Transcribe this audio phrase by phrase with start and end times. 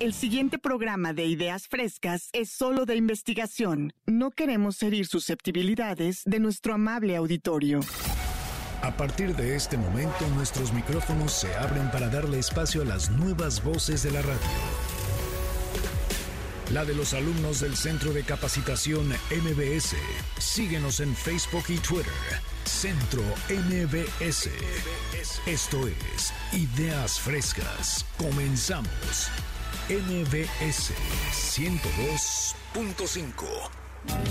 [0.00, 3.92] El siguiente programa de Ideas Frescas es solo de investigación.
[4.06, 7.80] No queremos herir susceptibilidades de nuestro amable auditorio.
[8.82, 13.62] A partir de este momento nuestros micrófonos se abren para darle espacio a las nuevas
[13.62, 14.40] voces de la radio.
[16.72, 19.94] La de los alumnos del Centro de Capacitación MBS.
[20.38, 22.12] Síguenos en Facebook y Twitter.
[22.64, 24.50] Centro MBS.
[25.46, 28.04] Esto es Ideas Frescas.
[28.18, 29.30] Comenzamos.
[29.88, 30.92] MBS
[31.32, 33.34] 102.5.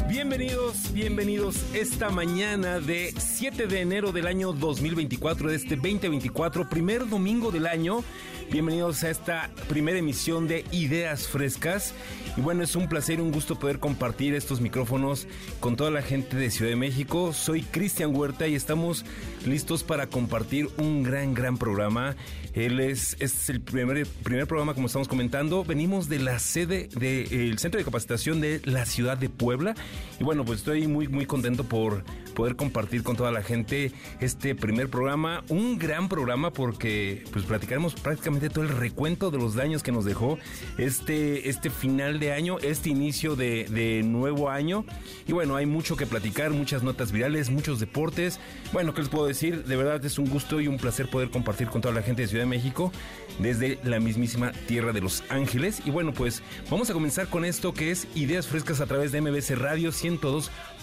[0.07, 7.07] Bienvenidos, bienvenidos esta mañana de 7 de enero del año 2024, de este 2024, primer
[7.07, 8.03] domingo del año.
[8.51, 11.93] Bienvenidos a esta primera emisión de Ideas Frescas.
[12.37, 15.27] Y bueno, es un placer y un gusto poder compartir estos micrófonos
[15.59, 17.33] con toda la gente de Ciudad de México.
[17.33, 19.05] Soy Cristian Huerta y estamos
[19.45, 22.15] listos para compartir un gran, gran programa.
[22.53, 25.63] Él es, este es el primer, primer programa, como estamos comentando.
[25.63, 29.75] Venimos de la sede del Centro de Capacitación de la ciudad de Puebla.
[30.19, 32.03] Y bueno, pues estoy muy, muy contento por
[32.33, 35.43] poder compartir con toda la gente este primer programa.
[35.49, 40.05] Un gran programa porque pues platicaremos prácticamente todo el recuento de los daños que nos
[40.05, 40.37] dejó
[40.77, 44.85] este, este final de año, este inicio de, de nuevo año.
[45.27, 48.39] Y bueno, hay mucho que platicar, muchas notas virales, muchos deportes.
[48.71, 49.63] Bueno, ¿qué les puedo decir?
[49.63, 52.27] De verdad es un gusto y un placer poder compartir con toda la gente de
[52.27, 52.91] Ciudad de México
[53.39, 55.81] desde la mismísima tierra de Los Ángeles.
[55.85, 59.21] Y bueno, pues vamos a comenzar con esto que es Ideas Frescas a través de
[59.21, 59.91] MBC Radio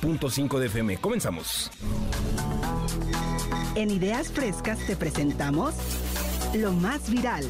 [0.03, 0.97] 102.5 de FM.
[0.99, 1.71] Comenzamos.
[3.75, 5.75] En Ideas Frescas te presentamos
[6.55, 7.45] lo más viral.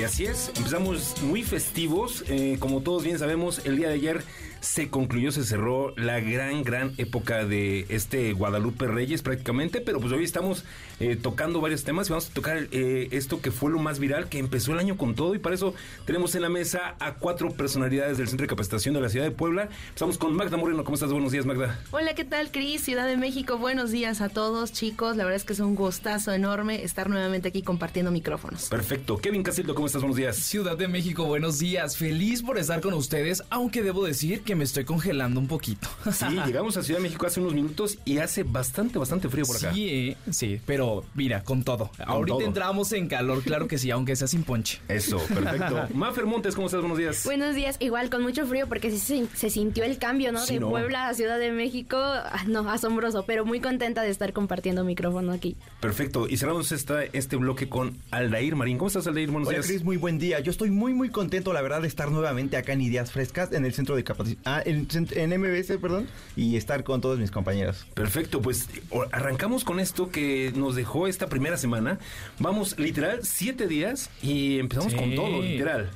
[0.00, 2.24] Y así es, empezamos muy festivos.
[2.28, 4.24] Eh, como todos bien sabemos, el día de ayer
[4.60, 10.12] se concluyó, se cerró la gran, gran época de este Guadalupe Reyes prácticamente, pero pues
[10.12, 10.64] hoy estamos
[11.00, 14.28] eh, tocando varios temas y vamos a tocar eh, esto que fue lo más viral,
[14.28, 17.50] que empezó el año con todo y para eso tenemos en la mesa a cuatro
[17.50, 19.70] personalidades del Centro de Capacitación de la Ciudad de Puebla.
[19.88, 21.10] Estamos con Magda Moreno, ¿cómo estás?
[21.10, 21.80] Buenos días, Magda.
[21.90, 22.82] Hola, ¿qué tal, Cris?
[22.82, 25.16] Ciudad de México, buenos días a todos, chicos.
[25.16, 28.68] La verdad es que es un gustazo enorme estar nuevamente aquí compartiendo micrófonos.
[28.68, 29.16] Perfecto.
[29.18, 30.02] Kevin Casildo, ¿cómo estás?
[30.02, 30.36] Buenos días.
[30.36, 31.96] Ciudad de México, buenos días.
[31.96, 35.88] Feliz por estar con ustedes, aunque debo decir que me estoy congelando un poquito.
[36.12, 39.56] Sí, llegamos a Ciudad de México hace unos minutos y hace bastante, bastante frío por
[39.56, 39.72] acá.
[39.72, 41.90] Sí, eh, sí, pero mira, con todo.
[42.04, 42.46] Ahorita todo.
[42.46, 44.80] entramos en calor, claro que sí, aunque sea sin ponche.
[44.88, 45.86] Eso, perfecto.
[45.94, 46.80] Mafer Montes, ¿cómo estás?
[46.80, 47.24] Buenos días.
[47.24, 50.40] Buenos días, igual con mucho frío porque sí se, se sintió el cambio, ¿no?
[50.44, 50.70] Sí, de ¿no?
[50.70, 51.96] Puebla a Ciudad de México.
[51.98, 55.56] Ah, No, asombroso, pero muy contenta de estar compartiendo micrófono aquí.
[55.80, 56.28] Perfecto.
[56.28, 58.78] Y cerramos esta, este bloque con Aldair Marín.
[58.78, 59.30] ¿Cómo estás, Aldair?
[59.30, 59.66] Buenos Hola días.
[59.66, 60.40] Cris, muy buen día.
[60.40, 63.64] Yo estoy muy muy contento, la verdad, de estar nuevamente acá en Ideas Frescas, en
[63.64, 66.06] el centro de capacitación, ah, en, en MBS, perdón,
[66.36, 67.86] y estar con todos mis compañeros.
[67.94, 68.68] Perfecto, pues
[69.12, 71.98] arrancamos con esto que nos dejó esta primera semana.
[72.38, 74.98] Vamos, literal, siete días y empezamos Sí.
[74.98, 75.90] con todo, literal.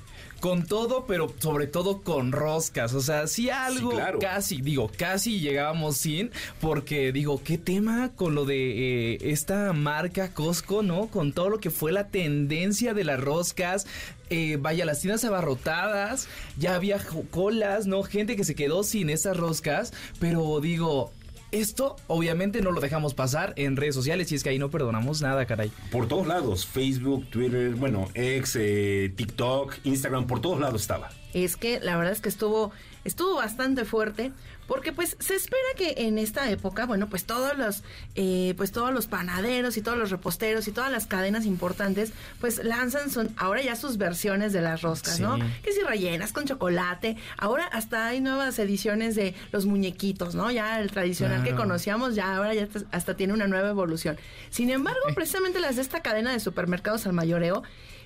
[0.44, 2.92] Con todo, pero sobre todo con roscas.
[2.92, 4.18] O sea, algo Sí, claro.
[4.18, 10.34] casi, digo, casi llegábamos sin, porque digo, ¿qué tema con lo de eh, esta marca
[10.34, 11.06] Costco, no?
[11.06, 13.86] Con todo lo que fue la tendencia de las roscas.
[14.28, 16.28] eh, vaya, las tiendas abarrotadas,
[16.58, 16.98] ya había
[17.30, 18.02] colas, ¿no?
[18.02, 21.10] Gente que se quedó sin esas roscas, pero digo...
[21.54, 25.22] Esto obviamente no lo dejamos pasar en redes sociales y es que ahí no perdonamos
[25.22, 25.70] nada, caray.
[25.92, 31.10] Por todos lados, Facebook, Twitter, bueno, X, eh, TikTok, Instagram, por todos lados estaba.
[31.32, 32.72] Es que la verdad es que estuvo,
[33.04, 34.32] estuvo bastante fuerte,
[34.66, 37.82] porque pues se espera que en esta época, bueno, pues todos los,
[38.14, 42.62] eh, pues todos los panaderos y todos los reposteros y todas las cadenas importantes, pues
[42.64, 45.38] lanzan son, ahora ya sus versiones de las roscas, ¿no?
[45.62, 50.50] Que si rellenas con chocolate, ahora hasta hay nuevas ediciones de los muñequitos, ¿no?
[50.50, 54.16] Ya el tradicional que conocíamos, ya ahora ya hasta tiene una nueva evolución.
[54.50, 57.62] Sin embargo, precisamente las de esta cadena de supermercados al mayoreo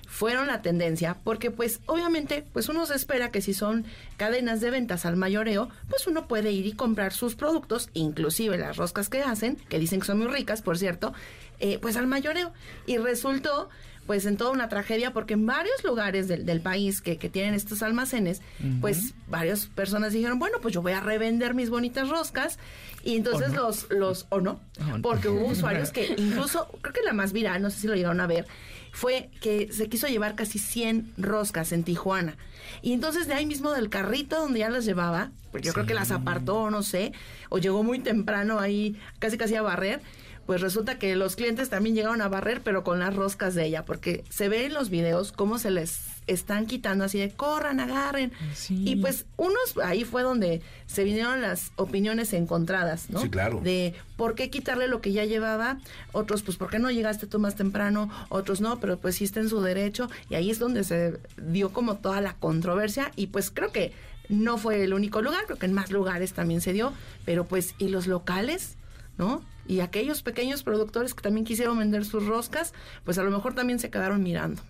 [0.09, 3.85] fueron la tendencia porque pues obviamente pues uno se espera que si son
[4.17, 8.75] cadenas de ventas al mayoreo pues uno puede ir y comprar sus productos inclusive las
[8.77, 11.13] roscas que hacen que dicen que son muy ricas por cierto
[11.59, 12.53] eh, pues al mayoreo.
[12.85, 13.69] Y resultó
[14.07, 17.53] pues en toda una tragedia porque en varios lugares del, del país que, que tienen
[17.53, 18.41] estos almacenes
[18.81, 22.57] pues varias personas dijeron bueno pues yo voy a revender mis bonitas roscas
[23.03, 25.01] y entonces los los o no O no.
[25.03, 28.19] porque hubo usuarios que incluso creo que la más viral no sé si lo llegaron
[28.19, 28.47] a ver
[28.91, 32.37] fue que se quiso llevar casi 100 roscas en Tijuana.
[32.81, 35.93] Y entonces de ahí mismo del carrito donde ya las llevaba, pues yo creo que
[35.93, 37.13] las apartó, no sé,
[37.49, 40.01] o llegó muy temprano ahí casi casi a barrer,
[40.45, 43.85] pues resulta que los clientes también llegaron a barrer, pero con las roscas de ella,
[43.85, 45.99] porque se ve en los videos cómo se les
[46.31, 48.31] están quitando así de corran, agarren.
[48.53, 48.83] Sí.
[48.85, 53.21] Y pues unos, ahí fue donde se vinieron las opiniones encontradas, ¿no?
[53.21, 53.61] Sí, claro.
[53.61, 55.79] De por qué quitarle lo que ya llevaba,
[56.11, 59.39] otros pues por qué no llegaste tú más temprano, otros no, pero pues sí está
[59.39, 60.09] en su derecho.
[60.29, 63.93] Y ahí es donde se dio como toda la controversia y pues creo que
[64.29, 66.93] no fue el único lugar, creo que en más lugares también se dio,
[67.25, 68.75] pero pues ¿y los locales?
[69.17, 69.43] ¿No?
[69.67, 72.73] Y aquellos pequeños productores que también quisieron vender sus roscas,
[73.03, 74.61] pues a lo mejor también se quedaron mirando.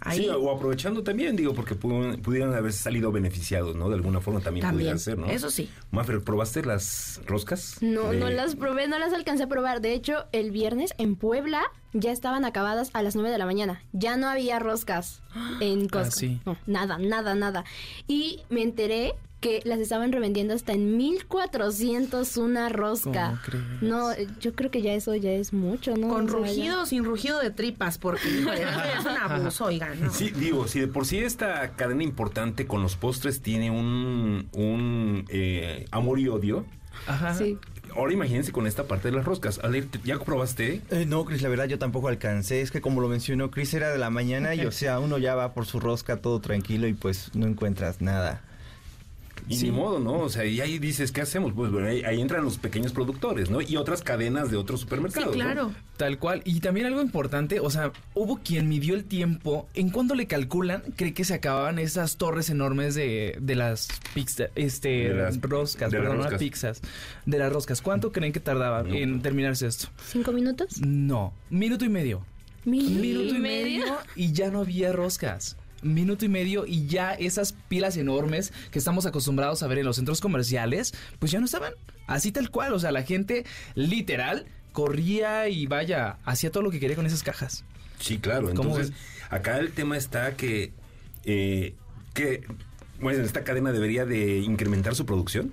[0.00, 3.88] Ahí Sí, o aprovechando también, digo, porque pu- pudieran haber salido beneficiados, ¿no?
[3.88, 5.26] De alguna forma también, También, pudieran ser, ¿no?
[5.26, 5.68] eso sí.
[5.90, 7.78] Mafer, ¿probaste las roscas?
[7.80, 9.80] No, De- no las probé, no las alcancé a probar.
[9.80, 11.62] De hecho, el viernes en Puebla
[11.92, 13.82] ya estaban acabadas a las 9 de la mañana.
[13.92, 15.20] Ya no había roscas
[15.60, 16.16] en Costco.
[16.16, 16.40] sí.
[16.46, 17.64] No, nada, nada, nada.
[18.06, 23.28] Y me enteré que las estaban revendiendo hasta en 1400 una rosca.
[23.30, 23.64] ¿Cómo crees?
[23.82, 26.08] No, yo creo que ya eso ya es mucho, ¿no?
[26.08, 28.62] Con rugido o sin rugido de tripas, porque híjole,
[28.98, 30.00] es un abuso, oigan.
[30.00, 30.12] ¿no?
[30.12, 35.24] Sí, digo, si de por sí esta cadena importante con los postres tiene un, un
[35.28, 36.66] eh, amor y odio,
[37.06, 37.32] Ajá.
[37.34, 37.56] Sí.
[37.94, 39.60] ahora imagínense con esta parte de las roscas.
[39.62, 40.82] Ale, ¿te- ¿ya probaste?
[40.90, 42.60] Eh, no, Cris, la verdad yo tampoco alcancé.
[42.60, 45.36] Es que como lo mencionó Cris, era de la mañana y o sea, uno ya
[45.36, 48.42] va por su rosca todo tranquilo y pues no encuentras nada.
[49.48, 49.66] Y Sí.
[49.66, 50.12] ni modo, ¿no?
[50.18, 51.52] O sea, y ahí dices, ¿qué hacemos?
[51.54, 53.60] Pues bueno, ahí, ahí entran los pequeños productores, ¿no?
[53.62, 55.28] Y otras cadenas de otros Sí, supermercados.
[55.36, 55.42] ¿no?
[55.42, 55.72] claro.
[55.96, 56.42] Tal cual.
[56.44, 59.68] Y también algo importante, o sea, hubo quien midió el tiempo.
[59.74, 60.82] ¿En cuándo le calculan?
[60.96, 65.90] Cree que se acababan esas torres enormes de, de las pizzas, este, De las- roscas,
[65.90, 66.38] de las perdón, no roscas.
[66.38, 66.80] pizzas.
[67.26, 67.80] De las roscas.
[67.80, 68.94] ¿Cuánto creen que tardaba No.
[68.94, 69.88] en terminarse esto?
[70.06, 70.80] ¿Cinco minutos?
[70.80, 72.24] No, minuto y medio.
[72.64, 73.84] ¿Mil Minuto y medio
[74.14, 75.56] y ya no había roscas.
[75.82, 79.96] Minuto y medio y ya esas pilas enormes que estamos acostumbrados a ver en los
[79.96, 81.72] centros comerciales, pues ya no estaban.
[82.06, 83.44] Así tal cual, o sea, la gente
[83.74, 87.64] literal corría y vaya, hacía todo lo que quería con esas cajas.
[88.00, 88.52] Sí, claro.
[88.54, 88.92] ¿Cómo Entonces,
[89.30, 90.72] acá el tema está que,
[91.24, 91.74] eh,
[92.14, 92.44] que
[93.00, 95.52] bueno, esta cadena debería de incrementar su producción.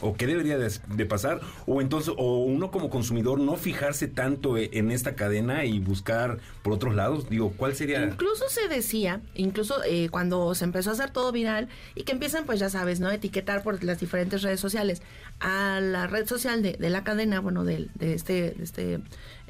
[0.00, 1.40] ¿O qué debería de, de pasar?
[1.66, 6.38] O entonces, o uno como consumidor no fijarse tanto e- en esta cadena y buscar
[6.62, 7.28] por otros lados.
[7.28, 8.04] Digo, ¿cuál sería?
[8.04, 12.44] Incluso se decía, incluso eh, cuando se empezó a hacer todo viral y que empiezan,
[12.44, 13.10] pues ya sabes, ¿no?
[13.10, 15.02] Etiquetar por las diferentes redes sociales
[15.40, 19.00] a la red social de, de la cadena, bueno, del- de, este, de este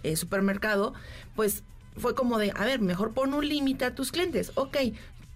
[0.03, 0.95] eh, supermercado,
[1.37, 1.63] pues
[1.97, 4.53] fue como de, a ver, mejor pon un límite a tus clientes.
[4.55, 4.77] Ok,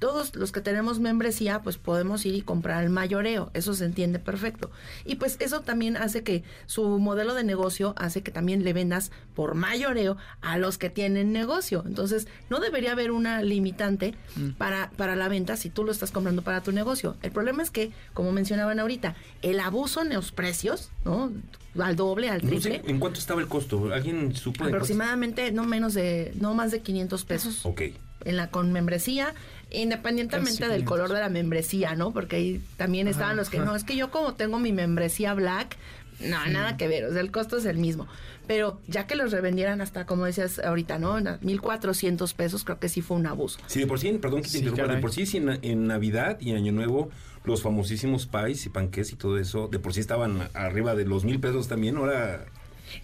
[0.03, 3.53] todos los que tenemos membresía, pues podemos ir y comprar el mayoreo.
[3.55, 4.73] Eso se entiende perfecto.
[5.05, 9.13] Y pues eso también hace que su modelo de negocio hace que también le vendas
[9.37, 11.85] por mayoreo a los que tienen negocio.
[11.87, 14.15] Entonces, no debería haber una limitante
[14.59, 17.17] para, para la venta si tú lo estás comprando para tu negocio.
[17.23, 21.31] El problema es que, como mencionaban ahorita, el abuso en los precios, ¿no?
[21.79, 22.83] Al doble, al No triple.
[22.83, 23.95] sé, ¿en cuánto estaba el costo?
[23.95, 24.65] ¿Alguien supo?
[24.65, 27.83] Aproximadamente no menos de, no más de 500 pesos Ok.
[28.25, 29.33] en la con membresía,
[29.73, 30.89] independientemente del 500.
[30.89, 32.13] color de la membresía, ¿no?
[32.13, 35.77] Porque ahí también estaban los que no, es que yo como tengo mi membresía black,
[36.21, 38.07] no, nada que ver, o sea, el costo es el mismo.
[38.47, 41.17] Pero ya que los revendieran hasta, como decías ahorita, ¿no?
[41.19, 43.59] En a 1.400 pesos, creo que sí fue un abuso.
[43.67, 45.87] Sí, de por sí, perdón que te Sí, interrumpa, de por sí, sí, en, en
[45.87, 47.11] Navidad y Año Nuevo,
[47.45, 51.25] los famosísimos pies y panqués y todo eso, de por sí estaban arriba de los
[51.25, 52.45] mil pesos también, ahora...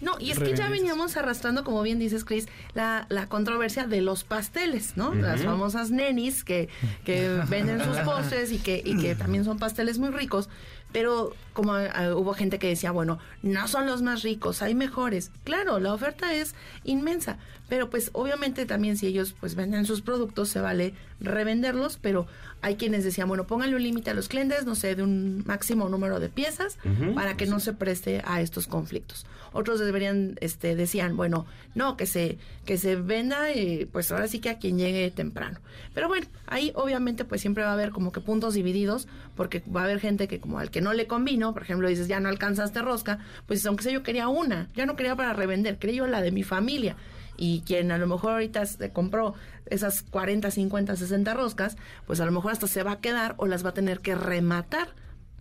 [0.01, 4.01] No, y es que ya veníamos arrastrando, como bien dices, Chris, la, la controversia de
[4.01, 5.13] los pasteles, ¿no?
[5.13, 6.69] Las famosas nenis que,
[7.05, 10.49] que venden sus postres y que, y que también son pasteles muy ricos.
[10.91, 15.31] Pero como ah, hubo gente que decía, bueno, no son los más ricos, hay mejores.
[15.43, 17.37] Claro, la oferta es inmensa,
[17.69, 22.27] pero pues obviamente también si ellos pues venden sus productos se vale revenderlos, pero
[22.61, 25.87] hay quienes decían, bueno, pónganle un límite a los clientes, no sé, de un máximo
[25.87, 26.77] número de piezas
[27.15, 29.25] para que no se preste a estos conflictos.
[29.53, 34.39] Otros deberían, este, decían, bueno, no, que se, que se venda, eh, pues ahora sí
[34.39, 35.59] que a quien llegue temprano.
[35.93, 39.81] Pero bueno, ahí obviamente pues siempre va a haber como que puntos divididos, porque va
[39.81, 42.29] a haber gente que como al que no le convino, por ejemplo, dices, ya no
[42.29, 46.07] alcanzaste rosca, pues aunque sea yo quería una, ya no quería para revender, quería yo
[46.07, 46.95] la de mi familia.
[47.41, 49.33] Y quien a lo mejor ahorita se compró
[49.65, 53.45] esas 40, 50, 60 roscas, pues a lo mejor hasta se va a quedar o
[53.47, 54.89] las va a tener que rematar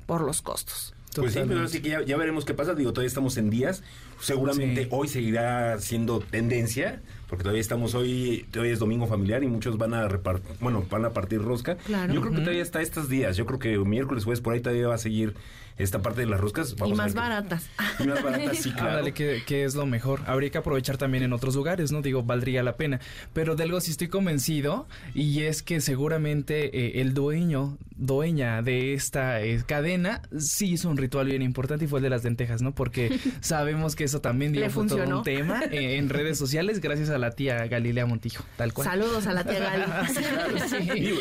[0.06, 0.94] por los costos.
[1.16, 2.74] Pues sí, pero así que ya, ya veremos qué pasa.
[2.74, 3.82] Digo, todavía estamos en días.
[4.20, 4.88] Seguramente Sí.
[4.92, 9.94] hoy seguirá siendo tendencia porque todavía estamos hoy, hoy es domingo familiar y muchos van
[9.94, 11.76] a repartir, bueno, van a partir rosca.
[11.76, 12.12] Claro.
[12.12, 14.88] Yo creo que todavía está estos días, yo creo que miércoles, jueves, por ahí todavía
[14.88, 15.34] va a seguir
[15.78, 16.72] esta parte de las roscas.
[16.72, 17.70] y Vamos más baratas.
[18.00, 18.90] Y más baratas, sí, claro.
[18.90, 20.20] Ándale, que, que es lo mejor.
[20.26, 22.02] Habría que aprovechar también en otros lugares, ¿no?
[22.02, 23.00] Digo, valdría la pena.
[23.32, 28.94] Pero de algo sí estoy convencido y es que seguramente eh, el dueño, dueña de
[28.94, 32.60] esta eh, cadena, sí hizo un ritual bien importante y fue el de las lentejas,
[32.60, 32.74] ¿no?
[32.74, 37.17] Porque sabemos que eso también dio todo un tema eh, en redes sociales gracias a
[37.18, 38.86] la tía Galilea Montijo, tal cual.
[38.88, 39.84] Saludos a la tía Gali.
[40.68, 40.76] Sí.
[41.00, 41.18] Digo,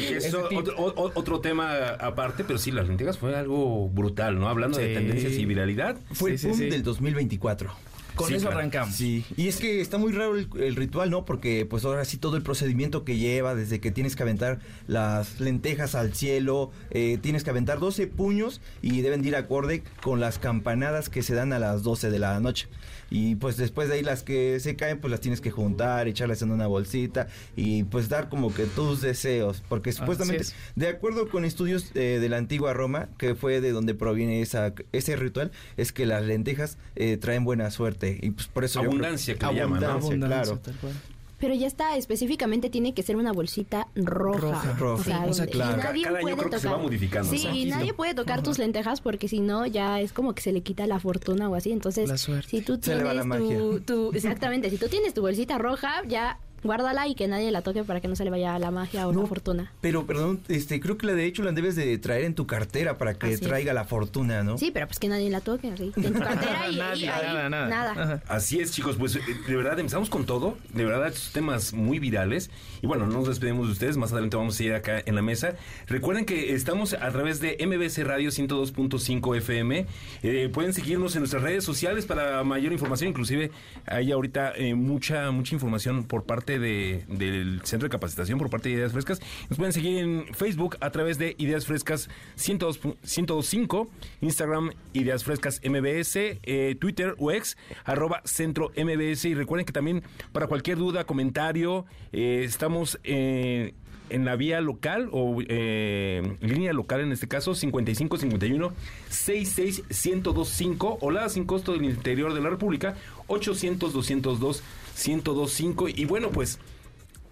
[0.49, 4.47] que otro, o- otro tema aparte, pero sí, las lentejas fue algo brutal, ¿no?
[4.49, 4.93] Hablando de Sí.
[4.93, 5.97] tendencias y viralidad.
[6.13, 6.69] Fue el boom sí.
[6.69, 7.71] del 2024.
[8.17, 8.59] Con Sí, eso claro.
[8.59, 8.95] arrancamos.
[8.95, 11.23] Sí, y es que está muy raro el, el ritual, ¿no?
[11.23, 15.39] Porque pues ahora sí todo el procedimiento que lleva, desde que tienes que aventar las
[15.39, 20.19] lentejas al cielo, eh, tienes que aventar 12 puños y deben de ir acorde con
[20.19, 22.67] las campanadas que se dan a las 12 de la noche.
[23.09, 26.41] Y pues después de ahí las que se caen, pues las tienes que juntar, echarlas
[26.41, 29.63] en una bolsita y pues dar como que tus deseos.
[29.69, 30.55] Porque supuestamente, es.
[30.75, 34.73] de acuerdo con estudios eh, de la antigua Roma, que fue de donde proviene esa,
[34.91, 38.06] ese ritual, es que las lentejas eh, traen buena suerte.
[38.21, 39.87] Y pues por eso yo creo- Abundancia, que le llaman, ¿no?
[39.87, 40.59] Abundancia, claro.
[40.59, 40.93] tal cual.
[41.39, 44.39] Pero ya está, específicamente tiene que ser una bolsita roja.
[44.39, 45.01] Roja, roja.
[45.01, 45.77] O sea, O sea, donde- claro.
[45.83, 49.27] nadie Cada año creo que se va modificando, Sí, nadie puede tocar tus lentejas porque
[49.27, 51.71] si no ya es como que se le quita la fortuna o así.
[51.71, 55.59] Entonces, La si tú Se le va tienes tu- exactamente, si tú tienes tu bolsita
[55.59, 58.71] roja, ya guárdala y que nadie la toque para que no se le vaya la
[58.71, 59.71] magia o No, la fortuna.
[59.81, 62.97] Pero, perdón, este, creo que la de hecho la debes de traer en tu cartera
[62.97, 63.41] para que Así es.
[63.41, 64.57] traiga la fortuna, ¿no?
[64.57, 65.91] Sí, pero pues que nadie la toque así.
[65.95, 68.23] En tu cartera y, y Nadie, ahí, nada, nada.
[68.27, 71.99] Así es, chicos, pues eh, de verdad empezamos con todo, de verdad estos temas muy
[71.99, 72.49] virales
[72.81, 75.21] y bueno, no nos despedimos de ustedes, más adelante vamos a seguir acá en la
[75.21, 75.55] mesa.
[75.87, 79.85] Recuerden que estamos a través de MBC Radio 102.5 FM,
[80.23, 83.51] Eh, pueden seguirnos en nuestras redes sociales para mayor información, inclusive
[83.85, 88.69] hay ahorita eh, mucha mucha información por parte de, del Centro de Capacitación, por parte
[88.69, 89.19] de Ideas Frescas.
[89.49, 93.87] Nos pueden seguir en Facebook a través de Ideas Frescas 102 pu- 102.5,
[94.21, 99.25] Instagram Ideas Frescas MBS, eh, Twitter o ex, arroba Centro MBS.
[99.25, 103.73] Y recuerden que también para cualquier duda, comentario, eh, estamos eh,
[104.09, 108.73] en la vía local o línea local en este caso 55 51
[109.09, 112.95] 66 1025 o la sin costo del interior de la República
[113.27, 114.63] 800 202
[115.05, 116.59] 1025 y bueno pues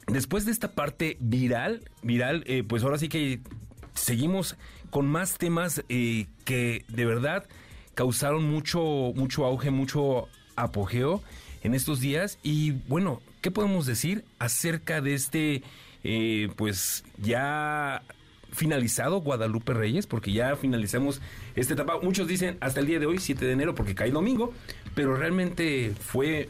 [0.07, 3.39] después de esta parte viral, viral, eh, pues ahora sí que
[3.93, 4.55] seguimos
[4.89, 7.45] con más temas eh, que de verdad
[7.95, 11.21] causaron mucho, mucho auge, mucho apogeo
[11.63, 12.37] en estos días.
[12.43, 15.63] Y bueno, ¿qué podemos decir acerca de este,
[16.03, 18.03] eh, pues ya
[18.51, 20.07] finalizado Guadalupe Reyes?
[20.07, 21.21] Porque ya finalizamos
[21.55, 21.99] esta etapa.
[22.01, 24.53] Muchos dicen hasta el día de hoy, 7 de enero, porque cae domingo,
[24.93, 26.47] pero realmente fue...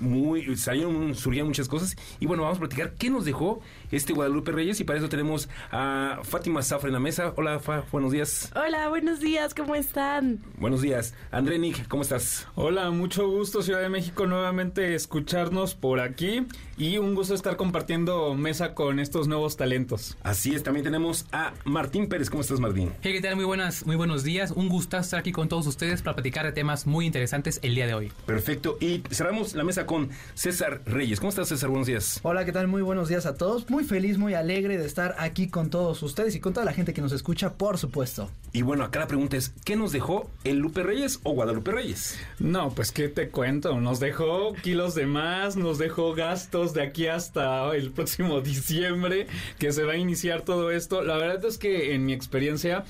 [0.00, 1.96] muy salieron surgieron muchas cosas.
[2.18, 5.48] Y bueno vamos a platicar qué nos dejó este Guadalupe Reyes y para eso tenemos
[5.70, 7.32] a Fátima Zafra en la mesa.
[7.36, 8.50] Hola Fa buenos días.
[8.56, 10.40] Hola, buenos días, ¿cómo están?
[10.58, 11.14] buenos días.
[11.30, 16.46] André Nick cómo estás Hola, mucho gusto Ciudad de México nuevamente escucharnos por aquí
[16.80, 20.16] y un gusto estar compartiendo mesa con estos nuevos talentos.
[20.22, 23.36] así es también tenemos a Martín Pérez cómo estás Martín Hey, ¿qué tal?
[23.36, 24.50] Muy buenas, muy buenos días.
[24.50, 27.86] Un gusto estar aquí con todos ustedes para platicar de temas muy interesantes el día
[27.86, 28.10] de hoy.
[28.24, 32.52] perfecto y cerramos la mesa con César Reyes cómo estás César buenos días Hola, ¿qué
[32.52, 32.66] tal?
[32.66, 33.68] Muy buenos días a todos.
[33.68, 36.94] Muy feliz, muy alegre de estar aquí con todos ustedes y con toda la gente
[36.94, 38.30] que nos escucha, por supuesto.
[38.52, 42.18] y bueno acá la pregunta es ¿qué nos dejó el Lupe Reyes o Guadalupe Reyes?
[42.38, 47.06] No, pues qué te cuento, nos dejó kilos de más, nos dejó gastos de aquí
[47.06, 49.26] hasta el próximo diciembre
[49.58, 51.02] que se va a iniciar todo esto.
[51.02, 52.84] La verdad es que en mi experiencia,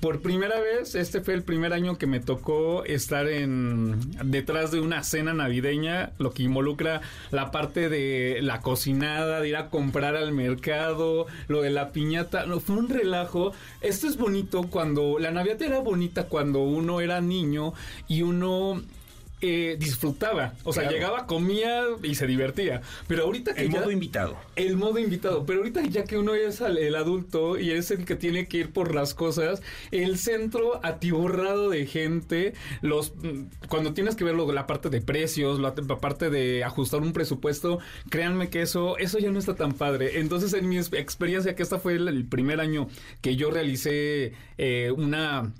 [0.00, 4.80] por primera vez, este fue el primer año que me tocó estar en detrás de
[4.80, 10.16] una cena navideña, lo que involucra la parte de la cocinada, de ir a comprar
[10.16, 13.52] al mercado, lo de la piñata, fue un relajo.
[13.80, 17.74] Esto es bonito cuando la Navidad era bonita cuando uno era niño
[18.08, 18.82] y uno
[19.42, 20.54] eh, disfrutaba.
[20.64, 20.96] O sea, Claro.
[20.96, 22.80] llegaba, comía y se divertía.
[23.06, 26.34] Pero ahorita que el ya- modo invitado el modo invitado, pero ahorita ya que uno
[26.34, 30.80] es el adulto y es el que tiene que ir por las cosas, el centro
[30.82, 35.74] atiborrado de gente, los mm, cuando tienes que ver lo- la parte de precios, la,
[35.86, 37.78] la parte de ajustar un presupuesto,
[38.08, 40.18] créanme que eso eso ya no está tan padre.
[40.20, 42.88] Entonces, en mi ex- experiencia que esta fue el, el primer año
[43.20, 45.52] que yo realicé eh, una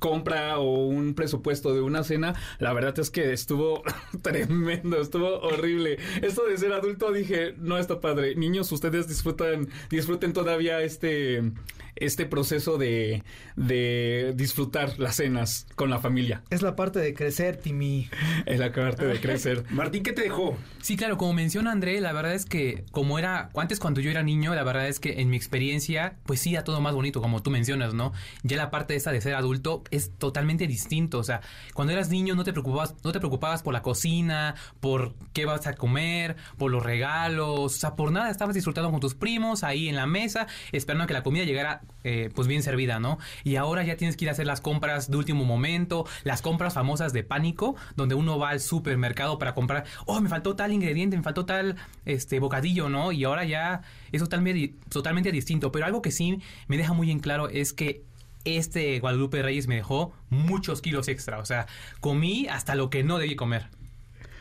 [0.00, 3.84] compra o un presupuesto de una cena, la verdad es que estuvo
[4.22, 5.98] tremendo, estuvo horrible.
[6.22, 8.34] Esto de ser adulto dije, no está padre.
[8.34, 11.52] Niños, ustedes disfrutan, disfruten todavía este
[12.00, 13.22] este proceso de,
[13.56, 16.42] de disfrutar las cenas con la familia.
[16.50, 18.08] Es la parte de crecer, Timmy.
[18.46, 19.64] Es la parte de crecer.
[19.70, 20.56] Martín, ¿qué te dejó?
[20.80, 24.22] Sí, claro, como menciona André, la verdad es que como era antes cuando yo era
[24.22, 27.42] niño, la verdad es que en mi experiencia, pues sí, era todo más bonito, como
[27.42, 28.12] tú mencionas, ¿no?
[28.42, 31.40] Ya la parte esa de ser adulto es totalmente distinto, o sea,
[31.74, 35.66] cuando eras niño no te preocupabas, no te preocupabas por la cocina, por qué vas
[35.66, 39.88] a comer, por los regalos, o sea, por nada, estabas disfrutando con tus primos ahí
[39.88, 43.18] en la mesa, esperando a que la comida llegara eh, pues bien servida, ¿no?
[43.44, 46.74] Y ahora ya tienes que ir a hacer las compras de último momento, las compras
[46.74, 51.16] famosas de pánico, donde uno va al supermercado para comprar, oh, me faltó tal ingrediente,
[51.16, 53.12] me faltó tal este bocadillo, ¿no?
[53.12, 53.82] Y ahora ya
[54.12, 55.72] es totalmente, totalmente distinto.
[55.72, 58.02] Pero algo que sí me deja muy en claro es que
[58.44, 61.38] este Guadalupe Reyes me dejó muchos kilos extra.
[61.38, 61.66] O sea,
[62.00, 63.68] comí hasta lo que no debí comer.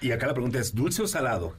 [0.01, 1.55] Y acá la pregunta es, ¿dulce o salado?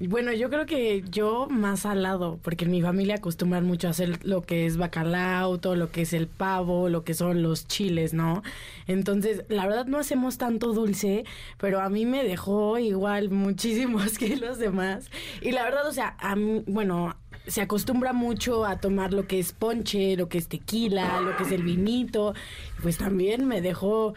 [0.00, 4.24] Bueno, yo creo que yo más salado, porque en mi familia acostumbran mucho a hacer
[4.24, 8.14] lo que es bacalao, todo lo que es el pavo, lo que son los chiles,
[8.14, 8.42] ¿no?
[8.86, 11.24] Entonces, la verdad no hacemos tanto dulce,
[11.58, 15.10] pero a mí me dejó igual muchísimos kilos de más.
[15.40, 19.38] Y la verdad, o sea, a mí, bueno, se acostumbra mucho a tomar lo que
[19.38, 22.34] es ponche, lo que es tequila, lo que es el vinito.
[22.82, 24.14] Pues también me dejó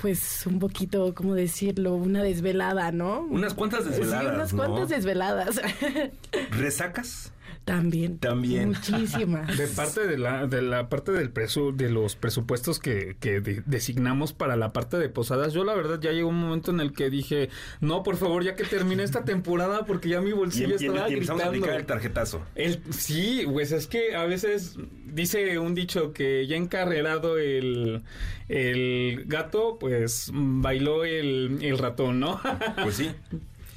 [0.00, 1.94] pues un poquito, ¿cómo decirlo?
[1.94, 3.20] Una desvelada, ¿no?
[3.22, 4.22] Unas cuantas desveladas.
[4.22, 4.64] Sí, unas ¿no?
[4.64, 5.60] cuantas desveladas.
[6.50, 7.32] ¿Resacas?
[7.68, 8.18] También.
[8.18, 8.68] También.
[8.68, 9.56] Muchísimas.
[9.56, 13.62] De parte de la, de la parte del presu, de los presupuestos que, que de-
[13.66, 16.92] designamos para la parte de posadas, yo la verdad ya llegó un momento en el
[16.92, 20.68] que dije, no, por favor, ya que termine esta temporada, porque ya mi Y, bolsillo
[20.68, 21.44] y- y estaba empezamos a gritando.
[21.50, 22.42] aplicar el tarjetazo.
[22.54, 28.02] El, sí, pues es que a veces dice un dicho que ya encarrerado el,
[28.48, 32.40] el gato, pues bailó el, el ratón, ¿no?
[32.82, 33.10] Pues sí.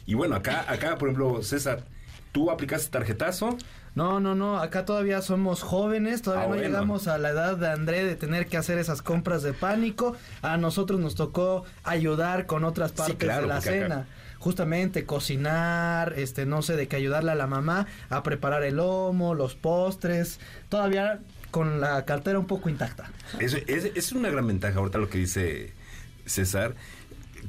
[0.06, 1.86] Y bueno, acá, acá, por ejemplo, César,
[2.32, 3.58] tú aplicaste tarjetazo.
[3.94, 6.68] No, no, no, acá todavía somos jóvenes, todavía Ah, no bueno.
[6.68, 10.16] llegamos a la edad de André de tener que hacer esas compras de pánico.
[10.42, 14.08] A nosotros nos tocó ayudar con otras partes claro, de la acá- cena.
[14.40, 19.36] Justamente cocinar, este, no sé, de que ayudarle a la mamá a preparar el lomo,
[19.36, 21.20] los postres, todavía
[21.52, 23.12] con la cartera un poco intacta.
[23.40, 25.74] Es, es, es una gran ventaja ahorita lo que dice
[26.26, 26.74] César.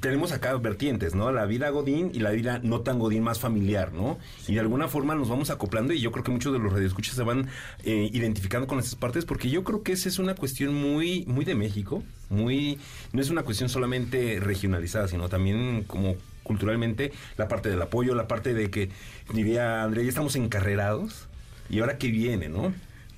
[0.01, 1.31] Tenemos acá vertientes, ¿no?
[1.33, 4.19] La vida godín y la vida no tan godín, más familiar, ¿no?
[4.49, 7.15] Y de alguna forma nos vamos acoplando y yo creo que muchos de los radioescuchas
[7.15, 7.49] se van
[7.85, 11.45] eh, identificando con esas partes porque yo creo que esa es una cuestión muy, muy
[11.45, 12.79] de México, muy,
[13.13, 18.29] no es una cuestión solamente regionalizada, sino también como culturalmente la parte del apoyo, la
[18.29, 18.91] parte de que,
[19.33, 21.29] diría André, ya estamos encarrerados
[21.69, 22.73] y ahora qué viene, ¿no?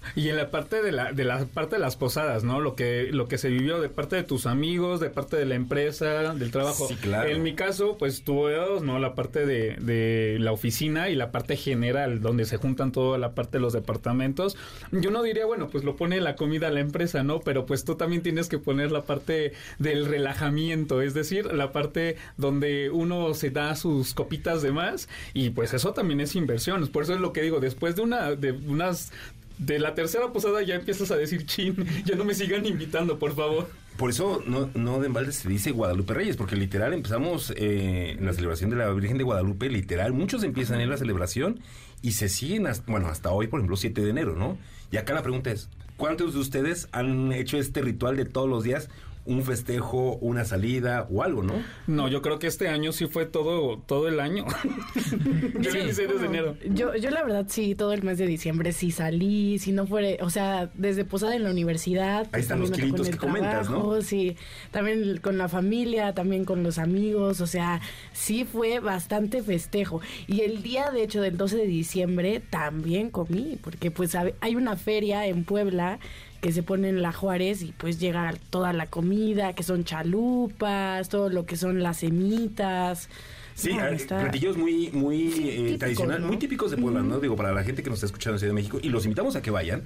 [0.17, 2.61] Y en la parte de la, de la parte de las posadas, ¿no?
[2.61, 5.55] Lo que, lo que se vivió de parte de tus amigos, de parte de la
[5.55, 6.87] empresa, del trabajo.
[6.89, 7.29] Sí, claro.
[7.29, 8.99] En mi caso, pues tuve dos, ¿no?
[8.99, 13.35] La parte de, de la oficina y la parte general, donde se juntan toda la
[13.35, 14.57] parte de los departamentos.
[14.93, 17.41] Yo no diría, bueno, pues lo pone la comida la empresa, ¿no?
[17.41, 22.17] Pero pues tú también tienes que poner la parte del relajamiento, es decir, la parte
[22.37, 26.87] donde uno se da sus copitas de más y pues eso también es inversión.
[26.89, 29.13] Por eso es lo que digo, después de una, de unas
[29.59, 33.35] de la tercera posada ya empiezas a decir, chin, ya no me sigan invitando, por
[33.35, 33.69] favor.
[33.97, 38.27] Por eso no, no de embalde se dice Guadalupe Reyes, porque literal empezamos eh, en
[38.27, 41.61] la celebración de la Virgen de Guadalupe, literal, muchos empiezan en la celebración
[42.03, 44.59] y se siguen, hasta, bueno, hasta hoy, por ejemplo, 7 de enero, ¿no?
[44.91, 48.65] Y acá la pregunta es, ¿cuántos de ustedes han hecho este ritual de todos los
[48.65, 48.91] días?
[49.27, 51.55] Un festejo, una salida o algo, ¿no?
[51.87, 54.45] No, yo creo que este año sí fue todo, todo el año.
[55.61, 56.57] yo Sí, bueno, enero.
[56.69, 60.23] Yo, yo la verdad sí, todo el mes de diciembre sí salí, si no fuera,
[60.25, 62.29] o sea, desde posada en la universidad.
[62.31, 63.81] pues, están los kilitos el que comentas, ¿no?
[63.81, 64.37] trabajo, Sí,
[64.71, 67.81] también con la familia, también con los amigos, o sea,
[68.13, 70.01] sí fue bastante festejo.
[70.27, 74.77] Y el día, de hecho, del 12 de diciembre también comí, porque pues hay una
[74.77, 75.99] feria en Puebla
[76.45, 81.09] que se pone en la Juárez y pues llega toda la comida, que son chalupas,
[81.09, 83.09] todo lo que son las semitas.
[83.55, 86.27] Sí, No, eh, está- platillos muy, muy eh, tradicionales, ¿no?
[86.27, 87.19] muy típicos de Puebla, ¿no?
[87.19, 89.37] Digo, para la gente que nos está escuchando en Ciudad de México, y los invitamos
[89.37, 89.85] a que vayan.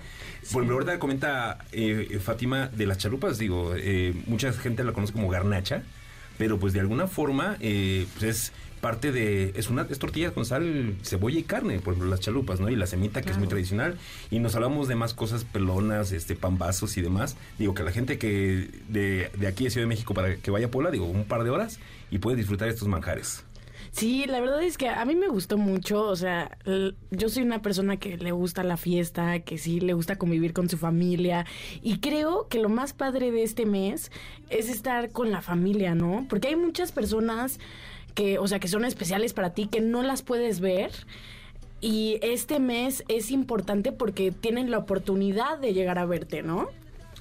[0.53, 5.13] Por ejemplo, ahorita comenta eh, Fátima de las chalupas, digo, eh, mucha gente la conoce
[5.13, 5.85] como garnacha,
[6.39, 10.45] pero pues de alguna forma eh, pues es parte de, es una es tortilla con
[10.45, 12.69] sal, cebolla y carne, por ejemplo, las chalupas, ¿no?
[12.69, 13.97] Y la semita, que es muy tradicional,
[14.31, 17.37] y nos hablamos de más cosas pelonas, este, pambazos y demás.
[17.59, 20.67] Digo, que la gente que de, de aquí de Ciudad de México para que vaya
[20.67, 21.79] a Puebla, digo, un par de horas
[22.11, 23.45] y puede disfrutar estos manjares.
[23.91, 26.57] Sí, la verdad es que a mí me gustó mucho, o sea,
[27.11, 30.69] yo soy una persona que le gusta la fiesta, que sí le gusta convivir con
[30.69, 31.47] su familia
[31.83, 34.13] y creo que lo más padre de este mes
[34.51, 36.27] es estar con la familia, ¿no?
[36.29, 37.59] Porque hay muchas personas
[38.19, 40.91] que, o sea, que son especiales para ti, que no las puedes ver
[41.81, 46.67] Y este mes es importante porque tienen la oportunidad de llegar a verte, ¿no?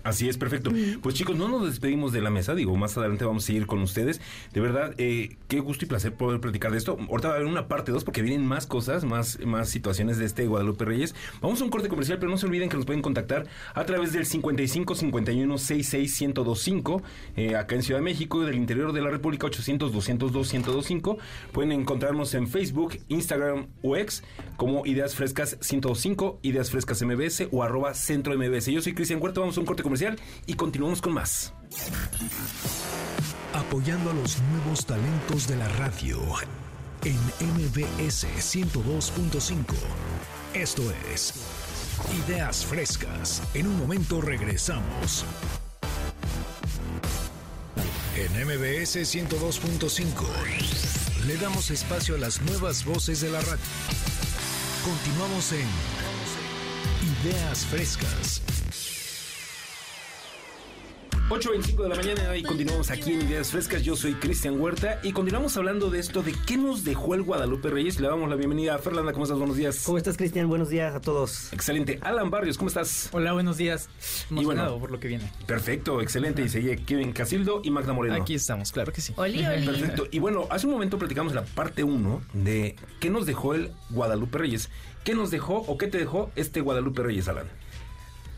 [0.08, 0.72] Así es, perfecto.
[1.02, 3.82] Pues chicos, no nos despedimos de la mesa, digo, más adelante vamos a seguir con
[3.82, 4.22] ustedes.
[4.54, 6.98] De verdad, eh, qué gusto y placer poder platicar de esto.
[7.10, 10.24] Ahorita va a haber una parte 2 porque vienen más cosas, más, más situaciones de
[10.24, 11.14] este Guadalupe Reyes.
[11.42, 14.14] Vamos a un corte comercial, pero no se olviden que nos pueden contactar a través
[14.14, 17.02] del 55 51 66 1025
[17.36, 21.18] eh, acá en Ciudad de México y del interior de la República 800 202 1025.
[21.52, 24.24] Pueden encontrarnos en Facebook, Instagram o X
[24.56, 28.68] como Ideas Frescas 105, Ideas Frescas MBS o arroba Centro MBS.
[28.68, 29.97] Yo soy Cristian Huerta, vamos a un corte comercial
[30.46, 31.54] y continuamos con más.
[33.54, 36.20] Apoyando a los nuevos talentos de la radio
[37.04, 39.74] en MBS 102.5.
[40.54, 41.34] Esto es
[42.28, 43.42] Ideas Frescas.
[43.56, 45.26] En un momento regresamos.
[48.16, 53.66] En MBS 102.5 le damos espacio a las nuevas voces de la radio.
[54.84, 55.66] Continuamos en
[57.26, 58.44] Ideas Frescas.
[61.30, 63.84] 8.25 de la mañana y continuamos aquí en Ideas Frescas.
[63.84, 67.70] Yo soy Cristian Huerta y continuamos hablando de esto, de qué nos dejó el Guadalupe
[67.70, 68.00] Reyes.
[68.00, 69.12] Le damos la bienvenida a Fernanda.
[69.12, 69.38] ¿Cómo estás?
[69.38, 69.84] Buenos días.
[69.84, 70.48] ¿Cómo estás, Cristian?
[70.48, 71.52] Buenos días a todos.
[71.52, 72.00] Excelente.
[72.02, 73.10] Alan Barrios, ¿cómo estás?
[73.12, 73.90] Hola, buenos días.
[74.32, 75.30] Emocionado bueno, por lo que viene.
[75.46, 76.44] Perfecto, excelente.
[76.44, 78.16] Y sigue Kevin Casildo y Magda Moreno.
[78.16, 79.12] Aquí estamos, claro que sí.
[79.18, 79.66] Oli, oli.
[79.66, 80.08] Perfecto.
[80.10, 84.38] Y bueno, hace un momento platicamos la parte 1 de qué nos dejó el Guadalupe
[84.38, 84.70] Reyes.
[85.04, 87.48] ¿Qué nos dejó o qué te dejó este Guadalupe Reyes, Alan?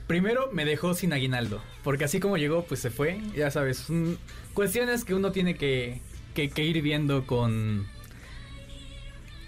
[0.09, 4.13] Primero me dejó sin aguinaldo, porque así como llegó, pues se fue, ya sabes, mm,
[4.55, 6.01] cuestiones que uno tiene que,
[6.33, 7.85] que, que ir viendo con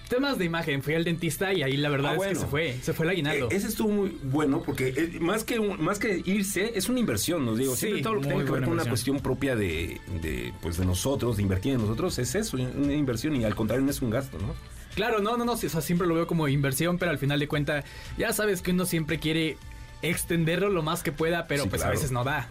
[0.07, 0.83] temas de imagen.
[0.83, 2.33] Fui al dentista y ahí la verdad Ah, es bueno.
[2.33, 3.47] que se fue, se fue el aguinaldo.
[3.49, 6.99] Eh, ese estuvo muy bueno porque eh, más que un- más que irse es una
[6.99, 7.73] inversión, nos digo.
[7.73, 10.77] Sí, Siempre todo lo que tiene que ver con una cuestión propia de, de, pues
[10.77, 13.99] de nosotros, de invertir en nosotros, es eso, una inversión y al contrario no es
[14.01, 14.53] un gasto, ¿no?
[14.93, 17.47] Claro, no, no, no, o sea, siempre lo veo como inversión, pero al final de
[17.47, 17.85] cuentas,
[18.17, 19.57] ya sabes que uno siempre quiere
[20.01, 21.93] extenderlo lo más que pueda, pero Sí, pues claro.
[21.93, 22.47] a veces no da.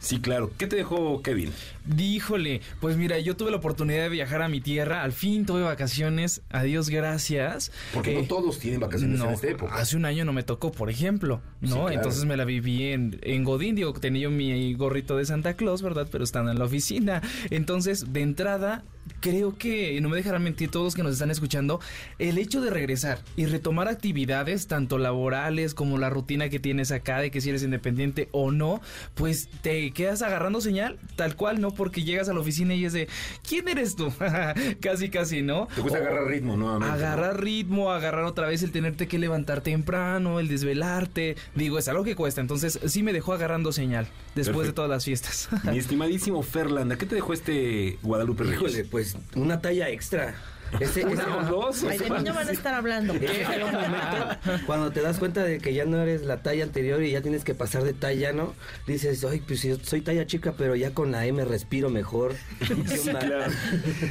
[0.00, 0.50] Sí, claro.
[0.58, 1.52] ¿Qué te dejó Kevin?
[1.86, 5.62] Díjole, pues mira, yo tuve la oportunidad de viajar a mi tierra, al fin tuve
[5.62, 7.72] vacaciones, adiós, gracias.
[7.92, 9.74] Porque Eh, no todos tienen vacaciones no, en esta época.
[9.74, 11.76] Hace un año no me tocó, por ejemplo, Sí, ¿no?
[11.82, 11.90] claro.
[11.90, 15.82] Entonces me la viví en, en Godín, digo, tenía yo mi gorrito de Santa Claus,
[15.82, 16.08] ¿verdad?
[16.10, 17.20] Pero están en la oficina.
[17.50, 18.84] Entonces, de entrada,
[19.20, 21.80] creo que, no me dejarán mentir todos que nos están escuchando,
[22.18, 27.18] el hecho de regresar y retomar actividades, tanto laborales como la rutina que tienes acá,
[27.18, 28.80] de que si eres independiente o no,
[29.14, 31.73] pues te quedas agarrando señal, tal cual, ¿no?
[31.74, 33.08] Porque llegas a la oficina y es de,
[33.48, 34.12] ¿quién eres tú?
[34.80, 35.68] casi, casi, ¿no?
[35.74, 36.94] Te cuesta O- agarrar ritmo nuevamente.
[36.94, 41.36] Agarrar ritmo, agarrar otra vez el tenerte que levantar temprano, el desvelarte.
[41.54, 42.40] Digo, es algo que cuesta.
[42.40, 45.48] Entonces, sí me dejó agarrando señal después de todas las fiestas.
[45.64, 48.44] Mi estimadísimo Ferlanda, ¿qué te dejó este Guadalupe?
[48.44, 50.34] Híjole, pues una talla extra.
[50.80, 53.14] Ese, ese- dos, Ay, de mí no van a estar hablando.
[53.14, 57.12] ese momento cuando te das cuenta de que ya no eres la talla anterior y
[57.12, 58.54] ya tienes que pasar de talla, ¿no?
[58.86, 62.34] Dices, ay, pues yo soy talla chica, pero ya con la M respiro mejor.
[62.60, 63.20] ¿Qué Sí, onda?
[63.20, 63.52] claro.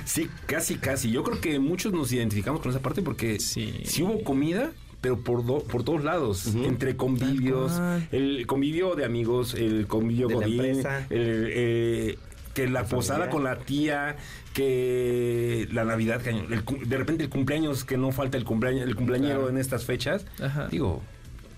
[0.05, 1.11] Sí, casi, casi.
[1.11, 3.81] Yo creo que muchos nos identificamos con esa parte porque Sí.
[3.85, 6.47] sí, hubo comida, pero por, do- por todos lados.
[6.55, 7.73] Entre convivios,
[8.11, 11.05] el convivio de amigos, el convivio De la godín, empresa.
[11.09, 12.17] el, eh,
[12.53, 14.15] que la posada con la tía,
[14.53, 18.83] que la Navidad, que el cum- de repente el cumpleaños, que no falta el cumpleaños,
[18.87, 19.49] el cumpleañero Claro.
[19.49, 20.25] en estas fechas.
[20.41, 20.67] Ajá.
[20.69, 21.01] Digo,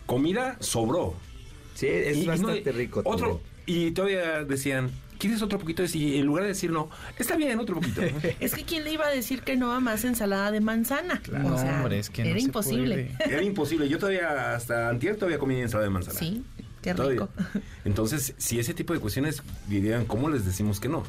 [0.05, 1.13] comida sobró.
[1.75, 3.01] Sí, es Y- y no- bastante rico.
[3.05, 3.87] Otro, también.
[3.87, 5.83] y todavía decían, ¿quieres otro poquito?
[5.93, 8.01] Y en lugar de decir no, está bien, otro poquito.
[8.39, 11.19] Es que quién le iba a decir que no a más ensalada de manzana.
[11.21, 11.55] Claro.
[11.55, 13.13] o sea, No, hombre, es que no era se imposible.
[13.17, 13.33] puede.
[13.33, 13.89] Era imposible.
[13.89, 16.19] Yo todavía, hasta antier, todavía comí ensalada de manzana.
[16.19, 16.43] Sí,
[16.81, 17.21] qué Todavía.
[17.21, 17.29] rico.
[17.83, 21.03] Entonces, si ese tipo de cuestiones dirían, ¿cómo les decimos que no?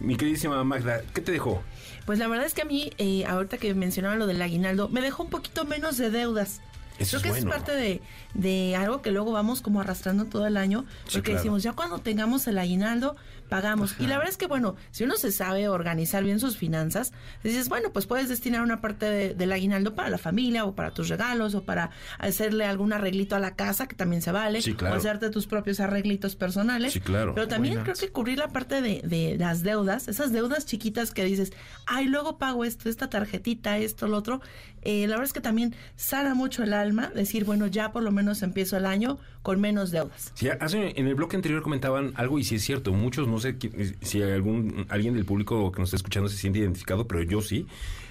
[0.00, 1.62] Mi queridísima Magda, ¿qué te dejó?
[2.06, 5.00] Pues la verdad es que a mí, eh, ahorita que mencionaban lo del aguinaldo, me
[5.00, 6.60] dejó un poquito menos de deudas.
[6.98, 7.50] Eso Creo es que bueno.
[7.50, 8.00] es parte de,
[8.34, 11.38] de algo que luego vamos como arrastrando todo el año, Sí, porque claro.
[11.38, 13.16] decimos, ya cuando tengamos el aguinaldo,
[13.52, 13.94] pagamos.
[13.98, 17.12] Y la verdad es que, bueno, si uno se sabe organizar bien sus finanzas,
[17.44, 20.92] dices, bueno, pues puedes destinar una parte de- del aguinaldo para la familia o para
[20.92, 24.74] tus regalos o para hacerle algún arreglito a la casa, que también se vale, Sí,
[24.74, 24.94] claro.
[24.94, 26.92] o hacerte tus propios arreglitos personales.
[26.94, 27.34] Sí, claro.
[27.34, 31.24] Pero también creo que cubrir la parte de, de las deudas, esas deudas chiquitas que
[31.24, 31.52] dices,
[31.86, 34.40] ay, luego pago esto, esta tarjetita, esto, lo otro.
[34.84, 38.10] eh, la verdad es que también sana mucho el alma decir, bueno, ya por lo
[38.10, 40.30] menos empiezo el año con menos deudas.
[40.34, 43.56] Sí, hace- en el bloque anterior comentaban algo y sí es cierto, muchos, no sé
[44.02, 47.66] si algún alguien del público que nos está escuchando se siente identificado, pero yo sí.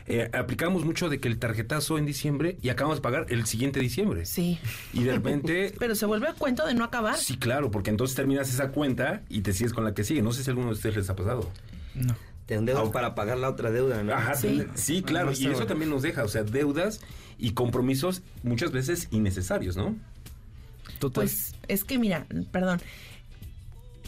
[0.07, 3.79] Eh, aplicamos mucho de que el tarjetazo en diciembre y acabamos de pagar el siguiente
[3.79, 4.25] diciembre.
[4.25, 4.59] Sí.
[4.93, 7.15] Y de repente Pero se vuelve a cuento de no acabar.
[7.17, 10.21] Sí, claro, porque entonces terminas esa cuenta y te sigues con la que sigue.
[10.21, 11.49] No sé si a alguno de ustedes les ha pasado.
[11.95, 12.15] No.
[12.47, 14.11] te endeudas para pagar la otra deuda, ¿no?
[14.13, 16.99] Ajá, sí, sí claro, y eso también nos deja, o sea, deudas
[17.37, 19.95] y compromisos muchas veces innecesarios, ¿no?
[21.13, 22.81] Pues es que mira, perdón,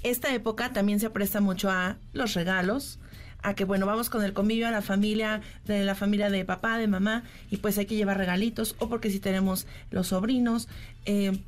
[0.04, 3.00] esta época también se presta mucho a los regalos,
[3.42, 6.78] a que bueno, vamos con el convivio a la familia, de la familia de papá,
[6.78, 10.68] de mamá, y pues hay que llevar regalitos, o porque si tenemos los sobrinos,
[11.06, 11.40] eh,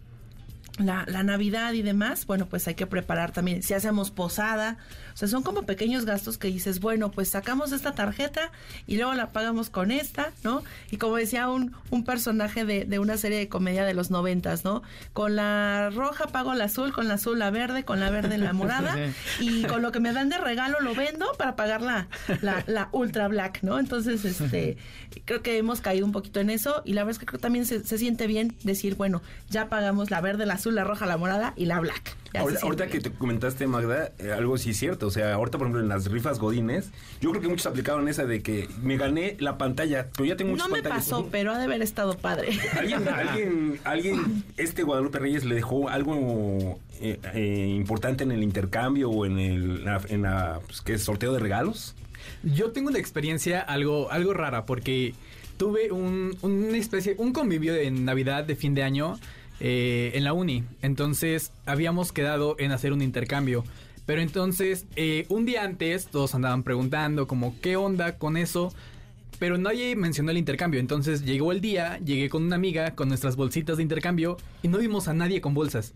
[0.78, 4.78] la, la Navidad y demás, bueno, pues hay que preparar también, si hacemos posada,
[5.16, 8.52] o sea, son como pequeños gastos que dices, bueno, pues sacamos esta tarjeta
[8.86, 10.62] y luego la pagamos con esta, ¿no?
[10.92, 14.66] Y como decía un, un personaje de, de una serie de comedia de los noventas,
[14.66, 14.84] ¿no?
[15.14, 18.52] Con la roja pago la azul, con la azul la verde, con la verde la
[18.52, 18.98] morada,
[19.40, 22.10] y con lo que me dan de regalo lo vendo para pagar la,
[22.42, 23.80] la, la ultra black, ¿no?
[23.80, 24.76] Entonces, este,
[25.24, 27.44] creo que hemos caído un poquito en eso y la verdad es que creo que
[27.44, 31.06] también se, se siente bien decir, bueno, ya pagamos la verde, la azul, la roja,
[31.06, 32.18] la morada y la black.
[32.38, 35.05] Ahorita que te comentaste, Magda, eh, algo sí es cierto.
[35.08, 36.90] O sea, ahorita, por ejemplo, en las rifas Godines,
[37.22, 40.52] yo creo que muchos aplicaron esa de que me gané la pantalla, pero ya tengo
[40.52, 41.06] muchas No me pantallas.
[41.10, 42.50] pasó, pero ha de haber estado padre.
[42.78, 49.10] ¿Alguien, alguien, alguien, este Guadalupe Reyes le dejó algo eh, eh, importante en el intercambio
[49.10, 51.96] o en el la- en la, pues, ¿qué es, sorteo de regalos?
[52.44, 55.14] Yo tengo una experiencia algo, algo rara porque
[55.58, 59.20] tuve un, una especie, un convivio de Navidad de fin de año
[59.60, 60.64] eh, en la uni.
[60.82, 63.64] Entonces habíamos quedado en hacer un intercambio.
[64.06, 68.74] Pero entonces, eh, un día antes, todos andaban preguntando como qué onda con eso.
[69.40, 70.80] Pero nadie mencionó el intercambio.
[70.80, 74.78] Entonces llegó el día, llegué con una amiga con nuestras bolsitas de intercambio y no
[74.78, 75.94] vimos a nadie con bolsas.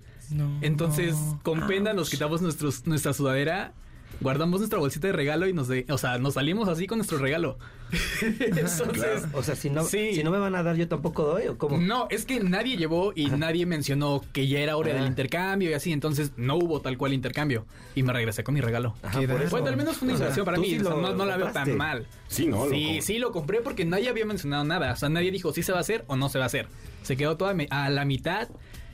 [0.62, 3.74] Entonces, con pena nos quitamos nuestros, nuestra sudadera,
[4.22, 7.18] guardamos nuestra bolsita de regalo y nos de, o sea, nos salimos así con nuestro
[7.18, 7.58] regalo.
[8.22, 10.14] Entonces, O sea, si no, Sí.
[10.14, 11.78] si no me van a dar, yo tampoco doy, ¿o cómo?
[11.78, 15.08] no, es que nadie llevó y nadie mencionó que ya era hora del Ah.
[15.08, 17.66] intercambio y así, entonces no hubo tal cual intercambio.
[17.96, 18.96] Y me regresé con mi regalo.
[19.04, 19.50] Ajá, por eso.
[19.52, 21.38] Bueno, al menos fue una inversión para mí, sí o sea, lo no, no la
[21.38, 22.06] veo tan mal.
[22.28, 24.94] Sí, no, Sí, sí, lo compré porque nadie había mencionado nada.
[24.94, 26.68] O sea, nadie dijo si se va a hacer o no se va a hacer.
[27.04, 28.50] Se quedó toda a la mitad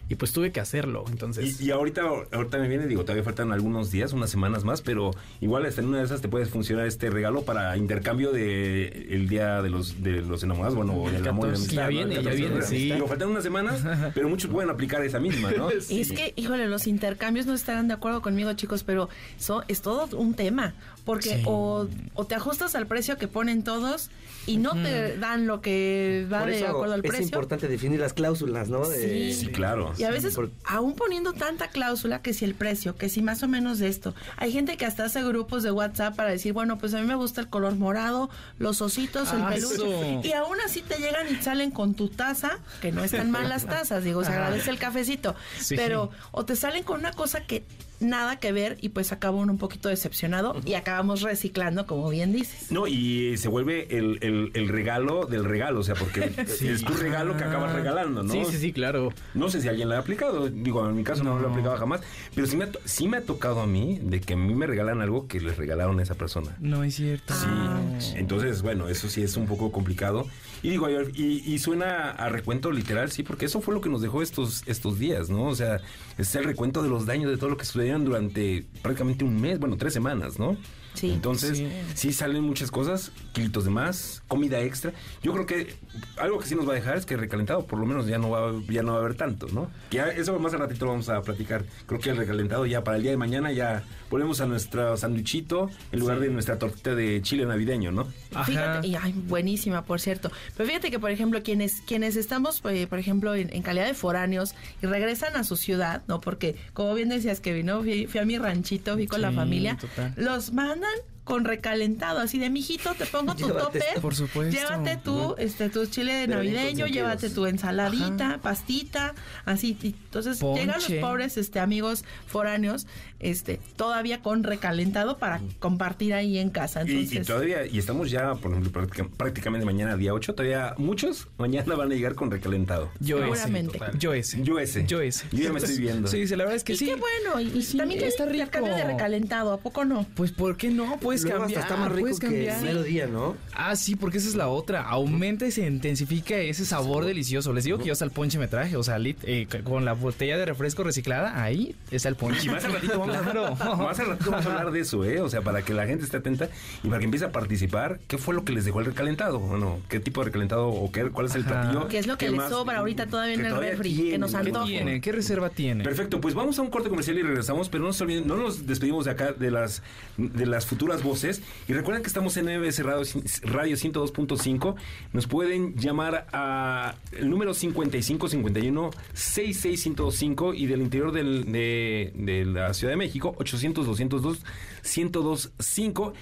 [0.07, 1.03] y pues tuve que hacerlo.
[1.09, 4.81] Entonces, Y, y ahorita, ahorita me viene, digo, todavía faltan algunos días, unas semanas más,
[4.81, 9.07] pero igual hasta en una de esas te puede funcionar este regalo para intercambio de
[9.09, 11.55] el día de los de los enamorados, bueno, o del amor 14.
[11.63, 11.75] amistad.
[11.75, 11.89] Ya ¿no?
[11.89, 12.91] viene, El ya 14 de viene, sí.
[12.91, 13.81] Digo, faltan unas semanas,
[14.13, 15.69] pero muchos pueden aplicar esa misma, ¿no?
[15.89, 19.81] Y es que, híjole, los intercambios no estarán de acuerdo conmigo, chicos, pero eso es
[19.81, 20.73] todo un tema.
[21.03, 21.43] Porque Sí.
[21.45, 24.09] o, o te ajustas al precio que ponen todos
[24.47, 27.25] y no te dan lo que va Por de eso acuerdo al es precio.
[27.25, 28.87] importante definir las cláusulas, ¿no?
[28.87, 29.45] De- Sí.
[29.45, 29.93] Sí, claro.
[29.97, 33.41] Y a veces, por- aún poniendo tanta cláusula, que si el precio, que si más
[33.43, 34.13] o menos de esto.
[34.37, 37.15] Hay gente que hasta hace grupos de WhatsApp para decir, bueno, pues a mí me
[37.15, 38.29] gusta el color morado,
[38.59, 39.73] los ositos, el Ah, peluche.
[39.75, 40.21] eso.
[40.23, 43.65] Y aún así te llegan y salen con tu taza, que no están mal las
[43.67, 45.35] tazas, digo, se agradece el cafecito.
[45.59, 45.75] Sí.
[45.75, 47.63] Pero, o te salen con una cosa que
[47.99, 52.31] nada que ver y pues acaba uno un poquito decepcionado y acabamos reciclando, como bien
[52.33, 52.71] dices.
[52.71, 56.93] No, y se vuelve el, el- el regalo del regalo, o sea, porque es tu
[56.93, 58.33] regalo que acabas regalando, ¿no?
[58.33, 59.13] sí, sí, sí, claro.
[59.33, 61.77] No sé si alguien lo ha aplicado, digo, en mi caso no, lo he aplicado
[61.77, 62.01] jamás,
[62.33, 64.67] pero sí me, ha, sí me ha tocado a mí de que a mí me
[64.67, 66.55] regalan algo que les regalaron a esa persona.
[66.59, 67.33] No es cierto.
[67.33, 70.27] Sí, entonces, bueno, eso sí es un poco complicado.
[70.65, 74.01] Y digo, y, y suena a recuento literal, sí, porque eso fue lo que nos
[74.01, 75.45] dejó estos, estos días, ¿no?
[75.45, 75.79] O sea,
[76.17, 79.59] es el recuento de los daños de todo lo que sucedieron durante prácticamente un mes,
[79.59, 80.57] bueno, tres semanas, ¿no?
[80.95, 81.11] Sí.
[81.11, 81.67] Entonces, Sí.
[81.93, 82.13] sí.
[82.13, 84.93] salen muchas cosas, kilitos de más, comida extra.
[85.21, 85.75] Yo creo que
[86.17, 88.29] algo que sí nos va a dejar es que recalentado por lo menos ya no
[88.31, 89.69] va, ya no va a haber tanto, ¿no?
[89.89, 91.65] Que ya eso más al ratito lo vamos a platicar.
[91.85, 95.69] Creo que el recalentado ya para el día de mañana ya volvemos a nuestro sandwichito
[95.91, 98.07] en lugar de nuestra tortita de chile navideño, ¿no?
[98.45, 100.31] Fíjate, y ay, buenísima, por cierto.
[100.55, 103.93] Pero fíjate que, por ejemplo, quienes quienes estamos, eh, por ejemplo, en, en calidad de
[103.93, 106.21] foráneos y regresan a su ciudad, ¿no?
[106.21, 107.81] Porque, como bien decías, Kevin, ¿no?
[107.81, 109.77] Fui, fui a mi ranchito, fui con la Sí, familia.
[109.79, 110.13] total.
[110.17, 113.79] Los mandan London con recalentado, así de mijito, te pongo tu Llévate tope.
[113.79, 114.01] esto.
[114.01, 114.55] Por supuesto.
[114.55, 119.77] Llévate tú, este, tu chile bien navideño, llévate tu ensaladita, pastita, así.
[119.81, 121.01] y Entonces llegan los Ponche.
[121.01, 122.87] pobres este, amigos foráneos,
[123.19, 126.83] este, todavía con recalentado para compartir ahí en casa.
[126.83, 130.75] Y, y Entonces, todavía, y estamos ya, por ejemplo, práctica- prácticamente mañana, día 8, todavía
[130.77, 132.91] muchos mañana van a llegar con recalentado.
[132.99, 133.25] Yo ese.
[133.45, 133.79] Seguramente.
[133.97, 134.43] Yo ese.
[134.43, 134.85] Yo ese.
[134.85, 135.25] Yo ese.
[135.31, 136.07] Yo ya me estoy viendo.
[136.07, 136.85] Sí, sí, la verdad es que y sí.
[136.85, 138.63] qué bueno, y, y Sí, también está rico.
[138.63, 140.05] de recalentado, ¿a poco no?
[140.15, 140.99] Pues, ¿por qué no?
[141.21, 141.63] Puedes Luego hasta cambiar.
[141.63, 143.35] está más rico puedes que el mero día, ¿no?
[143.57, 144.81] Ah, sí, porque esa es la otra.
[144.83, 147.53] Aumenta y se intensifica ese sabor delicioso.
[147.53, 149.93] Les digo que yo hasta el ponche me traje, o sea, lit- eh, con la
[149.93, 152.45] botella de refresco reciclada, ahí está el ponche.
[152.45, 153.47] Y más al ratito vamos, Claro.
[153.47, 155.21] a, más al ratito vamos a hablar de eso, ¿eh?
[155.21, 156.49] O sea, para que la gente esté atenta
[156.83, 159.39] y para que empiece a participar, ¿qué fue lo que les dejó el recalentado?
[159.39, 161.61] Bueno, ¿qué tipo de recalentado o qué, cuál es el Ajá.
[161.61, 161.87] platillo?
[161.87, 163.93] ¿Qué es lo que le más- sobra ahorita todavía en que el todavía refri?
[163.93, 164.39] tiene, Que nos ¿no?
[164.39, 164.67] antoje.
[164.71, 165.01] tiene?
[165.01, 165.83] ¿Qué reserva tiene?
[165.83, 168.65] Perfecto, pues vamos a un corte comercial y regresamos, pero no nos olviden, no nos
[168.67, 169.81] despedimos de acá de las
[170.17, 173.03] de las futuras voces y recuerden que estamos en MBS Radio,
[173.45, 174.75] Radio 102.5,
[175.13, 182.43] nos pueden llamar a el número 55 51 66 1025 y del interior del- de,
[182.45, 184.39] la Ciudad de México 800 202
[184.83, 186.13] 1025.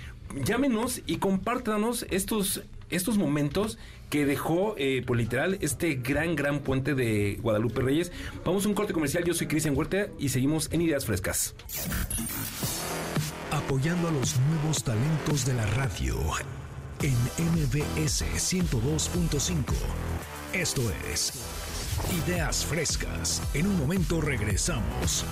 [0.44, 3.80] Llámenos y compártanos estos estos momentos
[4.12, 8.12] que dejó, eh, pues literal, este gran, gran puente de Guadalupe Reyes.
[8.46, 9.24] Vamos a un corte comercial.
[9.24, 11.56] Yo soy Cristian Huerta y seguimos en Ideas Frescas.
[13.52, 16.20] Apoyando a los nuevos talentos de la radio
[17.04, 19.74] en MBS 102.5.
[20.54, 21.34] Esto es
[22.26, 23.42] Ideas Frescas.
[23.54, 25.26] En un momento regresamos.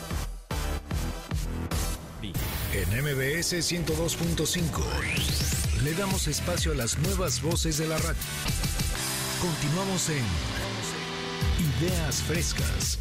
[2.73, 8.19] En MBS 102.5 le damos espacio a las nuevas voces de la radio.
[9.41, 10.25] Continuamos en
[11.79, 12.99] Ideas Frescas.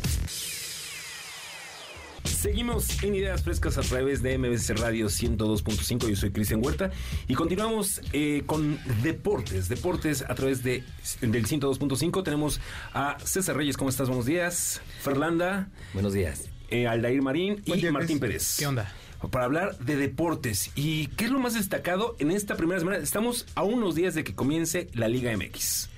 [2.40, 6.08] Seguimos en Ideas Frescas a través de MBC Radio 102.5.
[6.08, 6.90] Yo soy Cristian Huerta
[7.28, 9.68] y continuamos eh, con deportes.
[9.68, 10.82] Deportes a través de,
[11.20, 12.24] del 102.5.
[12.24, 12.58] Tenemos
[12.94, 13.76] a César Reyes.
[13.76, 14.08] ¿Cómo estás?
[14.08, 14.80] Buenos días.
[15.02, 15.68] Fernanda.
[15.92, 16.48] Buenos días.
[16.70, 18.18] eh, Aldair Marín y día, Martín.
[18.18, 18.56] Pérez.
[18.58, 18.90] ¿Qué onda?
[19.30, 20.70] Para hablar de deportes.
[20.74, 22.96] ¿Y qué es lo más destacado en esta primera semana?
[22.96, 25.90] Estamos a unos días de que comience la Liga MX.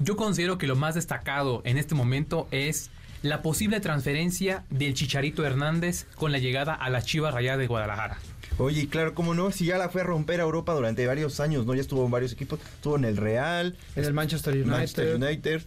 [0.00, 2.90] Yo considero que lo más destacado en este momento es
[3.24, 8.18] la posible transferencia del Chicharito Hernández con la llegada a las Chivas Rayadas de Guadalajara.
[8.58, 11.40] Oye, y claro, cómo no, si ya la fue a romper a Europa durante varios
[11.40, 11.74] años, ¿no?
[11.74, 14.70] Ya estuvo en varios equipos, estuvo en el Real, En el Manchester United.
[14.70, 15.62] Manchester United.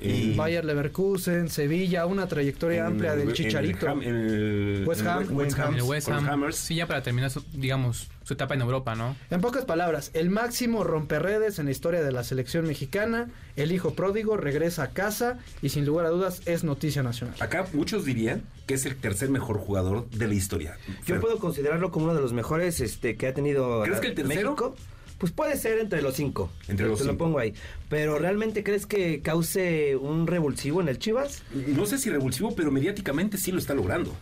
[0.00, 3.86] Y Bayer Leverkusen, Sevilla, una trayectoria amplia En- del Chicharito.
[3.88, 5.26] En el- West Ham.
[5.36, 5.72] West Ham.
[5.72, 6.28] En el West Ham.
[6.28, 6.56] Hammers.
[6.56, 9.16] Sí, ya para terminar, su, digamos, su etapa en Europa, ¿no?
[9.30, 13.94] En pocas palabras, el máximo romperredes en la historia de la selección mexicana, el hijo
[13.94, 17.34] pródigo regresa a casa y sin lugar a dudas es noticia nacional.
[17.40, 20.76] Acá muchos dirían que es el tercer mejor jugador de la historia.
[20.88, 24.08] Yo Fer, puedo considerarlo como uno de los mejores este, que ha tenido ¿Crees que
[24.08, 24.50] el tercero?
[24.50, 24.76] México.
[25.18, 26.50] Pues puede ser entre los cinco.
[26.68, 27.18] Entre Te los lo cinco.
[27.18, 27.54] pongo ahí.
[27.88, 31.42] Pero ¿realmente crees que cause un revulsivo en el Chivas?
[31.52, 34.14] No sé si revulsivo, pero mediáticamente sí lo está logrando.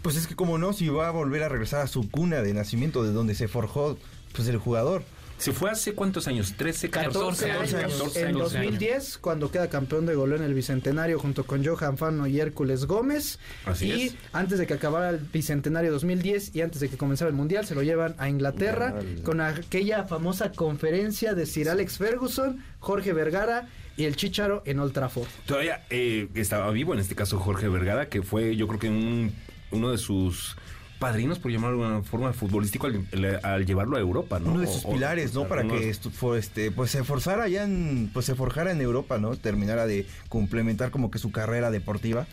[0.00, 2.54] Pues es que como no, si va a volver a regresar a su cuna de
[2.54, 3.98] nacimiento, de donde se forjó
[4.34, 5.02] pues el jugador.
[5.42, 6.54] Se fue hace cuántos años?
[6.56, 7.12] 13, 14,
[7.46, 7.92] 14 14, años.
[7.94, 8.38] 14 En años.
[8.52, 12.86] 2010, cuando queda campeón de goleo en el Bicentenario junto con Johan Fano y Hércules
[12.86, 13.38] Gómez.
[13.66, 14.14] Así y es.
[14.32, 17.74] antes de que acabara el Bicentenario 2010 y antes de que comenzara el Mundial, se
[17.74, 19.22] lo llevan a Inglaterra Dale.
[19.22, 24.92] con aquella famosa conferencia de Sir Alex Ferguson, Jorge Vergara y el Chicharo en Old
[24.92, 25.28] Trafford.
[25.46, 29.32] Todavía eh, estaba vivo, en este caso Jorge Vergara, que fue yo creo que un-
[29.70, 30.56] uno de sus
[31.02, 34.52] padrinos, por llamarlo de una forma futbolístico, al, al llevarlo a Europa, ¿no?
[34.52, 35.48] Uno de sus o- pilares, ¿no?
[35.48, 39.36] Para que este, pues se forzara ya en, pues se forjara en Europa, ¿no?
[39.36, 42.26] Terminara de complementar como que su carrera deportiva.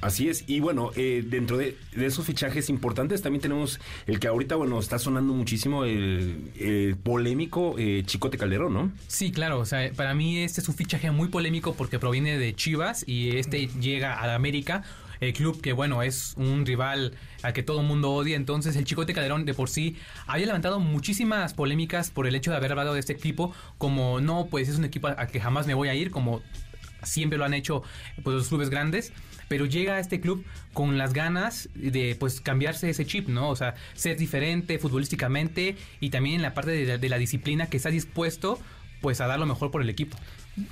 [0.00, 4.26] Así es, y bueno, eh, dentro de, de esos fichajes importantes también tenemos el que
[4.26, 8.90] ahorita, bueno, está sonando muchísimo, el, el polémico eh, Chicote Calderón, ¿no?
[9.06, 12.52] Sí, claro, o sea, para mí este es un fichaje muy polémico porque proviene de
[12.52, 14.82] Chivas y este llega a la América,
[15.22, 18.84] el club que bueno, es un rival al que todo el mundo odia, entonces el
[18.84, 22.94] Chicote Calderón de por sí había levantado muchísimas polémicas por el hecho de haber hablado
[22.94, 25.94] de este equipo como no, pues es un equipo al que jamás me voy a
[25.94, 26.42] ir, como
[27.04, 27.82] siempre lo han hecho
[28.22, 29.12] pues los clubes grandes
[29.48, 33.50] pero llega a este club con las ganas de pues cambiarse ese chip, ¿no?
[33.50, 37.66] O sea, ser diferente futbolísticamente y también en la parte de la, de la disciplina
[37.66, 38.58] que está dispuesto
[39.02, 40.16] pues a dar lo mejor por el equipo.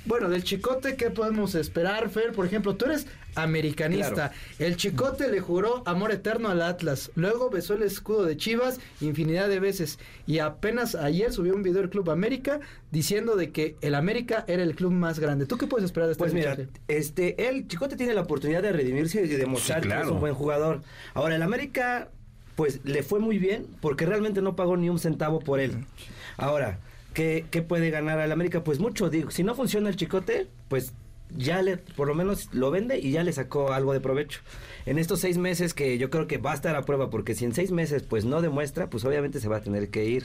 [0.05, 2.33] Bueno, del Chicote, ¿qué podemos esperar, Fer?
[2.33, 4.13] Por ejemplo, tú eres americanista.
[4.13, 4.33] Claro.
[4.59, 7.11] El Chicote le juró amor eterno al Atlas.
[7.15, 9.97] Luego besó el escudo de Chivas infinidad de veces.
[10.27, 12.59] Y apenas ayer subió un video del Club América
[12.91, 15.47] diciendo de que el América era el club más grande.
[15.47, 18.73] ¿Tú qué puedes esperar de este Pues mira, este, el Chicote tiene la oportunidad de
[18.73, 20.83] redimirse y de demostrar Sí, que es un buen jugador.
[21.15, 22.09] Ahora, el América,
[22.55, 25.85] pues le fue muy bien porque realmente no pagó ni un centavo por él.
[26.37, 26.79] Ahora,
[27.13, 28.63] ¿qué, qué puede ganar al América?
[28.63, 30.93] Pues mucho, digo, si no funciona el Chicote, pues
[31.37, 34.41] ya le, por lo menos lo vende y ya le sacó algo de provecho.
[34.85, 37.45] En estos seis meses que yo creo que va a estar a prueba, porque si
[37.45, 40.23] en seis meses pues no demuestra, pues obviamente se va a tener que ir.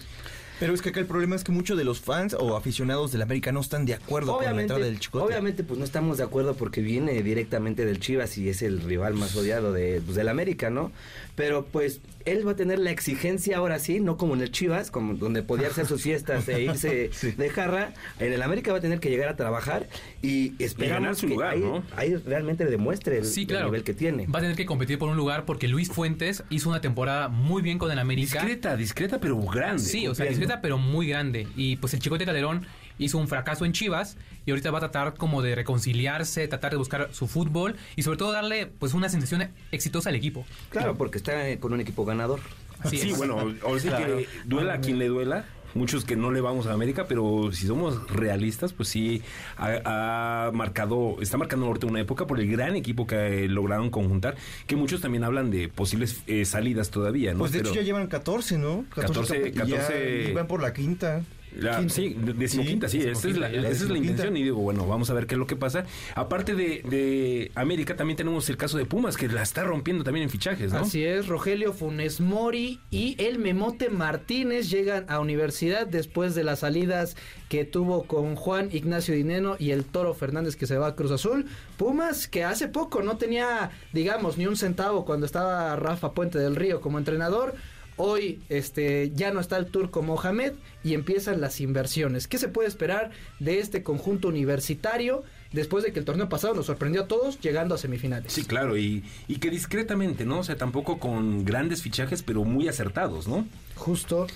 [0.59, 3.23] Pero es que acá el problema es que muchos de los fans o aficionados del
[3.23, 5.25] América no están de acuerdo con la Obviamente, entrada del Chicote.
[5.25, 9.15] obviamente, pues no estamos de acuerdo porque viene directamente del Chivas y es el rival
[9.15, 10.93] más odiado de, pues, del América, ¿no?
[11.35, 14.91] Pero pues él va a tener la exigencia ahora sí, no como en el Chivas,
[14.91, 17.93] como donde podía hacer sus fiestas e irse de jarra.
[18.19, 19.87] En el América va a tener que llegar a trabajar
[20.23, 21.83] y esperamos ganar su que lugar, ahí, ¿no?
[21.95, 23.67] ahí realmente demuestre el, Sí, el claro.
[23.67, 24.27] nivel que tiene.
[24.27, 27.61] Va a tener que competir por un lugar porque Luis Fuentes hizo una temporada muy
[27.63, 28.41] bien con el América.
[28.41, 29.83] Discreta, discreta, pero grande.
[29.83, 30.27] Sí, o sea.
[30.63, 31.47] Pero muy grande.
[31.57, 32.67] Y pues el Chicote Calderón
[32.99, 36.77] hizo un fracaso en Chivas y ahorita va a tratar como de reconciliarse, tratar de
[36.79, 40.45] buscar su fútbol y sobre todo darle pues una sensación exitosa al equipo.
[40.71, 42.41] Claro, porque está con un equipo ganador.
[42.81, 43.17] Así sí, es.
[43.19, 44.19] bueno, ahora sí Claro.
[44.19, 45.45] que duela a quien le duela.
[45.75, 49.23] Muchos que no le vamos a América, pero si somos realistas, pues sí
[49.59, 53.91] ha, ha marcado, está marcando ahorita una época por el gran equipo que eh, lograron
[53.91, 57.41] conjuntar, que muchos también hablan de posibles eh, salidas todavía, ¿no?
[57.41, 58.85] Pues de Pero- hecho ya llevan 14, ¿no?
[58.95, 60.33] 14, y ya 14.
[60.35, 61.23] van por la quinta.
[61.59, 64.11] La- sí, de- decimoquinta, sí, esa es la, esa es la decimoquinta.
[64.11, 65.85] intención y digo, bueno, vamos a ver qué es lo que pasa.
[66.15, 70.25] Aparte de, de América, también tenemos el caso de Pumas, que la está rompiendo también
[70.25, 70.81] en fichajes, ¿no?
[70.81, 76.61] Así es, Rogelio Funes Mori y el Memote Martínez llegan a universidad después de las
[76.61, 77.17] salidas
[77.49, 81.13] que tuvo con Juan Ignacio Dineno y el Toro Fernández que se va a Cruz
[81.13, 81.47] Azul.
[81.77, 86.57] Pumas que hace poco no tenía, digamos, ni un centavo cuando estaba Rafa Puente del
[86.57, 87.55] Río como entrenador.
[87.99, 90.53] Hoy este, ya no está el turco Mohamed
[90.85, 92.29] y empiezan las inversiones.
[92.29, 95.23] ¿Qué se puede esperar de este conjunto universitario
[95.53, 98.33] después de que el torneo pasado nos sorprendió a todos llegando a semifinales?
[98.33, 100.41] Sí, claro, y, y que discretamente, ¿no?
[100.41, 103.47] O sea, tampoco con grandes fichajes, pero muy acertados, ¿no?
[103.77, 104.27] Justo.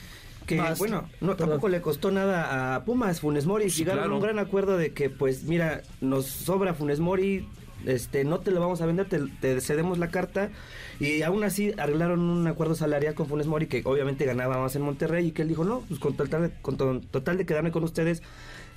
[0.46, 3.68] Que Más- bueno, no, tampoco le costó nada a Pumas, Funes Mori.
[3.70, 7.46] Sí, Llegaron a un gran acuerdo de que, pues, mira, nos sobra Funes Mori,
[7.86, 10.50] este, no te lo vamos a vender, te, te cedemos la carta.
[10.98, 14.82] Y aún así arreglaron un acuerdo salarial con Funes Mori, que obviamente ganaba más en
[14.82, 17.70] Monterrey, y que él dijo, no, pues con total, de- con to- total de quedarme
[17.70, 18.22] con ustedes,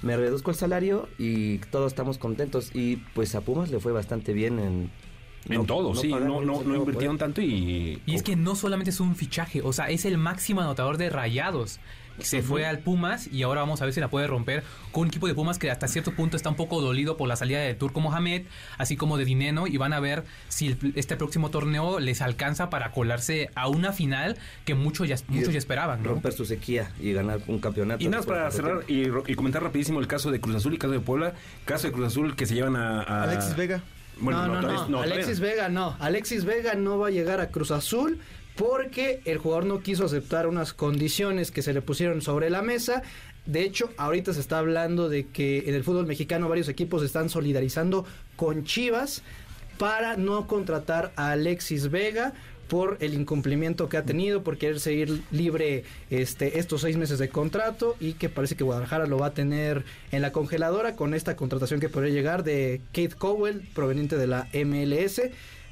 [0.01, 2.71] me reduzco el salario y todos estamos contentos.
[2.73, 4.91] Y pues a Pumas le fue bastante bien en...
[5.49, 8.01] En no- todo, no sí, no, no, no invirtieron tanto y...
[8.05, 11.09] Y es que no solamente es un fichaje, o sea, es el máximo anotador de
[11.09, 11.81] rayados.
[12.19, 15.07] Se fue al Pumas y ahora vamos a ver si la puede romper con un
[15.07, 17.73] equipo de Pumas que hasta cierto punto está un poco dolido por la salida de
[17.73, 18.43] Turco Mohamed,
[18.77, 22.69] así como de Dineno, y van a ver si el- este próximo torneo les alcanza
[22.69, 26.03] para colarse a una final que muchos ya, muchos ya esperaban.
[26.03, 26.09] ¿no?
[26.09, 28.03] Romper su sequía y ganar un campeonato.
[28.03, 30.93] Y nada más para cerrar y, comentar rapidísimo el caso de Cruz Azul y caso
[30.93, 31.33] de Puebla.
[31.65, 33.01] Caso de Cruz Azul que se llevan a...
[33.01, 33.81] a- Alexis Vega.
[34.19, 35.97] Bueno, no, no, no, Alexis Vega no.
[35.99, 38.19] Alexis Vega no va a llegar a Cruz Azul
[38.55, 43.03] porque el jugador no quiso aceptar unas condiciones que se le pusieron sobre la mesa.
[43.45, 47.29] De hecho, ahorita se está hablando de que en el fútbol mexicano varios equipos están
[47.29, 49.23] solidarizando con Chivas
[49.77, 52.33] para no contratar a Alexis Vega
[52.67, 57.29] por el incumplimiento que ha tenido, por querer seguir libre este, estos seis meses de
[57.29, 61.35] contrato y que parece que Guadalajara lo va a tener en la congeladora con esta
[61.35, 65.21] contratación que podría llegar de Kate Cowell proveniente de la MLS.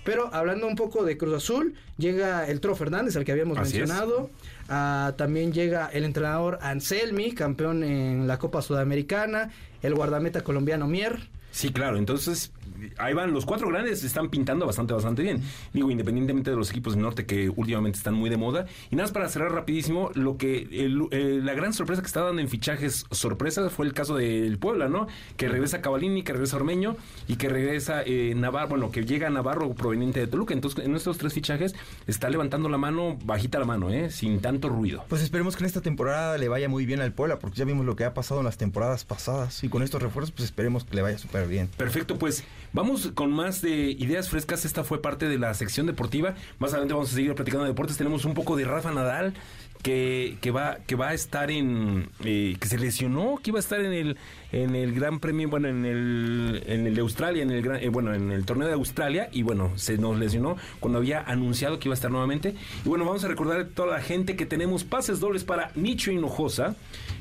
[0.04, 3.78] Pero hablando un poco de Cruz Azul, llega el Tro Fernández, al que habíamos Así
[3.78, 4.30] mencionado.
[4.68, 9.52] Ah, también llega el entrenador Anselmi, campeón en la Copa Sudamericana.
[9.82, 11.30] El guardameta colombiano Mier.
[11.52, 12.52] Sí, claro, entonces
[12.98, 15.42] ahí van, los cuatro grandes están pintando bastante, bastante bien.
[15.74, 18.66] Digo, independientemente de los equipos del norte que últimamente están muy de moda.
[18.90, 22.22] Y nada más para cerrar rapidísimo, lo que el- eh, la gran sorpresa que está
[22.22, 25.08] dando en fichajes sorpresa fue el caso del Puebla, ¿no?
[25.38, 26.96] Que regresa Cavalini, que regresa Ormeño
[27.28, 30.54] y que regresa eh, Navarro, bueno, que llega Navarro proveniente de Toluca.
[30.54, 31.76] Entonces, en estos tres fichajes
[32.08, 34.10] está levantando la mano, bajita la mano, ¿eh?
[34.12, 35.06] Sin tanto ruido.
[35.10, 37.86] Pues esperemos que en esta temporada le vaya muy bien al Puebla, porque ya vimos
[37.86, 39.64] lo que ha pasado en las temporadas pasadas.
[39.64, 41.68] Y con estos refuerzos, pues esperemos que le vaya súper bien.
[41.78, 44.66] Perfecto, pues vamos con más de ideas frescas.
[44.66, 46.36] Esta fue parte de la sección deportiva.
[46.60, 47.98] Más adelante vamos a seguir platicando de deportes.
[47.98, 49.34] Tenemos un poco de Rafa Nadal
[49.82, 53.62] que, que va que va a estar en eh, que se lesionó, que iba a
[53.62, 54.18] estar en el
[54.52, 57.90] en el Gran Premio, bueno, en el en el de Australia, en el gran- eh,
[57.90, 61.88] bueno, en el torneo de Australia y bueno, se nos lesionó cuando había anunciado que
[61.88, 62.54] iba a estar nuevamente.
[62.86, 66.12] Y bueno, vamos a recordar a toda la gente que tenemos pases dobles para Nicho
[66.12, 66.76] Hinojosa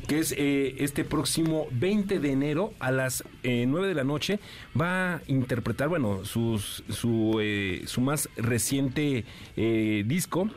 [0.08, 4.40] que es eh, este próximo 20 de enero a las eh, 9 de la noche,
[4.78, 7.40] va a interpretar, bueno, sus, su,
[7.86, 9.24] su más reciente
[10.04, 10.50] disco.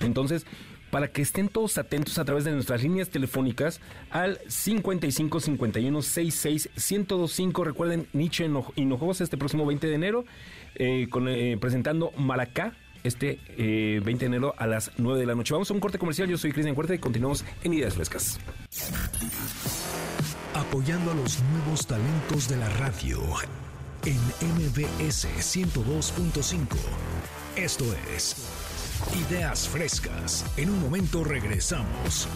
[0.00, 0.46] Entonces,
[0.90, 3.80] para que estén todos atentos a través de nuestras líneas telefónicas
[4.10, 7.64] al 55 51 66 1025.
[7.64, 10.24] Recuerden, Nietzsche Hino- Hinojosa este próximo 20 de enero,
[10.76, 12.74] eh, con, eh, presentando Maracá.
[13.04, 15.54] Este eh, 20 de enero a las 9 de la noche.
[15.54, 16.28] Vamos a un corte comercial.
[16.28, 18.40] Yo soy Cristian Cuerta y continuamos en Ideas Frescas.
[20.54, 23.20] Apoyando a los nuevos talentos de la radio
[24.04, 24.16] en
[24.56, 26.76] MBS 102.5.
[27.56, 27.84] Esto
[28.14, 28.36] es
[29.28, 30.44] Ideas frescas.
[30.56, 32.26] En un momento regresamos.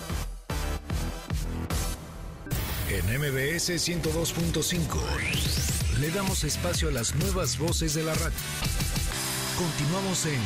[2.89, 8.37] En MBS 102.5 le damos espacio a las nuevas voces de la radio.
[9.57, 10.41] Continuamos en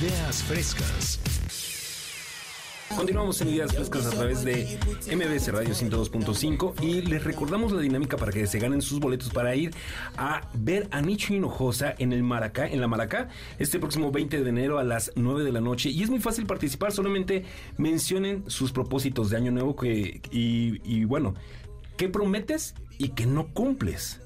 [0.00, 1.20] Ideas frescas.
[2.94, 8.16] Continuamos en Ideas Frescas a través de MBS Radio 102.5 y les recordamos la dinámica
[8.16, 9.74] para que se ganen sus boletos para ir
[10.16, 13.28] a ver a Nicho Hinojosa en el Maracá, en la Maracá,
[13.58, 15.90] este próximo 20 de enero a las 9 de la noche.
[15.90, 17.44] Y es muy fácil participar, solamente
[17.76, 21.34] mencionen sus propósitos de año nuevo que, y, y bueno,
[21.96, 24.20] ¿qué prometes y que no cumples?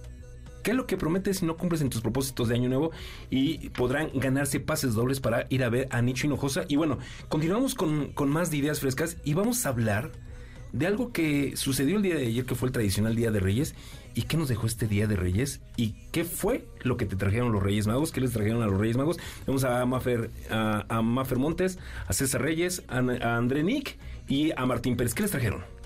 [0.63, 2.91] ¿Qué es lo que prometes y no cumples en tus propósitos de año nuevo?
[3.31, 6.65] Y podrán ganarse pases dobles para ir a ver a Nicho Hinojosa.
[6.69, 6.99] Y bueno,
[7.29, 10.11] continuamos con, con más de ideas frescas y vamos a hablar
[10.73, 13.75] de algo que sucedió el día de ayer, que fue el tradicional Día de Reyes.
[14.15, 15.61] ¿Y qué nos dejó este Día de Reyes?
[15.77, 18.13] ¿Y qué fue lo que te trajeron los Reyes Magos?
[18.13, 19.19] ¿Qué les trajeron a los Reyes Magos?
[19.47, 23.99] Vamos a Mafer, a, a Montes, a César Reyes, a, a André Nick
[24.29, 25.15] y a Martín Pérez.
[25.15, 25.80] ¿Qué les trajeron?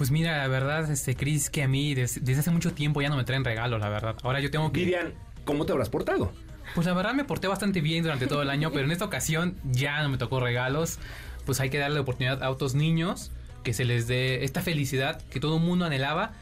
[0.00, 3.10] Pues mira, la verdad, este Chris, que a mí des- desde hace mucho tiempo ya
[3.10, 4.16] no me traen regalos, la verdad.
[4.22, 4.80] Ahora yo tengo que...
[4.80, 5.12] Vivian,
[5.44, 6.32] ¿cómo te habrás portado?
[6.74, 9.56] Pues la verdad me porté bastante bien durante todo el año, pero en esta ocasión
[9.64, 10.98] ya no me tocó regalos.
[11.44, 13.30] Pues hay que darle oportunidad a otros niños
[13.62, 16.32] que se les dé esta felicidad que todo el mundo anhelaba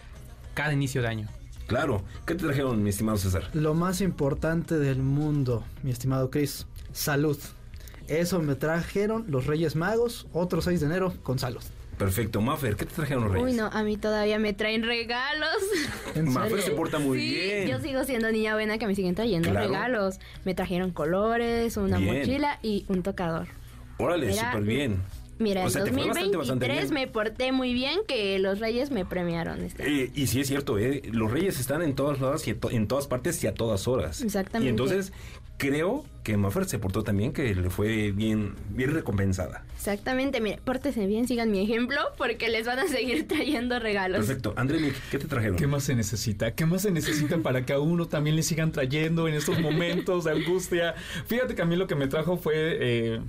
[0.54, 1.28] cada inicio de año.
[1.66, 2.04] Claro.
[2.26, 3.50] ¿Qué te trajeron, mi estimado César?
[3.54, 7.36] Lo más importante del mundo, mi estimado Chris, salud.
[8.06, 11.60] Eso me trajeron los Reyes Magos, otro 6 de enero, con salud.
[11.98, 12.40] Perfecto.
[12.40, 13.48] Mafer, ¿qué te trajeron los Reyes?
[13.50, 15.56] Uy, no, a mí todavía me traen regalos.
[16.22, 17.68] Mafer se porta muy sí, bien.
[17.68, 19.66] yo sigo siendo niña buena que me siguen trayendo Claro.
[19.66, 20.18] regalos.
[20.44, 22.18] Me trajeron colores, una Bien.
[22.20, 23.48] mochila y un tocador.
[23.98, 25.02] Órale, súper bien.
[25.38, 26.94] Mira, O sea, te en fue bastante, 2023 bastante bien.
[26.94, 29.62] me porté muy bien que los reyes me premiaron.
[29.62, 29.86] Este.
[30.04, 32.70] Eh, y sí es cierto, eh, los reyes están en todas lados y en to-
[32.70, 34.20] en todas partes y a todas horas.
[34.22, 34.66] Exactamente.
[34.66, 35.12] Y entonces
[35.56, 39.64] creo que Maffer se portó también que le fue bien, bien recompensada.
[39.76, 44.18] Exactamente, mire, pórtense bien, sigan mi ejemplo porque les van a seguir trayendo regalos.
[44.26, 44.52] Perfecto.
[44.56, 45.56] André, ¿qué te trajeron?
[45.56, 46.54] ¿Qué más se necesita?
[46.54, 50.24] ¿Qué más se necesita para que a uno también le sigan trayendo en estos momentos
[50.24, 50.94] de angustia?
[51.26, 53.20] Fíjate que a mí lo que me trajo fue eh,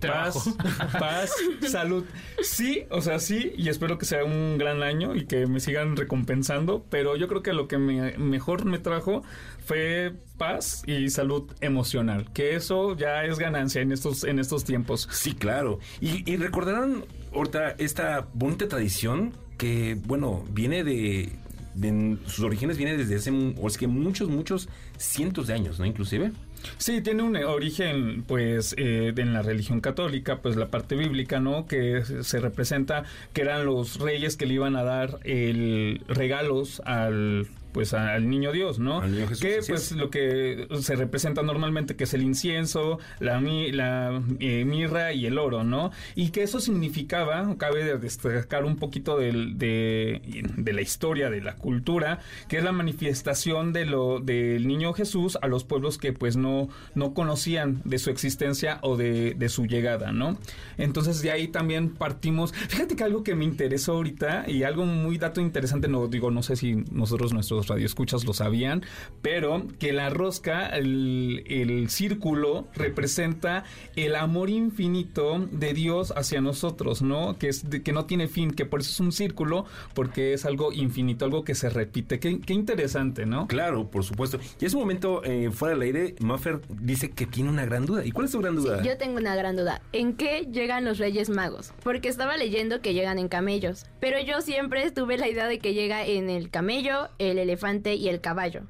[0.00, 0.54] paz,
[0.92, 1.32] paz,
[1.68, 2.04] salud.
[2.42, 5.96] Sí, o sea, sí, y espero que sea un gran año y que me sigan
[5.96, 9.22] recompensando, pero yo creo que lo que me- mejor me trajo
[9.64, 15.08] fue paz y salud emocional, que eso ya es ganancia en estos, en estos tiempos.
[15.10, 15.78] Sí, claro.
[16.00, 21.30] Y, y recordarán ahorita esta bonita tradición que, bueno, viene de,
[21.74, 24.68] de- sus orígenes viene desde hace, o es que muchos, muchos
[24.98, 25.86] cientos de años, ¿no?
[25.86, 26.32] Inclusive.
[26.78, 31.66] Sí, tiene un origen, pues, eh, en la religión católica, pues la parte bíblica, ¿no?
[31.66, 36.80] Que se- se representa que eran los reyes que le iban a dar el regalos
[36.84, 37.46] al
[37.76, 39.00] pues al niño Dios, ¿no?
[39.02, 39.98] Al niño Jesús, que pues es.
[39.98, 45.36] lo que se representa normalmente que es el incienso, la, la eh, mirra y el
[45.38, 45.90] oro, ¿no?
[46.14, 50.22] Y que eso significaba, cabe de destacar un poquito del- de,
[50.56, 55.36] de la historia, de la cultura, que es la manifestación de lo del niño Jesús
[55.42, 59.66] a los pueblos que pues no, no conocían de su existencia o de, de su
[59.66, 60.38] llegada, ¿no?
[60.78, 62.54] Entonces de ahí también partimos.
[62.54, 66.42] Fíjate que algo que me interesó ahorita y algo muy dato interesante, no digo, no
[66.42, 68.82] sé si nosotros nuestros radioescuchas lo sabían,
[69.22, 73.64] pero que la rosca, el, el círculo representa
[73.96, 77.38] el amor infinito de Dios hacia nosotros, ¿no?
[77.38, 79.64] Que es de- que no tiene fin, que por eso es un círculo,
[79.94, 82.18] porque es algo infinito, algo que se repite.
[82.20, 83.46] Qué, qué interesante, ¿no?
[83.46, 84.38] Claro, por supuesto.
[84.60, 88.04] Y en ese momento, eh, fuera del aire, Maffer dice que tiene una gran duda.
[88.04, 88.82] ¿Y cuál es su gran duda?
[88.82, 89.80] Yo tengo una gran duda.
[89.92, 91.72] ¿En qué llegan los Reyes Magos?
[91.82, 93.86] Porque estaba leyendo que llegan en camellos.
[94.00, 98.08] Pero yo siempre tuve la idea de que llega en el camello, el elefante y
[98.08, 98.62] el caballo.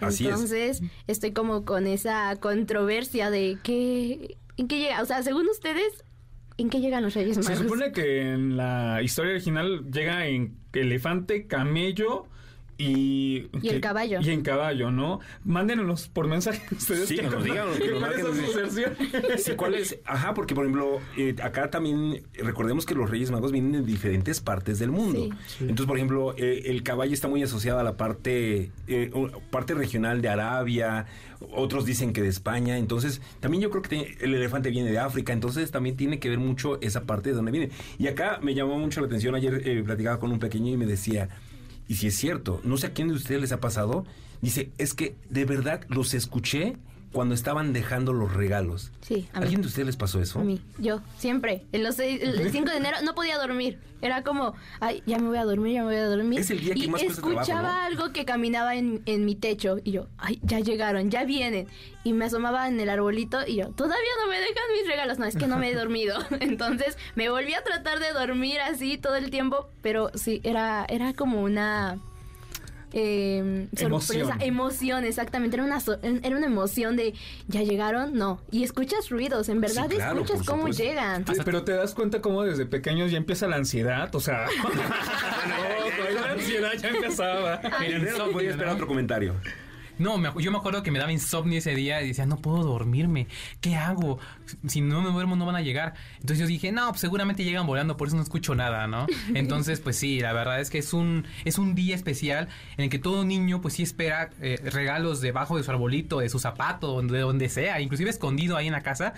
[0.00, 0.30] Así es.
[0.30, 4.36] Entonces, estoy como con esa controversia de qué.
[4.56, 5.02] ¿En qué llega?
[5.02, 6.04] O sea, según ustedes,
[6.58, 7.58] ¿en qué llegan los Reyes Magos?
[7.58, 12.26] Se supone que en la historia original llega en elefante, camello
[12.80, 13.48] y...
[13.62, 14.20] Y el que- caballo.
[14.20, 15.20] Y en caballo, ¿no?
[15.44, 17.08] Mándenos por mensaje ustedes.
[17.08, 18.46] Sí, que nos digan, que nos ¿Cuál es marquen.
[18.46, 18.94] su versión?
[19.38, 19.98] Sí, ¿cuál es?
[20.04, 24.40] Ajá, porque por ejemplo, eh, acá también recordemos que los Reyes Magos vienen de diferentes
[24.40, 25.28] partes del mundo.
[25.60, 29.10] Entonces, por ejemplo, eh, el caballo está muy asociado a la parte, eh,
[29.50, 31.06] parte regional de Arabia,
[31.52, 32.78] otros dicen que de España.
[32.78, 36.38] Entonces, también yo creo que el elefante viene de África, entonces también tiene que ver
[36.38, 37.70] mucho esa parte de donde viene.
[37.98, 40.86] Y acá me llamó mucho la atención, ayer eh, platicaba con un pequeño y me
[40.86, 41.28] decía,
[41.90, 44.04] y si es cierto, no sé a quién de ustedes les ha pasado,
[44.40, 46.76] dice, es que de verdad los escuché
[47.12, 48.92] cuando estaban dejando los regalos.
[49.00, 49.44] Sí, a mí.
[49.44, 50.38] ¿Alguien de ustedes les pasó eso?
[50.40, 51.64] A mí, yo, siempre.
[51.72, 53.78] En los seis- el 5 de enero no podía dormir.
[54.02, 56.40] Era como, ay, ya me voy a dormir, ya me voy a dormir.
[56.40, 57.82] Es el día que y más cuesta trabajo, escuchaba ¿no?
[57.86, 59.76] algo que caminaba en, en mi techo.
[59.84, 61.66] Y yo, ay, ya llegaron, ya vienen.
[62.04, 65.18] Y me asomaba en el arbolito y yo, todavía no me dejan mis regalos.
[65.18, 66.16] No, es que no me he dormido.
[66.40, 69.68] Entonces me volví a tratar de dormir así todo el tiempo.
[69.82, 71.98] Pero sí, era, era como una...
[72.92, 74.42] eh, sorpresa, Emoción.
[74.42, 75.56] emoción, exactamente.
[75.56, 77.14] Era una, so- era una emoción de
[77.48, 78.40] ya llegaron, no.
[78.50, 80.82] Y escuchas ruidos, en verdad Sí, claro, escuchas cómo supuesto.
[80.82, 81.24] llegan.
[81.26, 84.46] Sí, pero te das cuenta cómo desde pequeños ya empieza la ansiedad, o sea,
[86.14, 87.60] no, la ansiedad ya empezaba.
[87.80, 89.34] Miren, no voy a esperar otro comentario.
[90.00, 92.64] No, me- yo me acuerdo que me daba insomnio ese día y decía, no puedo
[92.64, 93.28] dormirme.
[93.60, 94.18] ¿Qué hago?
[94.66, 95.94] Si no me duermo no van a llegar.
[96.14, 99.06] Entonces yo dije, no, pues seguramente llegan volando, por eso no escucho nada, ¿no?
[99.34, 102.48] Entonces, pues sí, la verdad es que es un, es un día especial
[102.78, 106.28] en el que todo niño, pues sí espera eh, regalos debajo de su arbolito, de
[106.30, 109.12] su zapato, de donde sea, inclusive escondido ahí en la casa.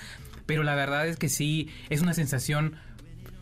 [0.45, 2.75] Pero la verdad es que sí, es una sensación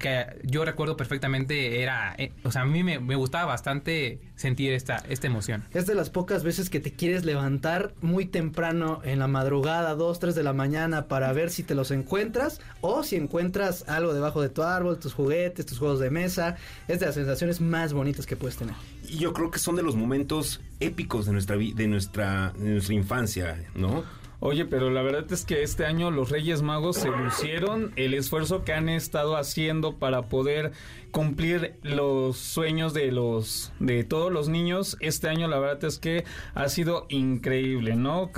[0.01, 4.72] que yo recuerdo perfectamente, era, eh, o sea, a mí me, me gustaba bastante sentir
[4.72, 5.62] esta, esta emoción.
[5.72, 10.18] Es de las pocas veces que te quieres levantar muy temprano en la madrugada, 2,
[10.18, 14.42] 3 de la mañana, para ver si te los encuentras o si encuentras algo debajo
[14.42, 16.57] de tu árbol, tus juguetes, tus juegos de mesa.
[16.88, 18.74] Es de las sensaciones más bonitas que puedes tener.
[19.09, 22.70] Y yo creo que son de los momentos épicos de nuestra vi- de nuestra de
[22.70, 24.05] nuestra infancia, ¿no?
[24.43, 28.64] Oye, pero la verdad es que este año los Reyes Magos se lucieron el esfuerzo
[28.64, 30.72] que han estado haciendo para poder
[31.11, 34.97] cumplir los sueños de los de todos los niños.
[35.01, 38.31] Este año la verdad es que ha sido increíble, ¿no?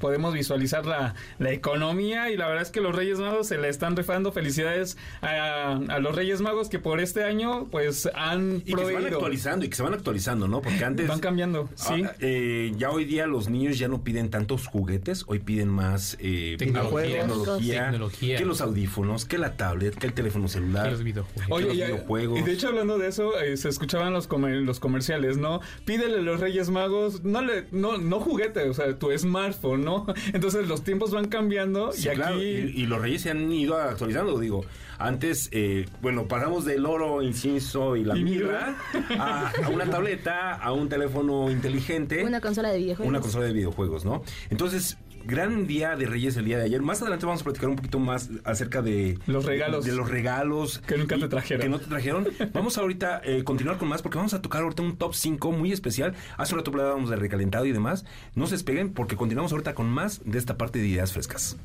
[0.00, 3.68] Podemos visualizar la, la economía y la verdad es que los Reyes Magos se le
[3.68, 4.32] están rifando.
[4.32, 8.92] Felicidades a, a los Reyes Magos que por este año pues han Y que se
[8.94, 10.60] van actualizando y que se van actualizando, ¿no?
[10.62, 12.02] Porque antes Van cambiando, sí.
[12.04, 16.16] Ah, eh, ya hoy día los niños ya no piden tantos juguetes, hoy piden más
[16.20, 17.20] eh, Tecnología.
[17.20, 18.38] tecnología, Tecnología.
[18.38, 21.46] que los audífonos, que la tablet, que el teléfono celular, Que los videojuegos.
[21.60, 21.76] que los
[22.16, 22.40] videojuegos.
[22.40, 25.60] y de hecho hablando de eso, eh, se escuchaban los, comer- los comerciales, ¿no?
[25.84, 30.06] Pídele a los Reyes Magos, no le, no, no juguete, o sea, tu smartphone, ¿no?
[30.32, 32.16] Entonces los tiempos van cambiando Sí, y aquí...
[32.16, 34.64] claro, y, y los reyes se han ido actualizando, digo.
[34.98, 38.76] Antes, eh, bueno, pasamos del oro, incienso y la Y mirra
[39.18, 42.24] a, a una tableta, a un teléfono inteligente.
[42.24, 43.08] Una consola de videojuegos.
[43.10, 44.22] Una consola de videojuegos, ¿no?
[44.48, 44.96] Entonces,
[45.26, 46.82] gran día de Reyes el día de ayer.
[46.82, 49.84] Más adelante vamos a platicar un poquito más acerca de Los regalos.
[49.84, 50.78] De los regalos.
[50.86, 51.62] Que nunca te trajeron.
[51.62, 52.28] Que no te trajeron.
[52.52, 55.72] Vamos ahorita a continuar con más porque vamos a tocar ahorita un top 5 muy
[55.72, 56.14] especial.
[56.36, 58.04] Hace un rato hablábamos de recalentado y demás.
[58.34, 61.56] No se despeguen porque continuamos ahorita con más de esta parte de ideas frescas.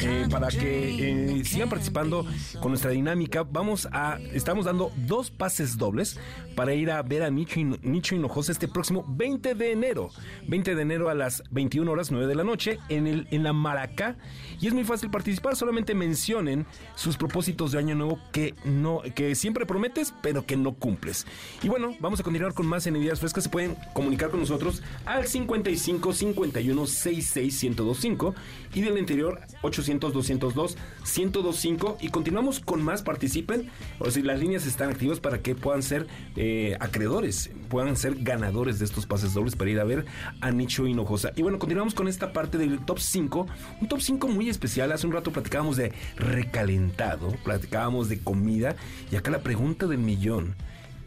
[0.00, 2.26] Eh, para que eh, sigan participando
[2.60, 6.18] con nuestra dinámica, vamos a estamos dando dos pases dobles
[6.54, 10.10] para ir a ver a Nicho, Nicho Hinojosa este próximo 20 de enero.
[10.48, 13.52] 20 de enero a las 21 horas 9 de la noche en, el, en la
[13.52, 14.16] Maracá.
[14.60, 19.34] Y es muy fácil participar, solamente mencionen sus propósitos de año nuevo que, no, que
[19.34, 21.26] siempre prometes, pero que no cumples.
[21.62, 23.44] Y bueno, vamos a continuar con más en Ideas Frescas.
[23.44, 28.34] Se pueden comunicar con nosotros al 55 51 66 1025
[28.74, 33.02] y del interior 800 202 1025 y continuamos con más.
[33.02, 33.70] Participen.
[33.98, 38.78] O si las líneas están activas para que puedan ser eh, acreedores puedan ser ganadores
[38.78, 40.06] de estos pases dobles para ir a ver
[40.40, 41.32] a Nicho Hinojosa.
[41.36, 43.46] Y bueno continuamos con esta parte del top 5
[43.80, 48.76] un top 5 muy especial hace un rato platicábamos de recalentado platicábamos de comida
[49.10, 50.54] y acá la pregunta del millón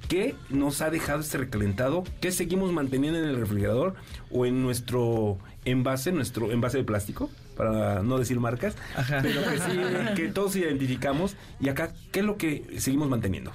[0.09, 2.03] ¿Qué nos ha dejado este recalentado?
[2.19, 3.93] ¿Qué seguimos manteniendo en el refrigerador
[4.31, 7.29] o en nuestro envase, nuestro envase de plástico?
[7.55, 8.75] Para no decir marcas.
[9.21, 9.79] Pero que sí,
[10.15, 11.35] que todos identificamos.
[11.59, 13.51] Y acá, ¿qué es lo que seguimos manteniendo?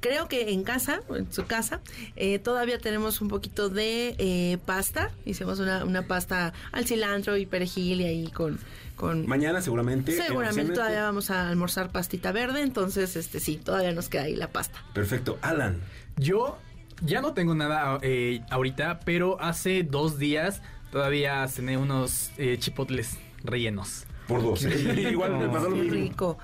[0.00, 1.80] Creo que en casa, en su casa,
[2.16, 5.10] eh, todavía tenemos un poquito de eh, pasta.
[5.24, 8.58] Hicimos una, una pasta al cilantro y perejil y ahí con...
[8.96, 10.12] con Mañana seguramente.
[10.12, 14.36] Seguramente oficialmente- todavía vamos a almorzar pastita verde, entonces este sí, todavía nos queda ahí
[14.36, 14.82] la pasta.
[14.92, 15.38] Perfecto.
[15.42, 15.78] Alan.
[16.16, 16.58] Yo
[17.02, 20.60] ya no tengo nada eh, ahorita, pero hace dos días
[20.92, 24.04] todavía cené unos eh, chipotles rellenos.
[24.28, 24.64] Por dos.
[24.64, 25.08] ¿eh?
[25.10, 25.92] Igual me pasó lo mismo.
[25.92, 26.38] rico.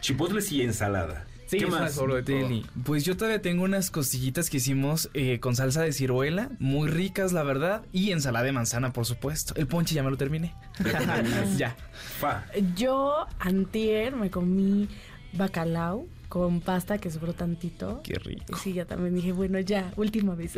[0.00, 1.26] Chipotles y ensalada.
[1.58, 1.94] Sí, ¿Qué más?
[1.94, 2.36] sobre todo.
[2.36, 2.66] Deli.
[2.84, 7.32] Pues yo todavía tengo unas costillitas que hicimos eh, con salsa de ciruela, muy ricas
[7.32, 9.54] la verdad, y ensalada de manzana por supuesto.
[9.56, 10.54] El ponche ya me lo terminé.
[11.56, 11.76] ya.
[12.18, 12.44] Fa.
[12.76, 14.88] Yo antier me comí
[15.32, 18.00] bacalao con pasta que sobró tantito.
[18.02, 18.56] Qué rico.
[18.56, 20.54] Sí, ya también dije, bueno, ya, última vez.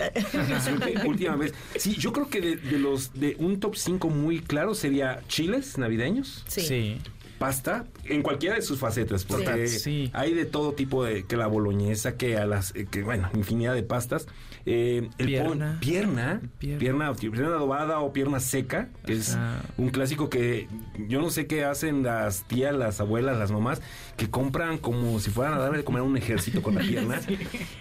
[1.04, 1.52] Última vez.
[1.76, 5.76] Sí, yo creo que de, de los de un top 5 muy claro sería chiles
[5.76, 6.44] navideños.
[6.48, 6.62] Sí.
[6.62, 6.98] Sí.
[7.38, 10.10] Pasta en cualquiera de sus facetas, porque Sí.
[10.14, 13.74] hay de todo tipo de que la boloñesa, que a las eh, que bueno, infinidad
[13.74, 14.26] de pastas.
[14.68, 15.48] Eh, el Pierna.
[15.72, 19.38] pon- pierna, pierna, pierna adobada o pierna seca, que es
[19.78, 20.66] un clásico que
[21.06, 23.80] yo no sé qué hacen las tías, las abuelas, las mamás,
[24.16, 27.20] que compran como si fueran a darle de comer a un ejército con la pierna.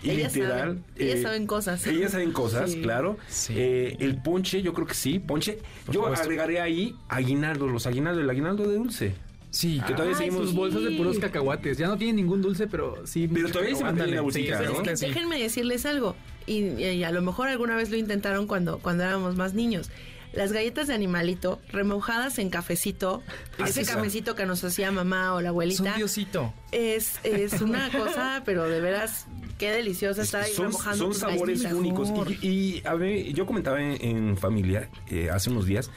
[0.03, 0.59] Y Ellas literal.
[0.59, 1.87] saben, ellas eh, saben cosas.
[1.87, 3.17] Ellas saben cosas, claro.
[3.49, 5.57] Eh, el ponche, yo creo que sí, ponche.
[5.87, 6.21] yo supuesto.
[6.23, 9.15] agregaré ahí aguinaldo, los aguinaldos, el aguinaldo de dulce.
[9.55, 10.41] Sí, que todavía seguimos.
[10.47, 11.77] Sus bolsas de puros cacahuates.
[11.77, 13.29] Ya no tienen ningún dulce, pero sí.
[13.33, 14.71] Pero todavía se mantiene la Ándale, bolsita, sí, ¿no?
[14.73, 15.05] sí, Es que sí.
[15.07, 16.15] déjenme decirles algo.
[16.45, 19.89] Y, y a lo mejor alguna vez lo intentaron cuando, cuando éramos más niños.
[20.33, 23.23] Las galletas de animalito remojadas en cafecito,
[23.57, 26.53] Ah, ese cafecito que nos hacía mamá o la abuelita, Son Diosito.
[26.73, 29.27] es, es una cosa, pero de veras,
[29.57, 32.09] qué deliciosa está ahí Son, remojando son sabores únicos.
[32.41, 35.89] Y, y, a ver, yo comentaba en, en familia eh, hace unos días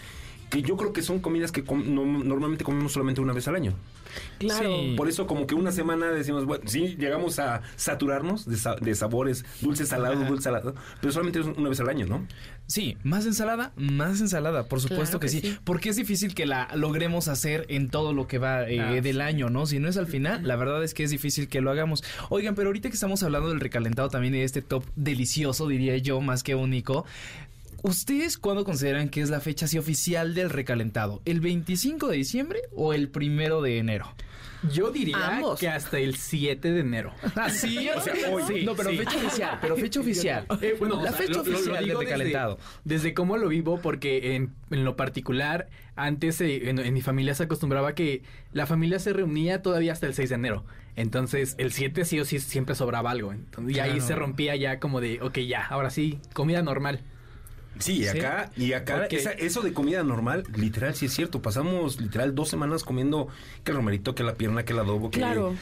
[0.51, 3.57] que yo creo que son comidas que com- no- normalmente comemos solamente una vez al
[3.57, 3.75] año.
[4.39, 4.71] Claro.
[4.81, 4.95] Sí.
[4.97, 8.95] Por eso como que una semana decimos, bueno, sí, llegamos a saturarnos de, sa- de
[8.95, 12.27] sabores dulce, salado, dulce, salado, pero solamente es una vez al año, ¿no?
[12.67, 15.59] Sí, más ensalada, más ensalada, por supuesto Claro que, que sí, sí.
[15.65, 19.21] porque es difícil que la logremos hacer en todo lo que va eh, Ah, del
[19.21, 19.67] año, ¿no?
[19.67, 22.03] Si no es al final, la verdad es que es difícil que lo hagamos.
[22.31, 25.97] Oigan, pero ahorita que estamos hablando del recalentado también y de este top delicioso, diría
[25.99, 27.07] yo, más que único.
[27.83, 31.23] ¿Ustedes cuándo consideran que es la fecha así oficial del recalentado?
[31.25, 34.13] ¿El 25 de diciembre o el primero de enero?
[34.73, 35.61] Yo diría Ambos.
[35.61, 37.13] que hasta el 7 de enero.
[37.37, 38.43] Ah, sí, o sea, hoy.
[38.49, 38.97] Sí, no, pero sí.
[38.99, 40.47] fecha oficial, pero fecha oficial.
[40.61, 42.59] Eh, bueno, la o sea, fecha lo- lo- lo oficial del desde- recalentado.
[42.85, 47.35] Desde, cómo lo vivo, porque en, en lo particular, antes eh, en, en mi familia
[47.37, 48.23] se acostumbraba que
[48.53, 50.65] la familia se reunía todavía hasta el 6 de enero.
[50.97, 53.31] Entonces, el 7 sí o sí siempre sobraba algo.
[53.33, 54.07] Entonces, y ahí Claro.
[54.09, 57.03] se rompía ya como de, ok, ya, ahora sí, comida normal.
[57.79, 58.19] Sí, y Sí.
[58.19, 61.41] acá, y acá, Porque- esa- eso de comida normal, literal, sí es cierto.
[61.43, 63.29] Pasamos literal dos semanas comiendo
[63.65, 65.55] que el romerito, que la pierna, que el adobo, que Claro.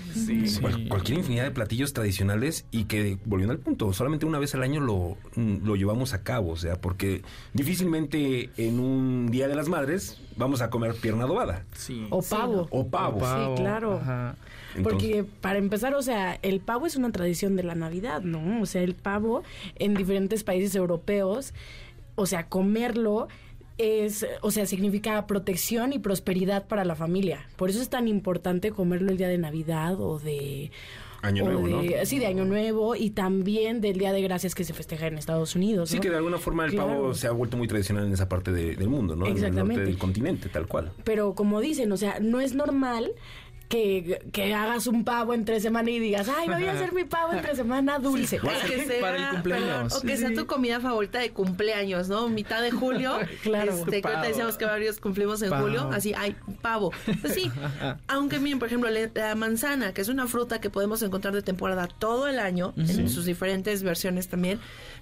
[0.61, 4.63] cual- cualquier infinidad de platillos tradicionales y que, volviendo al punto, solamente una vez al
[4.63, 6.51] año lo, lo llevamos a cabo.
[6.53, 7.23] O sea, porque
[7.55, 11.65] difícilmente en un Día de las Madres vamos a comer pierna adobada.
[11.75, 12.07] Sí.
[12.11, 12.69] O pavo.
[12.71, 13.21] O pavo.
[13.21, 13.99] Sí, claro.
[14.01, 14.37] Ajá.
[14.83, 18.61] Porque para empezar, o sea, el pavo es una tradición de la Navidad, ¿no?
[18.61, 19.43] O sea, el pavo
[19.77, 21.55] en diferentes países europeos,
[22.17, 23.29] o sea, comerlo
[23.79, 27.47] es, o sea, significa protección y prosperidad para la familia.
[27.57, 30.71] Por eso es tan importante comerlo el día de Navidad o de
[31.23, 32.05] Año o Nuevo, de- ¿no?
[32.07, 35.55] Sí, de Año Nuevo y también del Día de Gracias que se festeja en Estados
[35.57, 35.91] Unidos.
[35.91, 36.03] Sí, ¿no?
[36.03, 36.89] que de alguna forma el Claro.
[36.89, 39.27] pavo se ha vuelto muy tradicional en esa parte de- del mundo, ¿no?
[39.27, 40.93] En el norte del continente, tal cual.
[41.05, 43.13] Pero como dicen, o sea, no es normal
[43.69, 47.33] que, que hagas un pavo entre semana y digas, ay, voy a hacer mi pavo
[47.33, 48.39] entre semana dulce.
[48.47, 49.69] O que sea, Para el cumpleaños.
[49.69, 52.29] perdón, o que sea tu comida favorita de cumpleaños, ¿no?
[52.29, 53.19] Mitad de julio.
[53.43, 53.73] Claro.
[53.73, 54.27] Este, que ahorita Pavo.
[54.27, 55.63] decíamos que varios cumplimos en Pavo.
[55.65, 55.91] julio.
[55.93, 56.93] Así, ay, pavo.
[57.21, 57.51] Pues sí.
[58.09, 61.87] Aunque miren, por ejemplo, la manzana, que es una fruta que podemos encontrar de temporada
[61.87, 64.59] todo el año, en sus diferentes versiones también,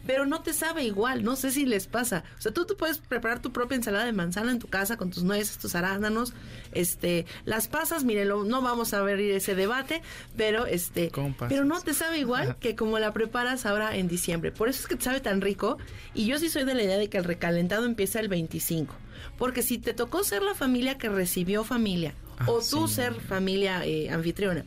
[0.07, 1.25] pero no te sabe igual.
[1.25, 2.25] No sé si les pasa.
[2.39, 5.11] O sea, tú, tú puedes preparar tu propia ensalada de manzana en tu casa con
[5.11, 6.33] tus nueces, tus arándanos,
[6.73, 10.03] este, las pasas, miren, lo- no vamos a abrir ese debate,
[10.37, 11.11] pero este,
[11.49, 14.53] pero no te sabe igual que como la preparas ahora en diciembre.
[14.53, 15.79] Por eso es que te sabe tan rico.
[16.15, 18.95] Y yo sí soy de la idea de que el recalentado empieza el 25.
[19.39, 22.15] Porque si te tocó ser la familia que recibió familia,
[22.47, 24.65] o tú ser familia eh, anfitriona,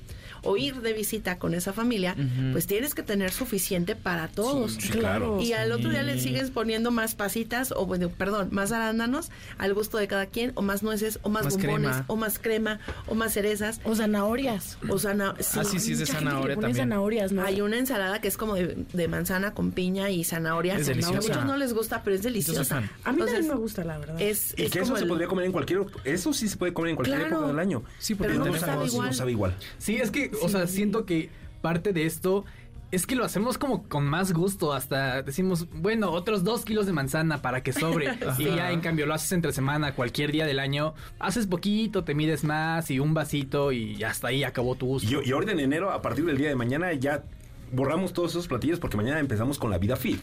[0.48, 2.16] o ir de visita con esa familia,
[2.54, 4.74] pues tienes que tener suficiente para todos.
[4.74, 5.40] Sí, claro.
[5.42, 9.74] Y al otro día le sigues poniendo más pasitas, o bueno, perdón, más arándanos al
[9.74, 12.06] gusto de cada quien, o más nueces, o más, Más bombones, crema.
[12.08, 13.82] o más crema, o más cerezas.
[13.84, 14.78] O zanahorias.
[14.90, 16.76] O zana- Ah, sí, sí, es de zanahoria también.
[16.76, 17.44] zanahorias, ¿no?
[17.44, 20.76] hay una ensalada que es como de, de manzana con piña y zanahoria.
[20.78, 21.16] Es A deliciosa.
[21.30, 22.84] muchos no les gusta, pero es deliciosa.
[23.04, 24.22] A mí también me gusta, la verdad.
[24.22, 25.82] Es, Y es que eso se podría comer en cualquier...
[26.06, 27.36] Eso sí se puede comer en cualquier Claro.
[27.36, 27.84] época del año.
[28.00, 29.08] Sí, porque Pero no sabe igual.
[29.10, 29.56] No sabe igual.
[29.78, 31.30] Sí, es que, o sea, siento que
[31.62, 32.46] parte de esto
[32.92, 34.74] es que lo hacemos como con más gusto.
[34.74, 38.08] Hasta decimos, bueno, otros dos kilos de manzana para que sobre.
[38.38, 40.94] y ya, en cambio, lo haces entre semana, cualquier día del año.
[41.20, 45.22] Haces poquito, te mides más y un vasito y hasta ahí acabó tu gusto.
[45.22, 47.24] Y, y ahorita en enero, a partir del día de mañana, ya
[47.72, 50.22] borramos todos esos platillos porque mañana empezamos con la vida fit.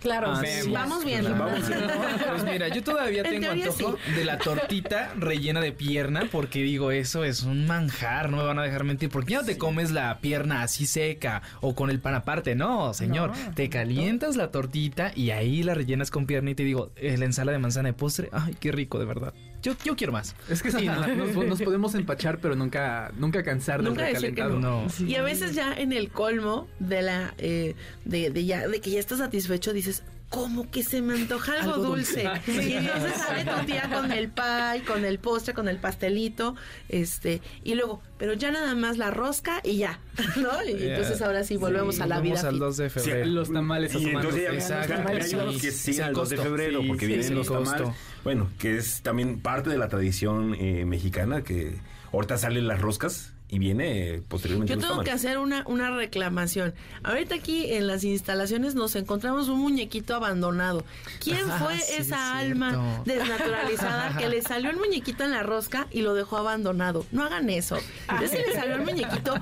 [0.00, 0.42] Claro, Ah.
[0.72, 1.30] Vamos viendo.
[1.30, 1.86] Vamos viendo.
[2.30, 4.12] Pues mira, yo todavía En tengo antojo sí.
[4.14, 8.58] de la tortita rellena de pierna porque digo, eso es un manjar, no me van
[8.58, 12.00] a dejar mentir, porque ya no te comes la pierna así seca o con el
[12.00, 16.54] pan aparte, no, señor, te calientas la tortita y ahí la rellenas con pierna y
[16.54, 19.34] te digo, la ensalada de manzana de postre, ay, qué rico, de verdad.
[19.62, 20.34] Yo, yo quiero más.
[20.48, 20.86] Es que sí,
[21.16, 24.60] nos, nos- nos podemos empachar, pero nunca, nunca cansar del Nunca decir que recalentado.
[24.60, 24.86] No.
[25.06, 28.90] Y a veces ya en el colmo de la eh, de, de ya de que
[28.90, 32.22] ya estás satisfecho dices como que se me antoja algo, Algo dulce.
[32.46, 32.68] dulce.
[32.68, 36.54] Y entonces sale tu tía con el pie, con el postre, con el pastelito,
[36.90, 39.98] este, y luego, pero ya nada más la rosca y ya,
[40.36, 40.50] ¿no?
[40.68, 42.40] Y entonces ahora sí volvemos a la vida.
[42.40, 42.58] al fit.
[42.60, 43.24] 2 de febrero.
[43.24, 44.42] Sí, Los tamales Y ya, asomándose.
[44.42, 45.38] ya- Exacto.
[45.42, 47.64] unos que Sí, al 2 de febrero Sí, porque sí, vienen sí, los costo.
[47.74, 47.96] tamales.
[48.28, 51.78] Bueno, que es también parte de la tradición eh, mexicana que
[52.12, 55.90] ahorita salen las roscas y viene eh, posteriormente Yo los tengo que hacer una, una
[55.96, 56.74] reclamación.
[57.04, 60.84] Ahorita aquí en las instalaciones nos encontramos un muñequito abandonado.
[61.24, 65.42] ¿Quién Ah, fue sí, esa es alma desnaturalizada que le salió el muñequito en la
[65.42, 67.06] rosca y lo dejó abandonado?
[67.12, 67.78] No hagan eso.
[68.20, 69.36] Ya se le salió el muñequito,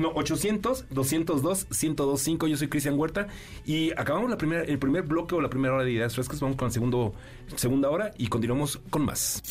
[0.00, 3.28] no, 800 202 1025 Yo soy Cristian Huerta
[3.64, 6.40] y acabamos la primera, el primer bloque o la primera hora de Ideas Frescas.
[6.40, 7.14] Vamos con la segundo,
[7.56, 9.42] segunda hora y continuamos con más.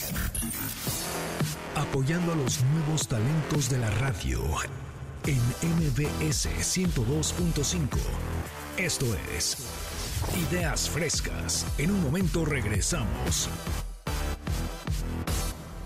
[1.75, 4.41] Apoyando a los nuevos talentos de la radio
[5.25, 7.97] en MBS 102.5.
[8.77, 9.57] Esto es
[10.49, 11.65] Ideas Frescas.
[11.77, 13.49] En un momento regresamos.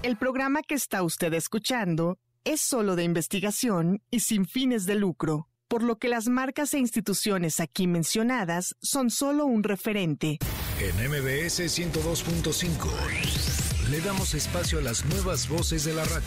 [0.03, 5.49] El programa que está usted escuchando es solo de investigación y sin fines de lucro,
[5.67, 10.37] por lo que las marcas e instituciones aquí mencionadas son solo un referente.
[10.79, 16.21] En MBS 102.5 le damos espacio a las nuevas voces de la radio.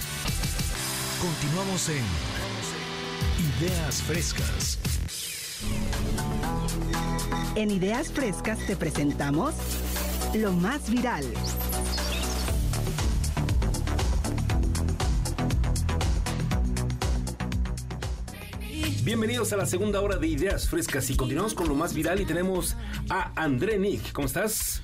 [1.21, 2.03] Continuamos en
[3.61, 4.81] Ideas Frescas.
[7.55, 9.55] En Ideas Frescas te presentamos
[10.35, 11.25] lo más viral.
[19.09, 22.27] Bienvenidos a la segunda hora de Ideas Frescas y continuamos con lo más viral y
[22.27, 22.77] tenemos
[23.09, 24.13] a André Nick.
[24.13, 24.83] ¿Cómo estás?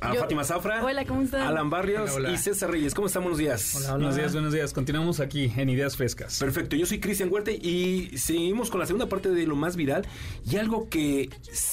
[0.00, 0.84] A Yo- Fátima Zafra.
[0.84, 1.42] Hola, ¿cómo están?
[1.42, 2.32] Alan Barrios Hola, hola.
[2.32, 2.94] y César Reyes.
[2.94, 3.24] ¿Cómo están?
[3.24, 3.84] Buenos días.
[3.90, 4.72] Buenos días, buenos días.
[4.72, 6.38] Continuamos aquí en Ideas Frescas.
[6.38, 10.06] Perfecto, yo soy Cristian Huerta y seguimos con la segunda parte de lo más viral
[10.48, 11.30] y algo que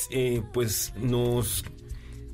[0.10, 1.64] eh, pues nos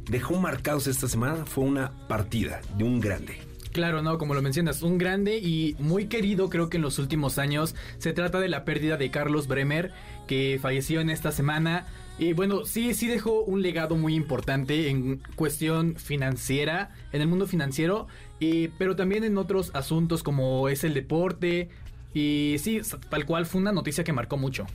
[0.09, 3.35] dejó marcados esta semana fue una partida de un grande.
[3.73, 7.37] Claro, no, como lo mencionas, un grande y muy querido creo que en los últimos
[7.39, 7.75] años.
[7.97, 9.91] Se trata de la pérdida de Carlos Bremer,
[10.27, 11.87] que falleció en esta semana.
[12.19, 17.47] Y bueno, sí, sí dejó un legado muy importante en cuestión financiera, en el mundo
[17.47, 18.05] financiero,
[18.39, 21.69] y, pero también en otros asuntos como es el deporte.
[22.13, 24.67] Y sí, tal cual fue una noticia que marcó mucho.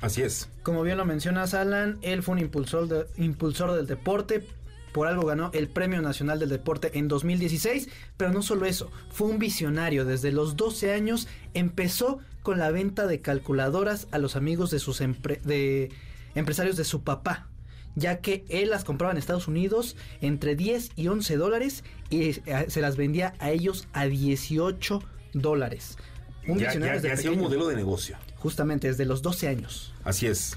[0.00, 0.48] Así es.
[0.62, 4.46] Como bien lo mencionas, Alan, él fue un impulsor, de- impulsor del deporte.
[4.94, 7.88] Por algo ganó el Premio Nacional del Deporte en 2016.
[8.16, 10.04] Pero no solo eso, fue un visionario.
[10.04, 15.00] Desde los 12 años empezó con la venta de calculadoras a los amigos de sus
[15.00, 15.90] empre- de
[16.36, 17.48] empresarios de su papá.
[17.96, 22.66] Ya que él las compraba en Estados Unidos entre 10 y 11 dólares y eh,
[22.68, 25.98] se las vendía a ellos a 18 dólares.
[26.46, 28.16] Un Ya, visionario ya- desde hacía un modelo de negocio.
[28.36, 29.92] Justamente desde los 12 años.
[30.04, 30.56] Así es.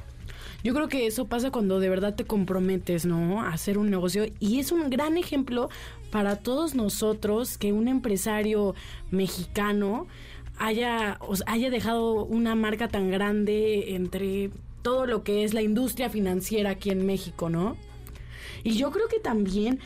[0.63, 3.41] Yo creo que eso pasa cuando de verdad te comprometes, ¿no?
[3.41, 4.25] A hacer un negocio.
[4.39, 5.69] Y es un gran ejemplo
[6.11, 8.75] para todos nosotros que un empresario
[9.11, 10.07] mexicano
[10.57, 14.49] haya, o sea, haya dejado una marca tan grande entre
[14.81, 17.77] todo lo que es la industria financiera aquí en México, ¿no?
[18.63, 19.79] Y yo creo que también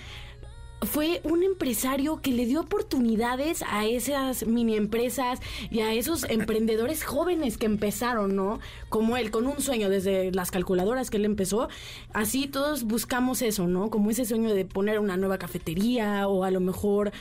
[0.83, 7.03] fue un empresario que le dio oportunidades a esas mini empresas y a esos emprendedores
[7.03, 8.59] jóvenes que empezaron, ¿no?
[8.89, 11.69] Como él, con un sueño desde las calculadoras que él empezó.
[12.13, 13.89] Así todos buscamos eso, ¿no?
[13.91, 17.11] Como ese sueño de poner una nueva cafetería o a lo mejor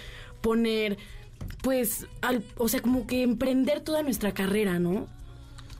[0.40, 0.96] poner,
[1.62, 5.06] pues, al- o sea, como que emprender toda nuestra carrera, ¿no?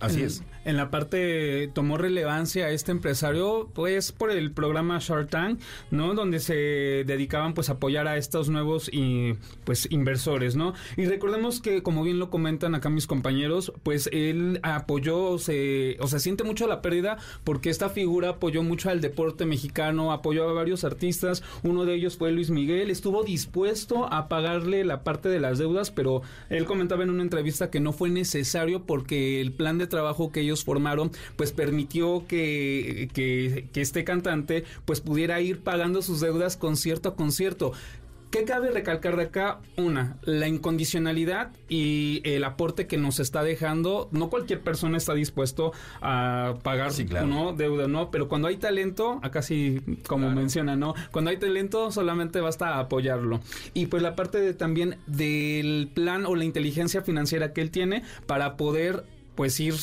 [0.01, 0.43] Así es.
[0.65, 5.59] En la parte tomó relevancia este empresario, pues por el programa Shark Tank,
[5.91, 6.13] ¿no?
[6.13, 6.55] Donde se
[7.07, 10.75] dedicaban pues a apoyar a estos nuevos y pues inversores, ¿no?
[10.99, 16.09] Y recordemos que como bien lo comentan acá mis compañeros, pues él apoyó, se, o
[16.09, 20.53] sea, siente mucho la pérdida porque esta figura apoyó mucho al deporte mexicano, apoyó a
[20.53, 25.41] varios artistas, uno de ellos fue Luis Miguel, estuvo dispuesto a pagarle la parte de
[25.41, 29.79] las deudas, pero él comentaba en una entrevista que no fue necesario porque el plan
[29.79, 35.41] de trabajo que ellos ellos formaron, pues permitió que, que, que este cantante pues pudiera
[35.41, 37.73] ir pagando sus deudas concierto a concierto.
[38.31, 39.59] ¿Qué cabe recalcar de acá?
[39.77, 44.09] Una, la incondicionalidad y el aporte que nos está dejando.
[44.13, 46.93] No cualquier persona está dispuesto a pagar
[47.27, 47.53] ¿no?
[47.53, 48.13] deuda, ¿no?
[48.13, 50.95] Pero cuando hay talento, acá sí, como menciona, ¿no?
[51.11, 53.41] Cuando hay talento, solamente basta apoyarlo.
[53.75, 58.05] Y pues la parte de, también del plan o la inteligencia financiera que él tiene
[58.27, 59.75] para poder, pues, ir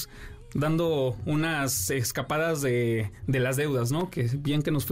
[0.54, 4.10] dando unas escapadas de, de, las deudas, ¿no?
[4.10, 4.86] Que bien que nos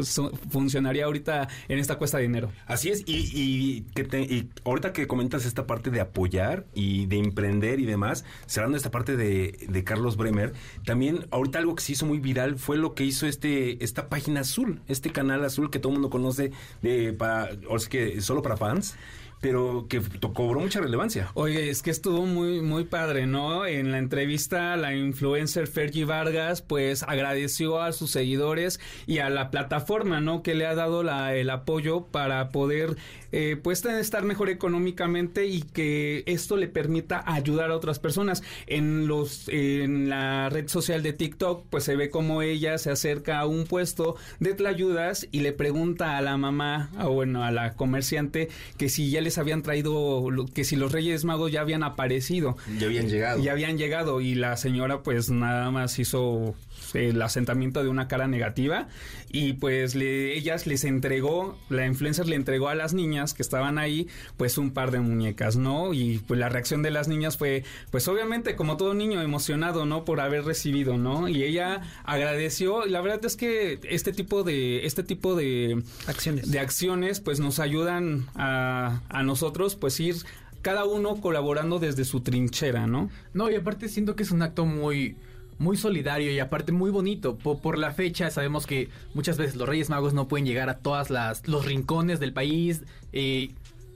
[0.49, 2.51] funcionaría ahorita en esta cuesta de dinero.
[2.65, 7.05] Así es, y, y, que te, y ahorita que comentas esta parte de apoyar y
[7.07, 10.53] de emprender y demás, cerrando esta parte de, de, Carlos Bremer,
[10.85, 14.41] también ahorita algo que se hizo muy viral fue lo que hizo este esta página
[14.41, 16.51] azul, este canal azul que todo el mundo conoce
[16.81, 18.95] de para, o es que solo para fans
[19.41, 20.01] pero que
[20.33, 21.29] cobró mucha relevancia.
[21.33, 23.65] Oye, es que estuvo muy, muy padre, ¿no?
[23.65, 29.51] En la entrevista, la influencer Fergie Vargas, pues agradeció a sus seguidores y a la
[29.51, 30.41] plataforma, ¿no?
[30.41, 32.97] Que le ha dado la, el apoyo para poder,
[33.37, 38.43] eh, pues, estar mejor económicamente y que esto le permita ayudar a otras personas.
[38.65, 43.39] En los, en la red social de TikTok, pues se ve como ella se acerca
[43.39, 47.73] a un puesto de tlayudas y le pregunta a la mamá, o bueno, a la
[47.73, 52.55] comerciante, que si ya les habían traído, que si los Reyes Magos ya habían aparecido.
[52.79, 53.43] Ya habían llegado.
[53.43, 56.55] Ya habían llegado y la señora pues nada más hizo
[56.93, 58.87] el asentamiento de una cara negativa
[59.29, 63.77] y pues le, ellas les entregó, la influencer le entregó a las niñas que estaban
[63.77, 64.07] ahí
[64.37, 65.93] pues un par de muñecas, ¿no?
[65.93, 70.05] Y pues la reacción de las niñas fue pues obviamente como todo niño emocionado, ¿no?
[70.05, 71.27] Por haber recibido, ¿no?
[71.27, 76.59] Y ella agradeció, la verdad es que este tipo de este tipo de acciones de
[76.59, 80.15] acciones pues nos ayudan a, a nosotros pues ir
[80.61, 83.11] cada uno colaborando desde su trinchera, ¿no?
[83.33, 85.15] No, y aparte siento que es un acto muy
[85.57, 87.37] muy solidario y aparte muy bonito.
[87.37, 91.09] Por, la fecha sabemos que muchas veces los Reyes Magos no pueden llegar a todas
[91.09, 92.83] las los rincones del país,
[93.13, 93.51] eh,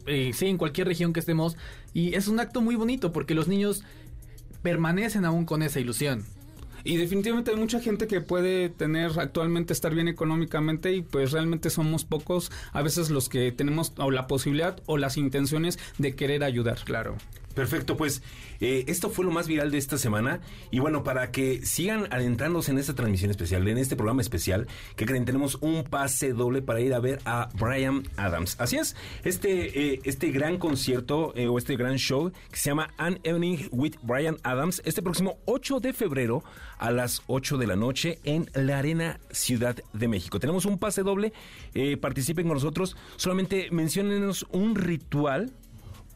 [0.05, 1.57] eh, sí, en cualquier región que estemos.
[1.93, 3.83] Y es un acto muy bonito porque los niños
[4.61, 6.25] permanecen aún con esa ilusión.
[6.83, 11.69] Y definitivamente hay mucha gente que puede tener actualmente estar bien económicamente y pues realmente
[11.69, 16.43] somos pocos a veces los que tenemos o la posibilidad o las intenciones de querer
[16.43, 16.79] ayudar.
[16.85, 17.17] Claro.
[17.53, 18.21] Perfecto, pues
[18.61, 20.39] eh, esto fue lo más viral de esta semana
[20.71, 25.05] y bueno, para que sigan adentrándose en esta transmisión especial, en este programa especial, que
[25.05, 28.55] creen, tenemos un pase doble para ir a ver a Brian Adams.
[28.59, 32.93] Así es, este, eh, este gran concierto eh, o este gran show que se llama
[32.97, 36.43] An Evening with Brian Adams, este próximo 8 de febrero
[36.77, 40.39] a las 8 de la noche en la Arena Ciudad de México.
[40.39, 41.33] Tenemos un pase doble,
[41.99, 45.51] participen con nosotros, solamente menciónenos un ritual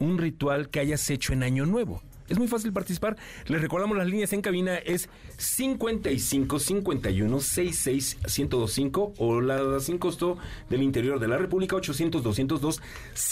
[0.04, 2.02] un ritual que hayas hecho en Año Nuevo.
[2.30, 3.18] Es muy fácil participar.
[3.48, 10.38] Les recordamos las líneas en cabina es 55 51 66 1025 o la sin costo
[10.70, 12.82] del interior de la República 800 202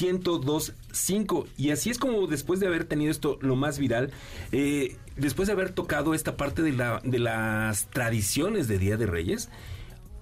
[0.01, 1.47] 1025.
[1.57, 4.11] Y así es como después de haber tenido esto lo más viral,
[4.51, 9.05] eh, después de haber tocado esta parte de, la, de las tradiciones de Día de
[9.05, 9.49] Reyes,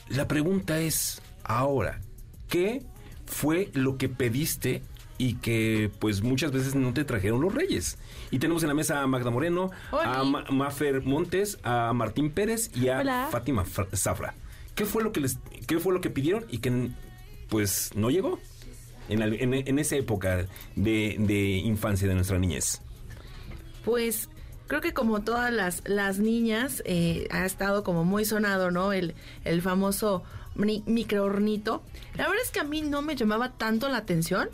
[0.09, 2.01] la pregunta es ahora,
[2.47, 2.83] ¿qué
[3.25, 4.83] fue lo que pediste
[5.19, 7.99] y que pues muchas veces no te trajeron los reyes.
[8.31, 12.87] Y tenemos en la mesa a Magda Moreno, a Mafer Montes, a Martín Pérez y
[12.87, 14.33] a Fátima Zafra.
[14.73, 16.89] ¿Qué fue lo que les qué fue lo que pidieron y que
[17.49, 18.39] pues no llegó
[19.09, 22.81] en, en, esa época de, de, infancia de nuestra niñez?
[23.83, 24.29] Pues
[24.67, 28.93] creo que como todas las, las niñas eh, ha estado como muy sonado, ¿no?
[28.93, 30.23] El, el famoso
[30.55, 31.83] microornito.
[32.15, 34.49] La verdad es que a mí no me llamaba tanto la atención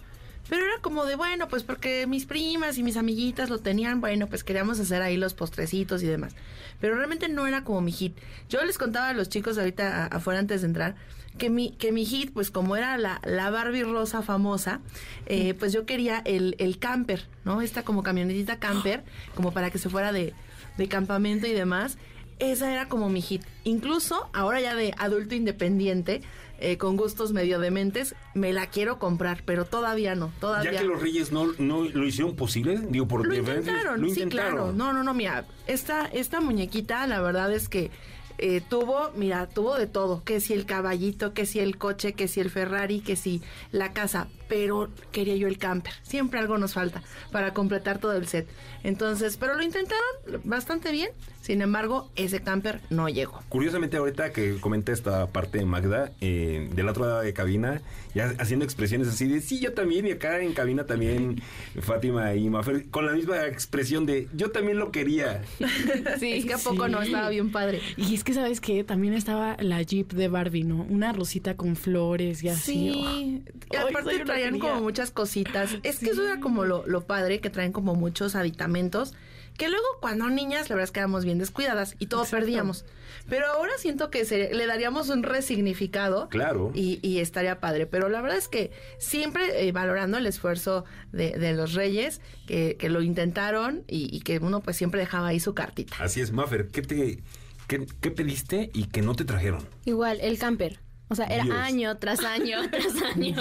[0.49, 4.27] pero era como de, bueno, pues porque mis primas y mis amiguitas lo tenían, bueno,
[4.27, 6.35] pues queríamos hacer ahí los postrecitos y demás.
[6.79, 8.15] Pero realmente no era como mi hit.
[8.49, 10.95] Yo les contaba a los chicos ahorita afuera antes de entrar
[11.37, 14.79] que mi, que mi hit, pues como era la, la Barbie rosa famosa,
[15.25, 17.61] eh, pues yo quería el, el camper, ¿no?
[17.61, 19.03] Esta como camionetita camper,
[19.35, 20.33] como para que se fuera de,
[20.77, 21.97] de campamento y demás.
[22.39, 23.43] Esa era como mi hit.
[23.63, 26.21] Incluso ahora ya de adulto independiente,
[26.59, 30.71] eh, con gustos medio dementes, me la quiero comprar, pero todavía no, todavía.
[30.71, 34.13] Ya que los Reyes no, no lo hicieron posible, digo, por lo intentaron, lo intentaron.
[34.13, 34.73] Sí, claro.
[34.73, 37.91] No, no, no, mira, esta, esta muñequita, la verdad es que
[38.37, 42.27] eh, tuvo, mira, tuvo de todo, que si el caballito, que si el coche, que
[42.27, 43.41] si el Ferrari, que si
[43.71, 45.93] la casa, pero quería yo el camper.
[46.03, 47.01] Siempre algo nos falta
[47.31, 48.47] para completar todo el set.
[48.83, 51.11] Entonces, pero lo intentaron bastante bien.
[51.45, 53.39] Sin embargo, ese camper no llegó.
[53.49, 57.83] Curiosamente, ahorita que comenté esta parte de Magda, eh, del otro lado de cabina,
[58.15, 61.43] ya haciendo expresiones así de sí, yo también, y acá en cabina también,
[61.81, 65.43] Fátima y Mafer, con la misma expresión de yo también lo quería.
[66.19, 67.79] Sí, es que a poco no estaba bien padre.
[67.95, 68.83] Y es que, ¿sabes qué?
[68.83, 70.81] También estaba la Jeep de Barbie, ¿no?
[70.89, 72.73] Una rosita con flores y así.
[72.73, 75.77] Sí, y Ay, aparte traían como muchas cositas.
[75.83, 79.13] Es que eso era como lo, lo padre, que traen como muchos aditamentos,
[79.57, 82.45] que luego cuando niñas, la verdad es que éramos bien descuidadas y todo Exacto.
[82.45, 82.85] perdíamos.
[83.29, 86.29] Pero ahora siento que se, le daríamos un resignificado.
[86.29, 86.71] Claro.
[86.75, 87.85] Y, y estaría padre.
[87.87, 92.75] Pero la verdad es que siempre eh, valorando el esfuerzo de, de los reyes, que,
[92.77, 95.95] que lo intentaron y, y que uno pues siempre dejaba ahí su cartita.
[95.99, 97.23] Así es, Mafer, ¿qué, te,
[97.67, 99.67] qué, qué pediste y que no te trajeron?
[99.85, 100.79] Igual, el camper.
[101.07, 101.55] O sea, era Dios.
[101.55, 103.35] año tras año tras año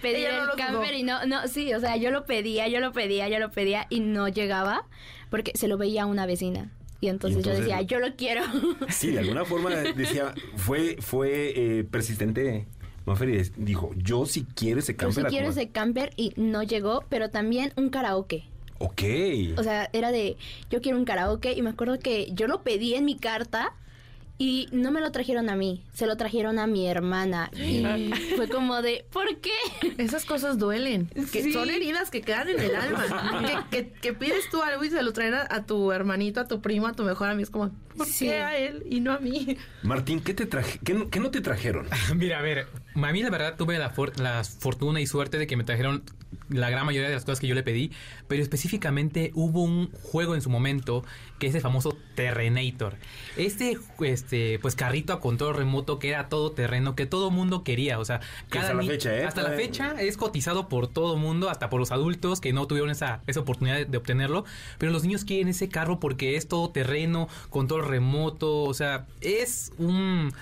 [0.00, 0.98] pedir no el camper dudó.
[0.98, 3.86] y no, no, sí, o sea, yo lo pedía, yo lo pedía, yo lo pedía
[3.90, 4.86] y no llegaba
[5.32, 6.70] porque se lo veía a una vecina.
[7.00, 8.42] Y entonces, entonces- yo decía, yo lo quiero.
[8.90, 12.66] Sí, de alguna forma decía, fue, fue eh, persistente.
[13.06, 15.14] Mafer y des- dijo, yo sí quiero ese Yo camper.
[15.14, 15.62] sí a quiero comer".
[15.64, 18.44] ese camper y no llegó, pero también un karaoke.
[18.78, 19.02] Ok.
[19.56, 20.36] O sea, era de,
[20.70, 23.74] yo quiero un karaoke y me acuerdo que yo lo pedí en mi carta
[24.38, 27.50] y no me lo trajeron a mí, se lo trajeron a mi hermana.
[27.54, 27.84] Y
[28.36, 29.52] fue como de, ¿por qué?
[29.98, 31.52] Esas cosas duelen, que Sí.
[31.52, 33.04] son heridas que quedan en el alma.
[33.70, 36.48] que, que- que pides tú algo y se lo traen a, a tu hermanito, a
[36.48, 37.44] tu primo, a tu mejor amigo.
[37.44, 38.26] Es como, ¿por Sí.
[38.26, 39.56] qué a él y no a mí?
[39.82, 40.80] Martín, ¿qué te traje?
[40.84, 41.86] ¿Qué, no- qué no te trajeron?
[42.16, 45.46] Mira, a ver, a mí la verdad tuve la, for- la fortuna y suerte de
[45.46, 46.02] que me trajeron
[46.48, 47.90] la gran mayoría de las cosas que yo le pedí,
[48.28, 51.04] pero específicamente hubo un juego en su momento
[51.38, 52.96] que es el famoso Terrenator.
[53.36, 57.98] Este, este, pues carrito a control remoto que era todo terreno, que todo mundo quería,
[57.98, 58.20] o sea,
[58.50, 59.24] Que hasta la ni- fecha, ¿eh?
[59.24, 62.90] Hasta la fecha es cotizado por todo mundo, hasta por los adultos que no tuvieron
[62.90, 64.44] esa, esa oportunidad de, de obtenerlo,
[64.78, 69.72] pero los niños quieren ese carro porque es todo terreno, control remoto, o sea, es
[69.78, 70.32] un,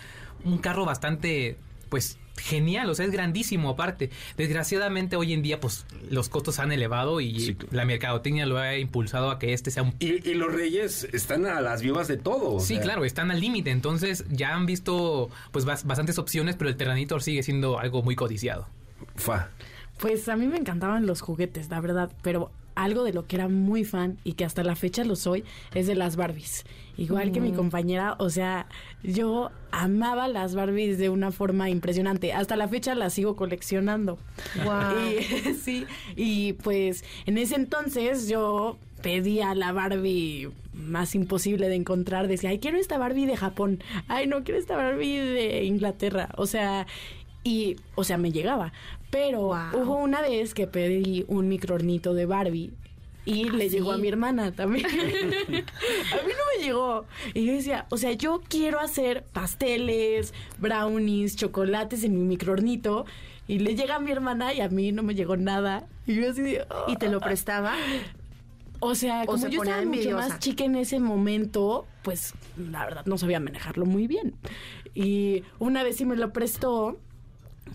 [0.45, 1.57] un carro bastante,
[1.89, 4.11] pues, genial, o sea, es grandísimo aparte.
[4.37, 9.31] Desgraciadamente hoy en día, pues, los costos han elevado y la mercadotecnia lo ha impulsado
[9.31, 9.95] a que este sea un...
[10.01, 12.61] Y, y los reyes están a las vivas de todo.
[12.61, 16.71] Sí, sea, claro, están al límite, entonces ya han visto pues bas- bastantes opciones, pero
[16.71, 18.69] el Terranitor sigue siendo algo muy codiciado.
[19.17, 19.51] Fa.
[19.99, 23.49] Pues a mí me encantaban los juguetes, la verdad, pero algo de lo que era
[23.49, 25.45] muy fan y que hasta la fecha lo soy
[25.75, 26.65] es de las Barbies.
[26.97, 27.57] Igual que mi Mm.
[27.57, 28.67] compañera, o sea,
[29.03, 32.33] yo amaba las Barbies de una forma impresionante.
[32.33, 34.19] Hasta la fecha las sigo coleccionando.
[34.57, 35.23] Y,
[35.55, 42.29] sí, y pues en ese entonces yo pedía la Barbie más imposible de encontrar.
[42.29, 43.83] Decía, ay, quiero esta Barbie de Japón.
[44.09, 46.29] Ay, no, quiero esta Barbie de Inglaterra.
[46.37, 46.87] O sea,
[47.45, 48.73] y, o sea, me llegaba.
[49.11, 49.57] Pero Wow.
[49.83, 52.71] hubo una vez que pedí un microornito de Barbie.
[53.27, 53.77] Y ¿Ah, le sí?
[53.77, 54.87] llegó a mi hermana también.
[54.89, 55.63] a mí
[56.33, 57.05] no me llegó.
[57.35, 63.05] Y yo decía, o sea, yo quiero hacer pasteles, brownies, chocolates en mi microornito.
[63.47, 65.87] Y le llega a mi hermana y a mí no me llegó nada.
[66.07, 67.75] Y yo así de, ¿Y te lo prestaba?
[68.79, 72.85] o sea, O como se yo estaba mucho más chica en ese momento, pues la
[72.87, 74.35] verdad no sabía manejarlo muy bien.
[74.95, 76.97] Y una vez sí me lo prestó,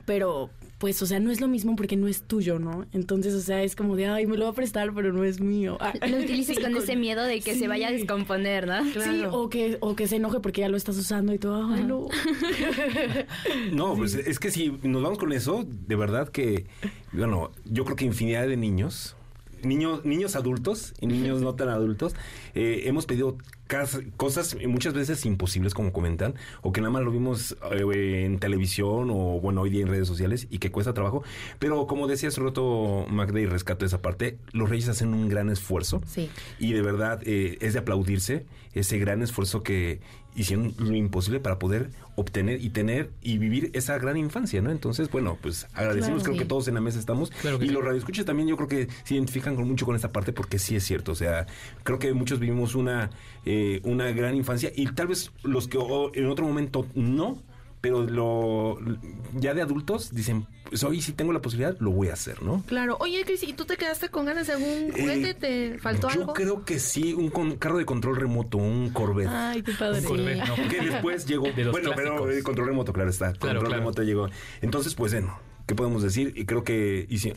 [0.05, 0.49] pero
[0.85, 2.85] pues, o sea, no es lo mismo porque no es tuyo, ¿no?
[2.93, 5.39] Entonces, o sea, es como de, ay, me lo va a prestar, pero no es
[5.41, 5.79] mío.
[5.79, 7.61] Ah, Lo utilizas sí, con ese miedo de que Sí.
[7.61, 8.83] se vaya a descomponer, ¿no?
[8.93, 11.73] Sí, o que, o que se enoje porque ya lo estás usando y todo.
[11.73, 12.07] Ay, no.
[13.71, 16.67] No, pues es que si nos vamos con eso, de verdad que,
[17.11, 19.15] bueno, yo creo que infinidad de niños,
[19.63, 22.13] niños, niños adultos y niños no tan adultos,
[22.53, 23.37] eh, hemos pedido
[24.17, 29.09] cosas muchas veces imposibles, como comentan, o que nada más lo vimos eh, en televisión
[29.09, 31.23] o, bueno, hoy día en redes sociales y que cuesta trabajo.
[31.59, 35.49] Pero como decía hace rato Magda y rescato esa parte, los reyes hacen un gran
[35.49, 36.01] esfuerzo.
[36.05, 36.29] Sí.
[36.59, 40.01] Y de verdad eh, es de aplaudirse ese gran esfuerzo que
[40.35, 44.69] hicieron lo imposible para poder obtener y tener y vivir esa gran infancia, ¿no?
[44.69, 46.39] Entonces, bueno, pues agradecemos, Claro, creo sí.
[46.39, 47.29] que todos en la mesa estamos.
[47.29, 47.73] Claro y sí.
[47.73, 50.75] los radioescuchas también yo creo que se identifican con mucho con esta parte porque sí
[50.75, 51.13] es cierto.
[51.13, 51.47] O sea,
[51.83, 53.11] creo que muchos vivimos una,
[53.45, 57.41] eh, una gran infancia y tal vez los que o- en otro momento no,
[57.81, 58.79] pero lo
[59.35, 62.63] ya de adultos dicen, pues hoy si tengo la posibilidad, lo voy a hacer, ¿no?
[62.65, 62.97] Claro.
[62.99, 65.35] Oye, Cris, ¿y tú te quedaste con ganas de algún juguete?
[65.35, 66.33] ¿Te faltó Eh, Yo algo?
[66.33, 69.29] creo que sí, un con- carro de control remoto, un Corvette.
[69.29, 69.99] Ay, qué padre.
[69.99, 70.55] Un Corvette, ¿no?
[70.67, 71.43] que después llegó.
[71.51, 73.33] De los bueno, pero el control remoto, claro está.
[73.33, 73.79] Claro, control claro.
[73.81, 74.29] remoto llegó.
[74.63, 75.37] Entonces, pues bueno,
[75.67, 76.33] ¿qué podemos decir?
[76.35, 77.35] Y creo que hici-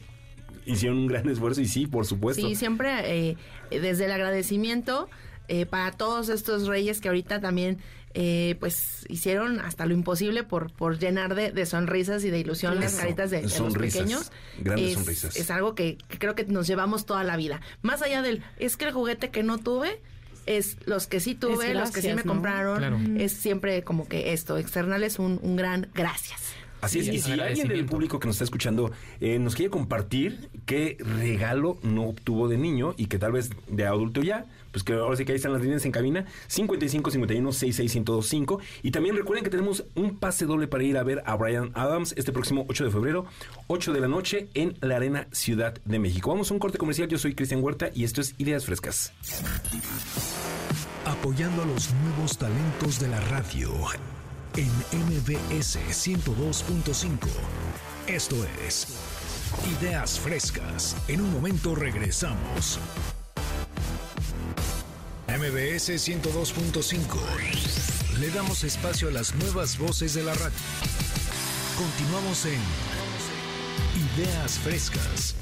[0.64, 2.46] hicieron un gran esfuerzo y sí, por supuesto.
[2.48, 3.36] Sí, siempre eh,
[3.70, 5.10] desde el agradecimiento
[5.48, 7.78] eh, para todos estos reyes que ahorita también
[8.14, 12.80] eh, pues hicieron hasta lo imposible por, por llenar de, de sonrisas y de ilusión
[12.80, 14.32] las caritas de, de los pequeños.
[14.58, 15.36] grandes es, sonrisas.
[15.36, 17.60] Es algo que, que creo que nos llevamos toda la vida.
[17.82, 20.00] Más allá del, es que el juguete que no tuve,
[20.46, 22.32] es los que sí tuve, Es los que sí me ¿no?
[22.32, 22.78] compraron.
[22.78, 22.98] Claro.
[23.18, 26.54] Es siempre como que esto, externales un, un gran gracias.
[26.80, 30.48] Así es, y si alguien del público que nos está escuchando eh, nos quiere compartir
[30.64, 34.46] qué regalo no obtuvo de niño y que tal vez de adulto ya,
[34.84, 38.90] pues ahora sí que ahí están las líneas en cabina, 55 51 66 1025 y
[38.90, 42.32] también recuerden que tenemos un pase doble para ir a ver a Brian Adams este
[42.32, 43.26] próximo 8 de febrero,
[43.66, 46.30] 8 de la noche en la Arena Ciudad de México.
[46.30, 49.12] Vamos a un corte comercial, yo soy Cristian Huerta y esto es Ideas Frescas.
[51.04, 53.70] Apoyando a los nuevos talentos de la radio
[54.56, 57.28] en MBS 102.5.
[58.06, 58.86] Esto es
[59.80, 60.96] Ideas Frescas.
[61.08, 62.78] En un momento regresamos.
[65.28, 68.18] MBS 102.5.
[68.18, 70.56] Le damos espacio a las nuevas voces de la radio.
[71.76, 72.58] Continuamos en
[74.16, 75.36] Ideas Frescas.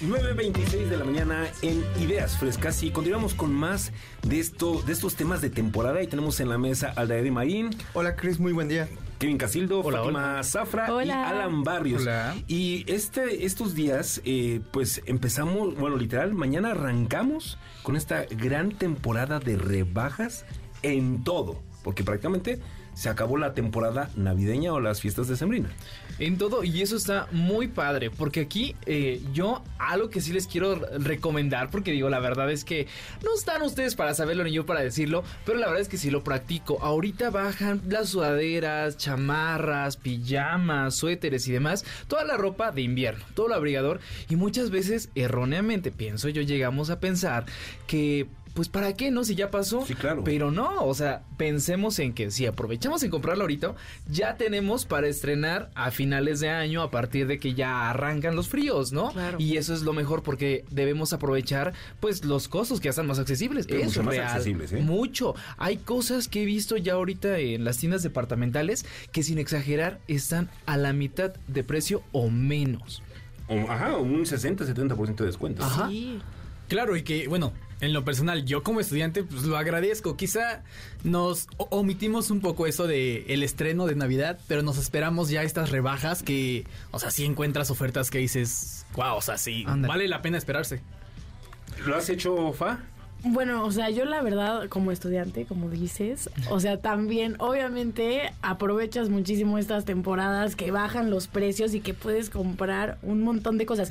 [0.00, 3.92] 9.26 de la mañana en Ideas Frescas y continuamos con más
[4.22, 7.76] de, esto, de estos temas de temporada y tenemos en la mesa a Aldair Marín.
[7.92, 8.88] Hola Chris, muy buen día.
[9.18, 11.28] Kevin Casildo, Fátima Zafra y Hola.
[11.28, 12.02] Alan Barrios.
[12.02, 12.36] Hola.
[12.46, 19.40] Y este, estos días, eh, pues empezamos, bueno, literal, mañana arrancamos con esta gran temporada
[19.40, 20.44] de rebajas
[20.82, 22.60] en todo, porque prácticamente
[22.98, 25.68] se acabó la temporada navideña o las fiestas de Sembrina.
[26.18, 30.48] En todo, y eso está muy padre, porque aquí eh, yo algo que sí les
[30.48, 32.88] quiero recomendar, porque digo, la verdad es que
[33.22, 36.10] no están ustedes para saberlo ni yo para decirlo, pero la verdad es que sí
[36.10, 36.82] lo practico.
[36.82, 43.46] Ahorita bajan las sudaderas, chamarras, pijamas, suéteres y demás, toda la ropa de invierno, todo
[43.46, 47.46] lo abrigador, y muchas veces erróneamente, pienso yo, llegamos a pensar
[47.86, 48.26] que...
[48.54, 49.24] Pues para qué, ¿no?
[49.24, 49.84] Si ya pasó.
[49.86, 50.24] Sí, claro.
[50.24, 53.74] Pero no, o sea, pensemos en que si aprovechamos en comprarlo ahorita,
[54.08, 58.48] ya tenemos para estrenar a finales de año a partir de que ya arrancan los
[58.48, 59.10] fríos, ¿no?
[59.12, 59.38] Claro.
[59.40, 63.18] Y eso es lo mejor porque debemos aprovechar pues los costos que ya están más
[63.18, 63.66] accesibles.
[63.66, 64.26] Pero eso mucho es más real.
[64.28, 64.80] accesibles, ¿eh?
[64.80, 65.34] Mucho.
[65.56, 70.48] Hay cosas que he visto ya ahorita en las tiendas departamentales que sin exagerar están
[70.66, 73.02] a la mitad de precio o menos.
[73.48, 75.62] O- ajá, un 60-70% de descuento.
[75.64, 75.90] Ajá.
[76.68, 80.16] Claro, y que, bueno, en lo personal, yo como estudiante, pues lo agradezco.
[80.16, 80.62] Quizá
[81.04, 85.70] nos omitimos un poco eso de el estreno de Navidad, pero nos esperamos ya estas
[85.70, 90.22] rebajas que, o sea, sí encuentras ofertas que dices, wow, o sea, sí, vale la
[90.22, 90.80] pena esperarse.
[91.86, 92.80] ¿Lo has hecho, Fa?
[93.24, 99.08] Bueno, o sea, yo la verdad, como estudiante, como dices, o sea, también, obviamente, aprovechas
[99.08, 103.90] muchísimo estas temporadas que bajan los precios y que puedes comprar un montón de cosas.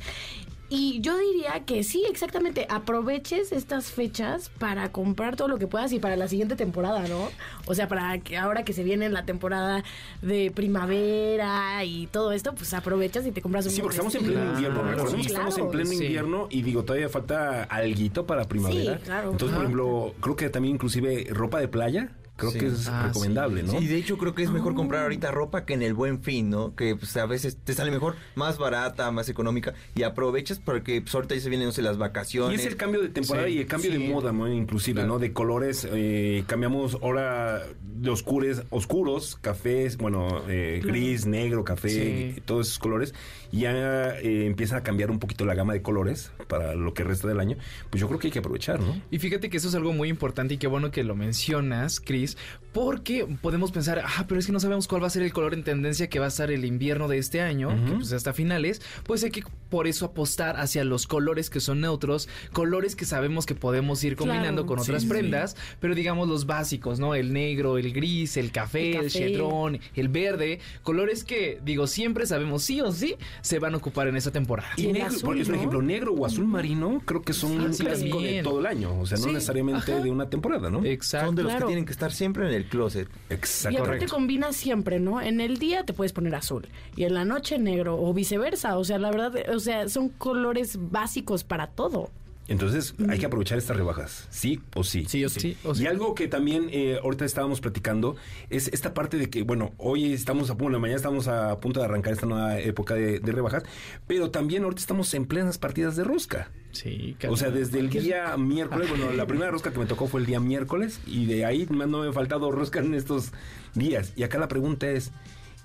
[0.69, 5.94] Y yo diría que sí, exactamente, aproveches estas fechas para comprar todo lo que puedas
[5.94, 7.30] y para la siguiente temporada, ¿no?
[7.68, 9.85] O sea, para que ahora que se viene la temporada
[10.22, 14.26] de primavera y todo esto, pues aprovechas y te compras un Sí, porque estamos en
[14.26, 14.81] pleno invierno.
[14.81, 15.18] Claro.
[15.18, 16.03] Estamos en pleno Sí.
[16.03, 18.98] invierno y digo, todavía falta alguito para primavera.
[18.98, 19.31] Sí, claro.
[19.31, 22.59] Entonces, por ejemplo, creo que también inclusive ropa de playa, creo Sí.
[22.59, 23.77] que es Ah, recomendable, ¿no?
[23.80, 26.49] Sí, de hecho creo que es mejor comprar ahorita ropa que en el buen fin,
[26.49, 26.73] ¿no?
[26.76, 31.14] Que pues a veces te sale mejor, más barata, más económica y aprovechas porque pues
[31.15, 32.59] ahorita ya se vienen, no sé, las Y vacaciones.
[32.61, 34.47] es el cambio de temporada Sí, y el cambio de moda, ¿no?
[34.51, 35.14] Inclusive, Claro.
[35.15, 35.19] ¿no?
[35.19, 41.89] De colores, eh, cambiamos ahora de oscures, oscuros, cafés, bueno, eh, gris, negro, café,
[42.35, 42.41] Sí.
[42.45, 43.14] todos esos colores.
[43.51, 47.03] Y ya eh, empieza a cambiar un poquito la gama de colores para lo que
[47.03, 47.57] resta del año.
[47.89, 49.01] Pues yo creo que hay que aprovechar, ¿no?
[49.09, 52.27] Y fíjate que eso es algo muy importante y qué bueno que lo mencionas, Chris,
[52.74, 55.54] porque podemos pensar, ah, pero es que no sabemos cuál va a ser el color
[55.54, 58.82] en tendencia que va a estar el invierno de este año, que pues hasta finales,
[59.04, 63.45] pues hay que por eso apostar hacia los colores que son neutros, colores que sabemos
[63.45, 64.66] que podemos ir combinando Claro.
[64.68, 65.14] con otras Sí, sí.
[65.14, 67.16] prendas, pero digamos los básicos, ¿no?
[67.16, 69.10] El negro, el gris, el café, El el, café.
[69.32, 74.08] chedrón, el verde, colores que, digo, siempre sabemos sí o sí se van a ocupar
[74.08, 74.70] en esa temporada.
[74.78, 77.74] Y el negro, azul, por ejemplo, negro o azul marino, creo que son Ah, un
[77.74, 78.99] sí, clásico de todo el año.
[78.99, 80.04] O sea, no Sí, necesariamente ajá.
[80.04, 80.84] de una temporada, ¿no?
[80.86, 81.28] Exacto.
[81.28, 81.66] Son de los Claro.
[81.66, 83.07] que tienen que estar siempre en el closet.
[83.30, 83.77] Exacto.
[83.77, 85.22] Y aparte combina siempre, ¿no?
[85.22, 88.77] En el día te puedes poner azul y en la noche negro o viceversa.
[88.77, 92.10] O sea, la verdad, o sea, son colores básicos para todo.
[92.48, 95.06] Entonces hay que aprovechar estas rebajas, sí o sí.
[95.07, 95.40] Sí o sí.
[95.40, 98.15] Sí, o sea, Y algo que también eh, ahorita estábamos platicando
[98.49, 101.86] es esta parte de que, bueno, hoy estamos a punto, mañana estamos a punto de
[101.86, 103.64] arrancar esta nueva época de, de rebajas,
[104.07, 106.49] pero también ahorita estamos en plenas partidas de rosca.
[106.72, 110.19] Sí, O sea, desde el día miércoles, bueno, la primera rosca que me tocó fue
[110.19, 113.32] el día miércoles y de ahí no me han faltado roscas en estos
[113.74, 114.14] días.
[114.15, 115.11] Y acá la pregunta es,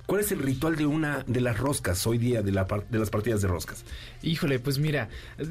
[0.07, 2.99] ¿Cuál es el ritual de una de las roscas hoy día de, la par- de
[2.99, 3.85] las partidas de roscas?
[4.23, 5.09] Híjole, pues mira,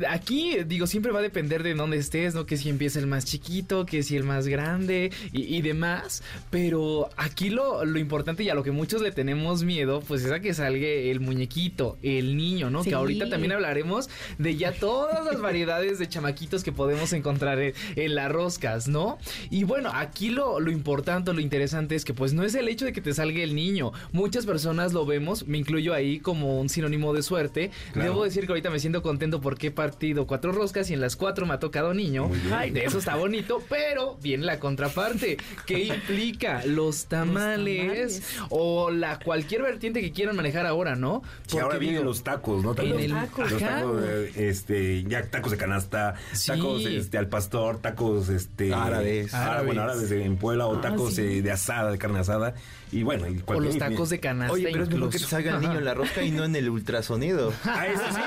[0.10, 2.45] aquí digo, siempre va a depender de dónde estés, ¿no?
[2.45, 6.22] Que si empieza el más chiquito, que si el más grande y, y demás.
[6.49, 10.32] Pero aquí lo, lo importante y a lo que muchos le tenemos miedo, pues es
[10.32, 12.84] a que salga el muñequito, el niño, ¿no?
[12.84, 12.90] Sí.
[12.90, 17.73] Que ahorita también hablaremos de ya todas las variedades de chamaquitos que podemos encontrar en,
[17.95, 19.18] en las roscas, ¿no?
[19.49, 22.86] Y bueno, aquí lo, lo importante, lo interesante es que pues no es el hecho
[22.86, 23.91] de que te salga el niño.
[24.11, 27.72] Muchas personas lo vemos, me incluyo ahí como un sinónimo de suerte.
[27.94, 28.10] Claro.
[28.12, 31.16] Debo decir que ahorita me siento contento porque he partido cuatro roscas y en las
[31.16, 32.30] cuatro me ha tocado niño.
[32.54, 35.38] Ay, de eso está bonito, pero viene la contraparte.
[35.66, 36.64] ¿Qué implica?
[36.66, 41.22] Los tamales, o la cualquier vertiente que quieran manejar ahora, ¿no?
[41.48, 42.76] Que ahora Porque vienen digo, los tacos, ¿no?
[42.78, 43.80] En el- los Ajá.
[43.80, 46.48] tacos, eh, este, ya tacos de canasta, Sí.
[46.52, 49.34] tacos este, al pastor, tacos este Árabes.
[49.34, 51.22] ah, bueno, árabes en Puebla o Ah, tacos sí.
[51.22, 52.54] eh, de asada, de carne asada
[52.92, 54.54] y bueno, y O los tacos de canasta.
[54.54, 55.26] Oye, pero es mejor que incluso.
[55.26, 57.54] te salga el niño en la rosca y no en el ultrasonido.
[57.64, 58.22] Ah, eso sí.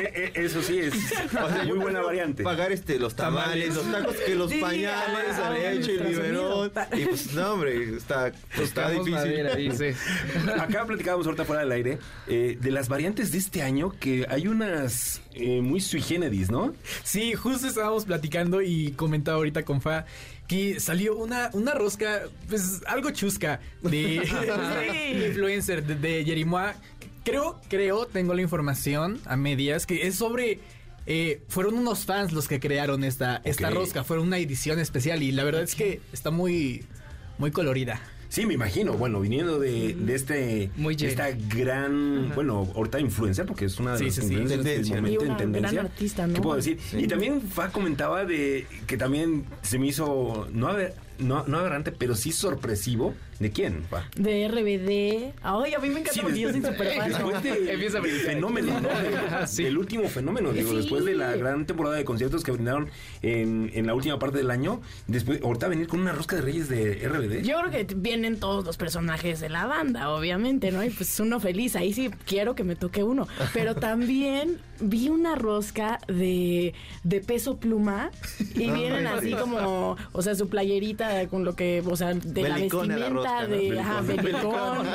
[0.00, 2.42] Eh, eh, eso sí es O sea, yo muy buena variante.
[2.44, 6.72] Pagar este, los tamales, los tacos que los Sí, pañales, la leche, el biberón.
[6.96, 9.12] Y pues, no, hombre, está, pues, está difícil.
[9.12, 9.94] madera, dice.
[10.58, 14.46] Acá platicábamos ahorita fuera del aire eh, de las variantes de este año que hay
[14.48, 16.72] unas eh, muy sui generis, ¿no?
[17.02, 20.06] Sí, justo estábamos platicando y comentaba ahorita con Fa
[20.48, 23.90] que salió una, una rosca, pues algo chusca de
[25.20, 26.74] de influencer de, de Jerimois.
[27.24, 30.60] Creo, creo, tengo la información a medias que es sobre.
[31.06, 35.32] eh, fueron unos fans los que crearon esta, esta rosca, fueron una edición especial y
[35.32, 36.84] la verdad es que está muy,
[37.36, 38.00] muy colorida.
[38.28, 38.92] Sí, me imagino.
[38.94, 43.98] Bueno, viniendo de, de este Muy esta gran, bueno, ahorita influencer, porque es una de
[43.98, 44.28] Sí, las sí, sí.
[44.64, 45.80] del momento en tendencia.
[45.80, 46.34] artista, ¿no?
[46.34, 46.78] ¿Qué puedo decir?
[46.92, 51.90] Y también Fa comentaba de que también se me hizo no aber- no, no aberrante,
[51.90, 53.14] pero sí sorpresivo.
[53.38, 53.84] ¿De quién?
[54.16, 55.32] De RBD.
[55.42, 57.08] Ay, a mí me encanta Sí, porque yo soy súper fan.
[57.08, 58.20] después de- Empieza a brincar.
[58.22, 58.88] fenómeno, ¿no?
[59.30, 59.62] Ah, sí.
[59.62, 60.76] Del último fenómeno, digo, Sí.
[60.78, 62.90] después de la gran temporada de conciertos que brindaron
[63.22, 66.68] en, en la última parte del año, después, ahorita venir con una rosca de reyes
[66.68, 67.42] de RBD.
[67.44, 70.82] Yo creo que vienen todos los personajes de la banda, obviamente, ¿no?
[70.84, 73.28] Y pues uno feliz, ahí sí quiero que me toque uno.
[73.52, 76.74] Pero también vi una rosca de,
[77.04, 78.10] de peso pluma
[78.54, 82.96] y vienen así como, o sea, su playerita con lo que, o sea, de Belicona
[82.96, 83.48] la vestimenta ¿no?
[83.48, 84.86] de, ajá, belicón.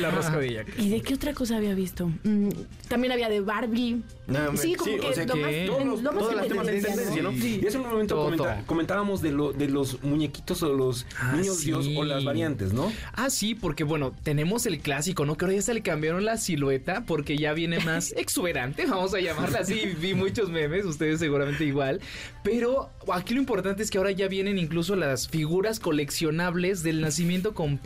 [0.00, 0.64] La rosca de ella.
[0.78, 2.10] ¿Y de qué otra cosa había visto?
[2.24, 2.48] Mm,
[2.88, 4.02] también había de Barbie.
[4.26, 6.36] No, sí, como Sí, que, o sea lo que más, todos los- lo más todas
[6.36, 7.32] las temas de tendencia, ¿no?
[7.32, 7.60] Sí.
[7.62, 8.24] Y hace un momento Todo.
[8.26, 11.66] comenta- comentábamos de, lo, de los muñequitos o los Ah, niños sí.
[11.66, 12.92] dios o las variantes, ¿no?
[13.12, 15.36] Ah, sí, porque bueno, tenemos el clásico, ¿no?
[15.36, 19.20] Que ahora ya se le cambiaron la silueta porque ya viene más exuberante, vamos a
[19.20, 19.80] llamarla así.
[20.00, 22.00] Vi muchos memes, ustedes seguramente igual.
[22.44, 27.52] Pero aquí lo importante es que ahora ya vienen incluso las figuras coleccionables del nacimiento
[27.54, 27.79] completo,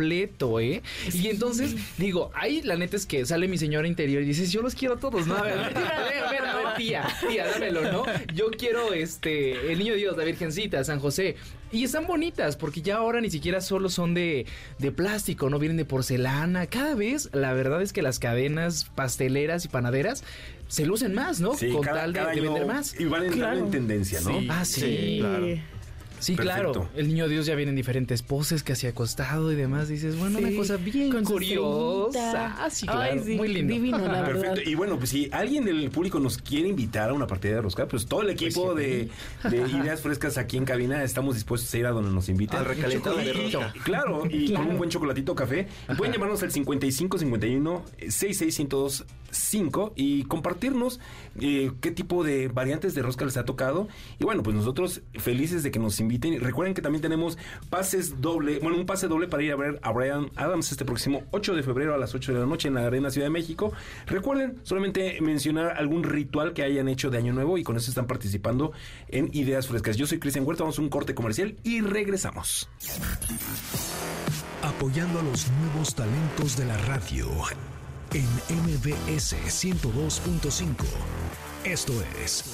[0.60, 0.82] ¿eh?
[1.12, 4.62] Y entonces, digo, ahí la neta es que sale mi señora interior y dice, yo
[4.62, 5.36] los quiero a todos, ¿no?
[5.36, 8.04] A ver, a ver, a ver, a ver, a ver, tía, tía, dámelo, ¿no?
[8.34, 11.36] Yo quiero este, el niño Dios, la Virgencita, San José.
[11.72, 14.46] Y están bonitas, porque ya ahora ni siquiera solo son de,
[14.78, 16.66] de plástico, no vienen de porcelana.
[16.66, 20.22] Cada vez, la verdad es que las cadenas pasteleras y panaderas
[20.68, 21.54] se lucen más, ¿no?
[21.56, 22.98] Sí, Con cada- tal de, cada de vender más.
[23.00, 24.38] Y van entrando en tendencia, ¿no?
[24.40, 24.48] Sí.
[24.50, 24.80] Ah, sí.
[24.80, 25.46] Sí, claro.
[26.24, 26.72] Sí, Perfecto.
[26.72, 26.88] claro.
[26.96, 29.88] El niño Dios ya viene en diferentes poses, casi acostado y demás.
[29.88, 32.54] Dices, bueno, una cosa bien curiosa.
[32.58, 33.24] Ah, sí, Ay, claro.
[33.24, 33.72] sí, Muy lindo.
[33.74, 34.40] divino, la verdad.
[34.54, 34.70] Perfecto.
[34.70, 37.86] Y bueno, pues si alguien del público nos quiere invitar a una partida de rosca,
[37.86, 39.08] pues todo el equipo de,
[39.48, 42.58] de ideas frescas aquí en cabina estamos dispuestos a ir a donde nos inviten.
[42.58, 43.72] Al recalentado de rosca.
[43.84, 44.62] Claro, y Claro.
[44.64, 45.66] con un buen chocolatito café.
[45.96, 49.04] Pueden llamarnos al 55 51 66 102
[49.34, 51.00] 5 y compartirnos
[51.40, 53.88] eh, qué tipo de variantes de rosca les ha tocado.
[54.18, 56.40] Y bueno, pues nosotros felices de que nos inviten.
[56.40, 57.38] Recuerden que también tenemos
[57.70, 61.24] pases doble, bueno, un pase doble para ir a ver a Brian Adams este próximo
[61.32, 63.72] 8 de febrero a las 8 de la noche en la Arena Ciudad de México.
[64.06, 68.06] Recuerden solamente mencionar algún ritual que hayan hecho de Año Nuevo y con eso están
[68.06, 68.72] participando
[69.08, 69.96] en Ideas Frescas.
[69.96, 72.68] Yo soy Cristian Huerta, vamos a un corte comercial y regresamos.
[74.62, 77.28] Apoyando a los nuevos talentos de la radio
[78.14, 80.74] en MBS 102.5.
[81.64, 81.92] Esto
[82.22, 82.44] es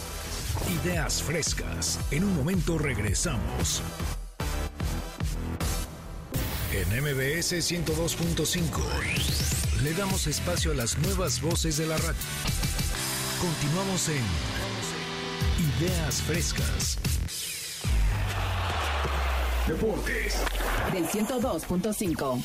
[0.83, 2.01] Ideas Frescas.
[2.11, 3.83] En un momento regresamos.
[6.73, 12.17] En MBS 102.5 le damos espacio a las nuevas voces de la radio.
[13.41, 14.25] Continuamos en
[15.79, 16.97] Ideas Frescas.
[19.67, 20.39] Deportes.
[20.93, 22.43] Del 102.5.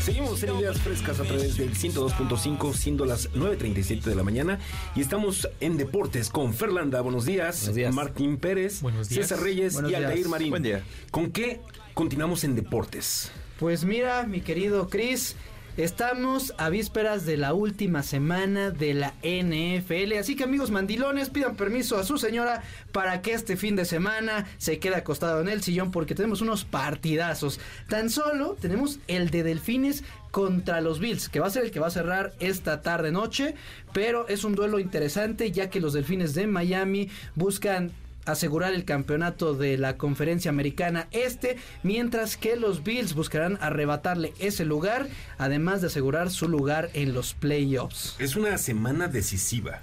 [0.00, 4.58] Seguimos en Ideas Frescas a través del 102.5, siendo las 9.37 de la mañana.
[4.96, 7.02] Y estamos en Deportes con Ferlanda.
[7.02, 7.70] Buenos días.
[7.92, 8.80] Martín Pérez.
[8.80, 9.28] Buenos días.
[9.28, 10.08] César Reyes Buenos y días.
[10.08, 10.50] Aldair Marín.
[10.50, 10.82] Buen día.
[11.10, 11.60] ¿Con qué
[11.92, 13.30] continuamos en Deportes?
[13.58, 15.36] Pues mira, mi querido Chris,
[15.76, 21.56] estamos a vísperas de la última semana de la NFL, así que amigos mandilones, pidan
[21.56, 25.62] permiso a su señora para que este fin de semana se quede acostado en el
[25.62, 27.60] sillón porque tenemos unos partidazos.
[27.88, 31.80] Tan solo tenemos el de Delfines contra los Bills, que va a ser el que
[31.80, 33.54] va a cerrar esta tarde noche,
[33.92, 37.92] pero es un duelo interesante ya que los Delfines de Miami buscan
[38.24, 44.64] asegurar el campeonato de la conferencia americana este, mientras que los Bills buscarán arrebatarle ese
[44.64, 48.16] lugar, además de asegurar su lugar en los playoffs.
[48.18, 49.80] Es una semana decisiva.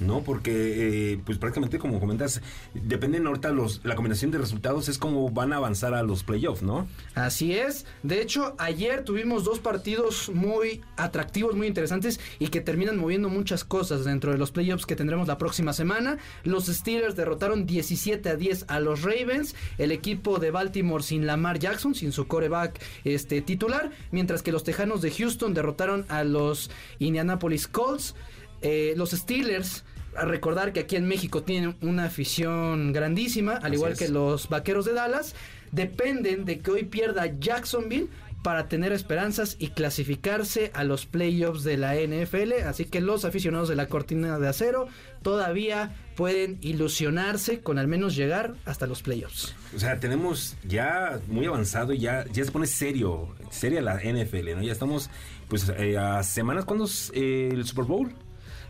[0.00, 0.22] ¿No?
[0.22, 2.40] Porque, eh, pues prácticamente como comentas,
[2.74, 6.62] dependen ahorita los, la combinación de resultados, es como van a avanzar a los playoffs,
[6.62, 6.86] ¿no?
[7.14, 7.86] Así es.
[8.02, 13.64] De hecho, ayer tuvimos dos partidos muy atractivos, muy interesantes y que terminan moviendo muchas
[13.64, 16.18] cosas dentro de los playoffs que tendremos la próxima semana.
[16.42, 21.58] Los Steelers derrotaron 17 a 10 a los Ravens, el equipo de Baltimore sin Lamar
[21.58, 26.70] Jackson, sin su coreback este, titular, mientras que los Tejanos de Houston derrotaron a los
[26.98, 28.14] Indianapolis Colts.
[28.62, 29.84] Eh, los Steelers,
[30.16, 33.98] a recordar que aquí en México tienen una afición grandísima, al Así igual es.
[33.98, 35.34] que los Vaqueros de Dallas,
[35.72, 38.08] dependen de que hoy pierda Jacksonville
[38.44, 42.52] para tener esperanzas y clasificarse a los playoffs de la NFL.
[42.66, 44.86] Así que los aficionados de la cortina de acero
[45.22, 49.56] todavía pueden ilusionarse con al menos llegar hasta los playoffs.
[49.74, 54.56] O sea, tenemos ya muy avanzado y ya, ya se pone serio, seria la NFL,
[54.56, 54.62] ¿no?
[54.62, 55.08] Ya estamos,
[55.48, 58.14] pues, eh, a semanas, ¿cuándo es eh, el Super Bowl?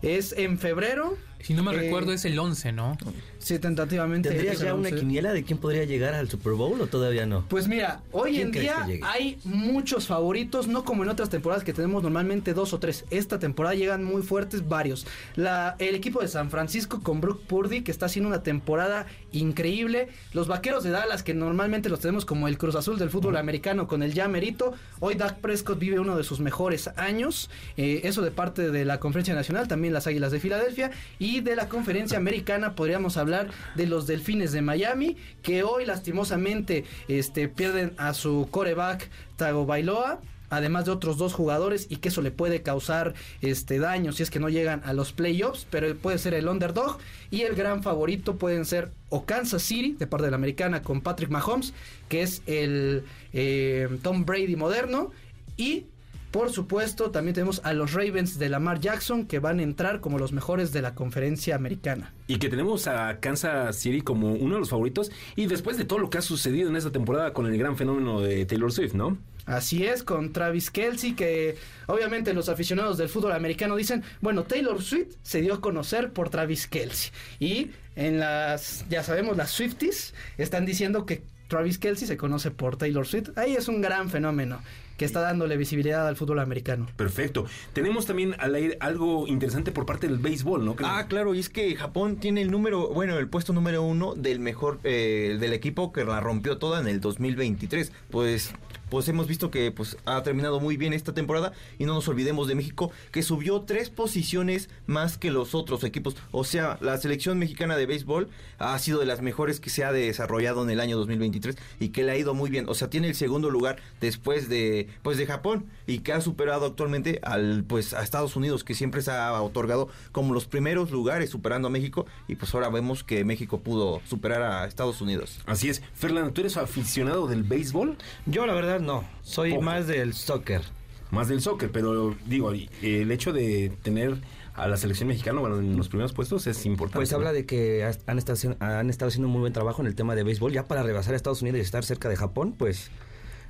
[0.05, 1.17] Es en febrero.
[1.41, 2.97] Si no me Eh, recuerdo, es el 11, ¿no?
[3.45, 4.31] Sí, tentativamente.
[4.31, 5.01] ¿Tendrías ya una 11.
[5.01, 7.45] quiniela de quién podría llegar al Super Bowl o todavía no?
[7.47, 11.75] Pues mira, hoy ¿Quién en día hay muchos favoritos, no como en otras temporadas que
[11.75, 13.05] tenemos normalmente dos o tres.
[13.11, 15.07] Esta temporada llegan muy fuertes varios.
[15.37, 20.09] La, el equipo de San Francisco con Brook Purdy, que está haciendo una temporada increíble.
[20.33, 23.87] Los vaqueros de Dallas, que normalmente los tenemos como el Cruz Azul del fútbol americano
[23.87, 24.73] con el ya merito.
[25.01, 27.51] Hoy Dak Prescott vive uno de sus mejores años.
[27.77, 30.93] Eh, eso de parte de la Conferencia Nacional, también las Águilas de Filadelfia.
[31.19, 33.34] Y de la Conferencia Americana podríamos hablar
[33.75, 40.21] de los Delfines de Miami, que hoy lastimosamente este, pierden a su coreback Tago Bailoa.
[40.51, 44.31] Además de otros dos jugadores y que eso le puede causar este daño si es
[44.31, 46.99] que no llegan a los playoffs, pero puede ser el underdog
[47.31, 51.01] y el gran favorito pueden ser o Kansas City de parte de la americana con
[51.01, 51.73] Patrick Mahomes,
[52.09, 55.11] que es el eh, Tom Brady moderno
[55.57, 55.87] y
[56.35, 60.19] por supuesto, también tenemos a los Ravens de Lamar Jackson que van a entrar como
[60.19, 62.13] los mejores de la conferencia americana.
[62.27, 65.13] Y que tenemos a Kansas City como uno de los favoritos.
[65.37, 68.21] Y después de todo lo que ha sucedido en esta temporada con el gran fenómeno
[68.21, 69.17] de Taylor Swift, ¿no?
[69.47, 71.55] Así es, con Travis Kelsey, que
[71.87, 76.31] obviamente los aficionados del fútbol americano dicen, bueno, Taylor Swift se dio a conocer por
[76.31, 77.13] Travis Kelsey.
[77.39, 82.77] Y en las, ya sabemos, las Swifties están diciendo que Travis Kelsey se conoce por
[82.77, 83.39] Taylor Swift.
[83.39, 84.59] Ahí es un gran fenómeno
[84.97, 86.87] que está dándole visibilidad al fútbol americano.
[86.97, 87.47] Perfecto.
[87.73, 90.77] Tenemos también al aire algo interesante por parte del béisbol, ¿no?
[90.83, 94.41] Ah, claro, y es que Japón tiene el número, bueno, el puesto número uno del
[94.41, 97.93] mejor, eh, del equipo que la rompió toda en el 2023.
[98.11, 98.53] Pues,
[98.91, 102.49] pues hemos visto que pues ha terminado muy bien esta temporada y no nos olvidemos
[102.49, 106.17] de México que subió tres posiciones más que los otros equipos.
[106.31, 108.29] O sea, la selección mexicana de béisbol
[108.59, 112.05] ha sido de las mejores que se ha desarrollado en el año 2023 y que
[112.05, 112.69] le ha ido muy bien.
[112.69, 116.67] O sea, tiene el segundo lugar después de, pues de Japón y que ha superado
[116.67, 121.31] actualmente al, pues a Estados Unidos que siempre se ha otorgado como los primeros lugares
[121.31, 125.41] superando a México y pues ahora vemos que México pudo superar a Estados Unidos.
[125.47, 125.83] Así es.
[125.95, 127.97] Fernando, ¿tú eres aficionado del béisbol?
[128.27, 129.63] Yo la verdad no, soy Poco.
[129.63, 130.63] más del soccer.
[131.11, 132.53] Más del soccer, pero digo,
[132.83, 134.17] el hecho de tener
[134.55, 136.99] a la selección mexicana bueno, en los primeros puestos es importante.
[136.99, 139.87] Pues habla de que han estado, haciendo- han estado haciendo un muy buen trabajo en
[139.89, 140.53] el tema de béisbol.
[140.53, 142.91] Ya para rebasar a Estados Unidos y estar cerca de Japón, pues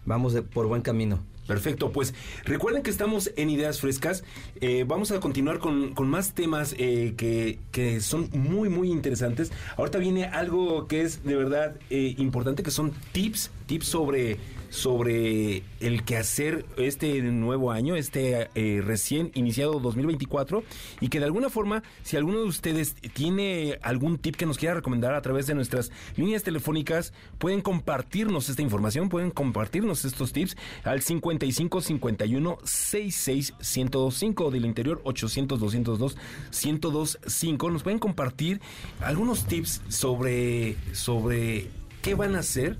[0.04, 1.20] vamos de- por buen camino.
[1.46, 2.14] Perfecto, pues
[2.46, 4.24] recuerden que estamos en Ideas Frescas.
[4.62, 9.52] Eh, vamos a continuar con, con más temas eh, que, que son muy, muy interesantes.
[9.76, 14.38] Ahorita viene algo que es de verdad eh, importante, que son tips, tips sobre,
[14.74, 20.64] sobre el quehacer este nuevo año, este eh, recién iniciado 2024,
[21.00, 24.74] y que de alguna forma, si alguno de ustedes tiene algún tip que nos quiera
[24.74, 30.56] recomendar a través de nuestras líneas telefónicas, pueden compartirnos esta información, pueden compartirnos estos tips
[30.82, 36.16] al 55 51 66 1025 del interior 800 202
[36.64, 37.70] 1025.
[37.70, 38.60] Nos pueden compartir
[39.00, 41.70] algunos tips sobre, sobre
[42.02, 42.76] qué van a hacer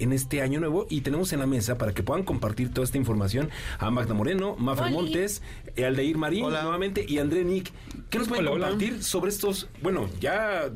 [0.00, 2.98] en este año nuevo y tenemos en la mesa para que puedan compartir toda esta
[2.98, 4.94] información a Magda Moreno, Mafer Oli.
[4.94, 5.42] Montes,
[5.76, 7.72] eh, Aldeir Marín nuevamente y André Nick.
[8.08, 8.68] ¿Qué nos pueden Hola, hola.
[8.70, 10.70] compartir sobre estos, bueno, ya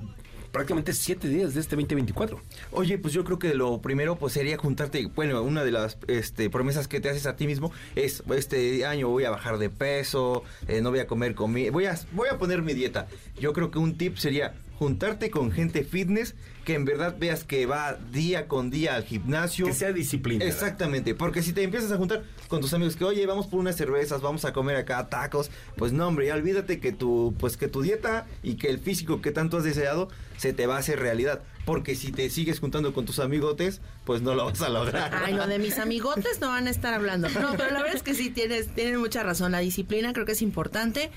[0.55, 2.41] prácticamente siete días de este 2024?
[2.71, 6.49] Oye, pues yo creo que lo primero pues sería juntarte, bueno, una de las este,
[6.49, 10.45] promesas que te haces a ti mismo es este año voy a bajar de peso,
[10.69, 13.09] eh, no voy a comer comida, voy a voy a poner mi dieta.
[13.37, 16.35] Yo creo que un tip sería juntarte con gente fitness
[16.65, 19.67] que en verdad veas que va día con día al gimnasio.
[19.67, 20.45] Que sea disciplina.
[20.45, 23.77] Exactamente, porque si te empiezas a juntar con tus amigos que, oye, vamos por unas
[23.77, 27.69] cervezas, vamos a comer acá tacos, pues no, hombre, ya olvídate que tu, pues que
[27.69, 30.99] tu dieta y que el físico que tanto has deseado se te va a hacer
[30.99, 31.43] realidad.
[31.65, 35.15] Porque si te sigues juntando con tus amigotes, pues no lo vas a lograr.
[35.15, 37.29] Ay, no, de mis amigotes no van a estar hablando.
[37.31, 39.53] No, pero la verdad es que sí, tienes, tienen mucha razón.
[39.53, 41.11] La disciplina creo que es importante.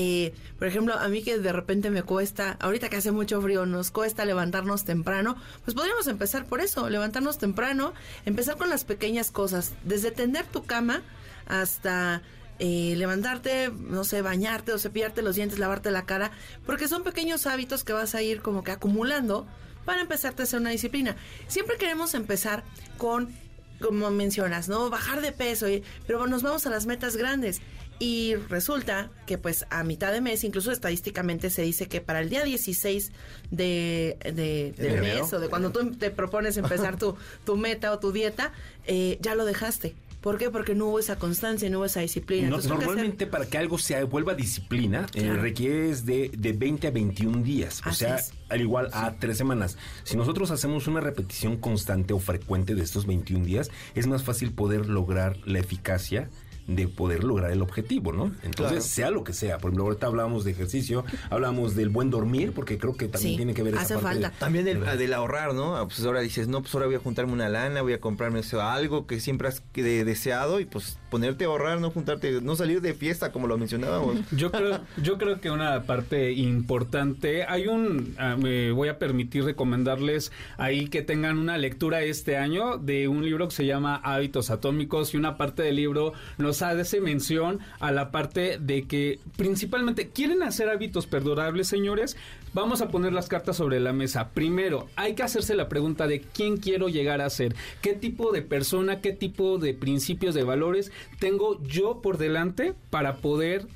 [0.00, 3.66] Eh, por ejemplo, a mí que de repente me cuesta, ahorita que hace mucho frío,
[3.66, 5.34] nos cuesta levantarnos temprano,
[5.64, 7.92] pues podríamos empezar por eso, levantarnos temprano,
[8.24, 11.02] empezar con las pequeñas cosas, desde tender tu cama
[11.48, 12.22] hasta
[12.60, 16.30] eh, levantarte, no sé, bañarte o cepillarte los dientes, lavarte la cara,
[16.64, 19.48] porque son pequeños hábitos que vas a ir como que acumulando
[19.84, 21.16] para empezarte a hacer una disciplina.
[21.48, 22.62] Siempre queremos empezar
[22.98, 23.34] con,
[23.80, 24.90] como mencionas, ¿no?
[24.90, 27.60] Bajar de peso, y- pero nos vamos a las metas grandes.
[28.00, 32.28] Y resulta que pues a mitad de mes, incluso estadísticamente se dice que para el
[32.30, 33.10] día 16
[33.50, 37.98] de, de, del mes o de cuando tú te propones empezar tu, tu meta o
[37.98, 38.52] tu dieta,
[38.86, 39.96] eh, ya lo dejaste.
[40.20, 40.50] ¿Por qué?
[40.50, 42.42] Porque no hubo esa constancia, no hubo esa disciplina.
[42.48, 45.42] No- Entonces, creo que hacer- normalmente para que algo se vuelva disciplina eh, Claro.
[45.42, 48.32] requieres de, de 20 a 21 días, o sea, es.
[48.48, 49.76] al igual a tres semanas.
[50.02, 54.52] Si nosotros hacemos una repetición constante o frecuente de estos 21 días, es más fácil
[54.52, 56.28] poder lograr la eficacia
[56.68, 58.26] de poder lograr el objetivo, ¿no?
[58.44, 58.80] Entonces, Claro.
[58.82, 59.56] sea lo que sea.
[59.58, 63.36] Por ejemplo, ahorita hablábamos de ejercicio, hablamos del buen dormir, porque creo que también Sí,
[63.36, 64.38] tiene que ver esa hace parte de- falta.
[64.38, 65.76] También del, del ahorrar, ¿no?
[65.76, 68.40] Ah, Pues ahora dices, no, pues ahora voy a juntarme una lana, voy a comprarme
[68.40, 72.80] eso, algo que siempre has deseado y pues ponerte a ahorrar, no juntarte, no salir
[72.80, 74.16] de fiesta como lo mencionábamos.
[74.32, 79.44] Yo creo, yo creo que una parte importante, hay un, ah, me voy a permitir
[79.44, 84.50] recomendarles ahí que tengan una lectura este año de un libro que se llama Hábitos
[84.50, 90.08] Atómicos y una parte del libro nos hace mención a la parte de que principalmente
[90.08, 92.16] quieren hacer hábitos perdurables, señores.
[92.54, 94.30] Vamos a poner las cartas sobre la mesa.
[94.30, 98.42] Primero, hay que hacerse la pregunta de quién quiero llegar a ser, qué tipo de
[98.42, 103.66] persona, qué tipo de principios, de valores tengo yo por delante para poder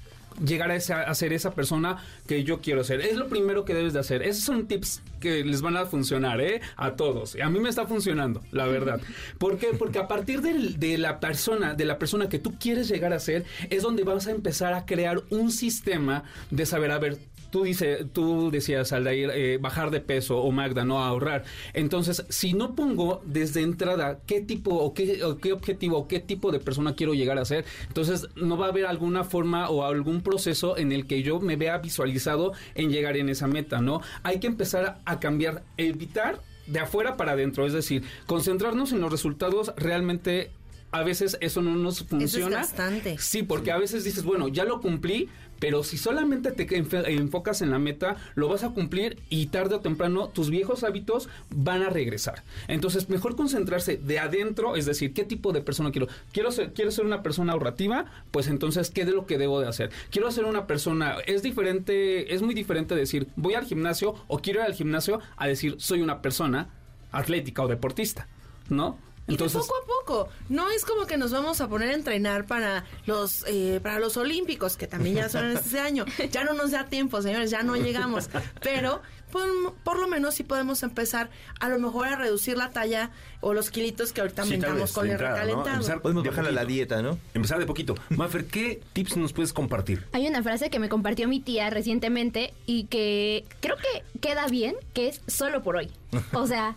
[0.44, 0.80] llegar a,
[1.14, 3.02] ser esa persona que yo quiero ser.
[3.02, 4.22] Es lo primero que debes de hacer.
[4.22, 6.62] Esos son tips que les van a funcionar, ¿eh?
[6.76, 7.36] A todos.
[7.40, 9.00] A mí me está funcionando, la verdad.
[9.38, 9.68] ¿Por qué?
[9.78, 13.20] Porque a partir del- de la persona, de la persona que tú quieres llegar a
[13.20, 17.18] ser, es donde vas a empezar a crear un sistema de saber, a ver,
[17.52, 21.44] Tú, dice, tú decías, Aldair, eh, bajar de peso o Magda, no ahorrar.
[21.74, 26.18] Entonces, si no pongo desde entrada qué tipo o qué, o qué objetivo o qué
[26.18, 29.84] tipo de persona quiero llegar a ser, entonces no va a haber alguna forma o
[29.84, 34.00] algún proceso en el que yo me vea visualizado en llegar en esa meta, ¿no?
[34.22, 39.12] Hay que empezar a cambiar, evitar de afuera para adentro, es decir, concentrarnos en los
[39.12, 40.50] resultados realmente
[40.92, 42.58] a veces eso no nos funciona.
[42.58, 43.16] desgastante.
[43.18, 45.28] Sí, porque a veces dices, bueno, ya lo cumplí,
[45.62, 49.76] pero si solamente te enf- enfocas en la meta, lo vas a cumplir y tarde
[49.76, 52.42] o temprano tus viejos hábitos van a regresar.
[52.66, 56.08] Entonces, mejor concentrarse de adentro, es decir, qué tipo de persona quiero.
[56.32, 59.68] Quiero ser, quiero ser una persona ahorrativa, pues entonces, ¿qué de lo que debo de
[59.68, 59.92] hacer?
[60.10, 64.58] Quiero ser una persona, es diferente, es muy diferente decir, voy al gimnasio o quiero
[64.58, 66.70] ir al gimnasio a decir, soy una persona
[67.12, 68.26] atlética o deportista,
[68.68, 68.98] ¿no?
[69.28, 70.28] Y de poco a poco.
[70.48, 74.16] No es como que nos vamos a poner a entrenar para los eh, para los
[74.16, 76.04] olímpicos, que también ya son en este año.
[76.30, 78.28] Ya no nos da tiempo, señores, ya no llegamos.
[78.62, 79.00] Pero
[79.30, 81.30] por, por lo menos sí podemos empezar
[81.60, 85.12] a lo mejor a reducir la talla o los kilitos que ahorita aumentamos con el
[85.12, 85.44] entrada, ¿no?
[85.44, 85.76] recalentado.
[85.76, 87.18] Empezar Podemos de bajarle a la dieta, ¿no?
[87.32, 87.94] Empezar de poquito.
[88.10, 90.04] Mafer, ¿qué tips nos puedes compartir?
[90.12, 94.76] Hay una frase que me compartió mi tía recientemente y que creo que queda bien,
[94.92, 95.90] que es solo por hoy.
[96.32, 96.74] O sea,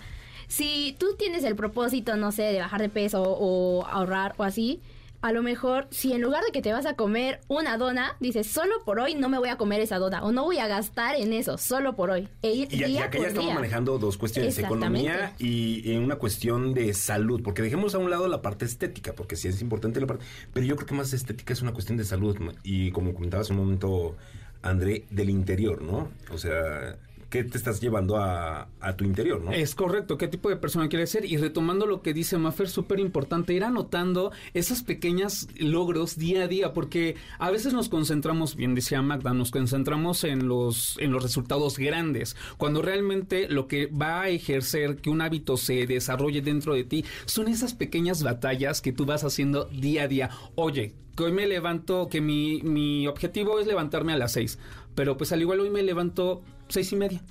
[0.48, 4.82] si tú tienes el propósito, no sé, de bajar de peso o ahorrar o así,
[5.22, 8.46] a lo mejor si en lugar de que te vas a comer una dona, dices,
[8.46, 11.16] solo por hoy no me voy a comer esa dona o no voy a gastar
[11.16, 12.28] en eso, solo por hoy.
[12.44, 13.56] E Y, y acá ya estamos día.
[13.56, 18.28] manejando dos cuestiones, economía y, y una cuestión de salud, porque dejemos a un lado
[18.28, 20.24] la parte estética, porque sí es importante la parte,
[20.54, 23.58] pero yo creo que más estética es una cuestión de salud y como comentabas un
[23.58, 24.16] momento,
[24.62, 26.10] André, del interior, ¿no?
[26.32, 26.98] O sea,
[27.36, 29.52] qué te estás llevando a, tu interior, ¿no?
[29.52, 31.26] Es correcto, qué tipo de persona quieres ser.
[31.26, 36.48] Y retomando lo que dice Maffer, súper importante, ir anotando esas pequeñas logros día a
[36.48, 41.24] día, porque a veces nos concentramos, bien decía Magda, nos concentramos en los, en los
[41.24, 46.74] resultados grandes, cuando realmente lo que va a ejercer que un hábito se desarrolle dentro
[46.74, 50.30] de ti son esas pequeñas batallas que tú vas haciendo día a día.
[50.56, 54.58] Oye, que hoy me levanto, que mi, mi objetivo es levantarme a las seis,
[54.96, 57.22] pero pues al igual hoy me levanto seis y media.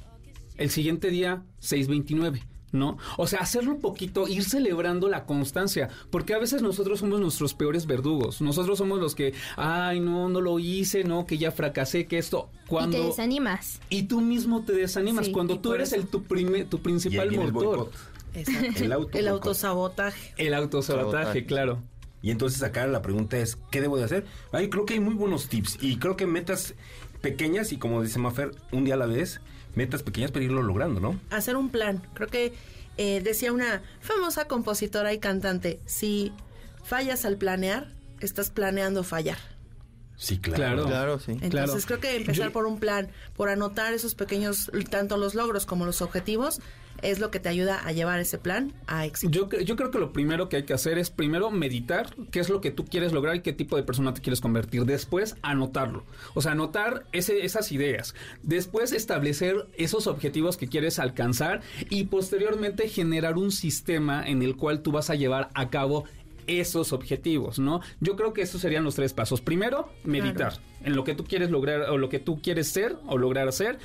[0.57, 2.43] El siguiente día, 6.29.
[2.73, 2.99] ¿no?
[3.19, 7.87] O sea, hacerlo poquito, ir celebrando la constancia, porque a veces nosotros somos nuestros peores
[7.87, 12.19] verdugos, nosotros somos los que, ay, no, no lo hice, no, que ya fracasé, que
[12.19, 12.97] esto, cuando...
[12.97, 13.81] Y te desanimas.
[13.91, 17.17] Y tú mismo te desanimas, Sí, cuando tú eres eso- el, tu, prime- tu principal
[17.19, 17.93] Y ahí viene el motor.
[18.35, 20.35] El auto- El autosabotaje.
[20.37, 21.81] El autosabotaje, claro.
[22.23, 24.27] Y entonces acá la pregunta es, ¿qué debo de hacer?
[24.51, 26.75] Ay, creo que hay muy buenos tips y creo que metas
[27.25, 29.41] pequeñas y como dice Mafer, un día a la vez,
[29.75, 31.19] metas pequeñas para irlo logrando, ¿no?
[31.31, 32.03] hacer un plan.
[32.13, 32.53] Creo que
[32.99, 36.33] eh, decía una famosa compositora y cantante, si
[36.85, 37.89] fallas al planear,
[38.21, 39.39] estás planeando fallar.
[40.17, 40.85] Sí, Claro.
[40.85, 41.37] Claro, sí.
[41.41, 45.87] Entonces creo que empezar por un plan, por anotar esos pequeños, tanto los logros como
[45.87, 46.61] los objetivos,
[47.11, 49.31] es lo que te ayuda a llevar ese plan a éxito.
[49.31, 52.49] Yo, yo creo que lo primero que hay que hacer es primero meditar qué es
[52.49, 54.85] lo que tú quieres lograr y qué tipo de persona te quieres convertir.
[54.85, 56.05] Después, anotarlo.
[56.35, 58.15] O sea, anotar ese- esas ideas.
[58.43, 61.61] Después, establecer esos objetivos que quieres alcanzar
[61.91, 66.05] y posteriormente generar un sistema en el cual tú vas a llevar a cabo
[66.47, 67.81] esos objetivos, ¿no?
[68.01, 69.41] Yo creo que esos serían los tres pasos.
[69.41, 73.17] Primero, meditar en lo que tú quieres lograr o lo que tú quieres ser o
[73.17, 73.79] lograr hacer.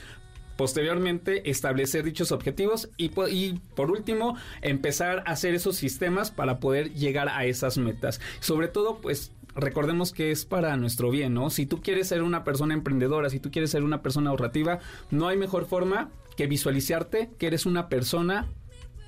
[0.60, 6.60] Posteriormente, establecer dichos objetivos y, po- y por último, empezar a hacer esos sistemas para
[6.60, 8.20] poder llegar a esas metas.
[8.42, 11.50] Sobre todo, pues recordemos que es para nuestro bien, ¿no?
[11.50, 14.80] Si tú quieres ser una persona emprendedora, si tú quieres ser una persona ahorrativa,
[15.12, 18.46] no hay mejor forma que visualizarte que eres una persona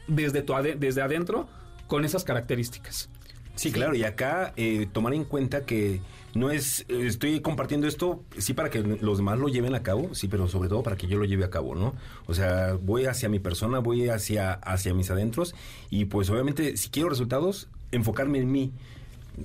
[0.07, 1.49] desde, tu desde adentro
[1.87, 3.09] con esas características.
[3.55, 5.99] Sí, claro, y acá eh, tomar en cuenta que
[6.33, 10.27] no es, estoy compartiendo esto, sí, para que los demás lo lleven a cabo, sí,
[10.27, 11.93] pero sobre todo para que yo lo lleve a cabo, ¿no?
[12.27, 15.53] O sea, voy hacia mi persona, voy hacia, hacia mis adentros,
[15.89, 18.71] y pues obviamente, si quiero resultados, enfocarme en mí,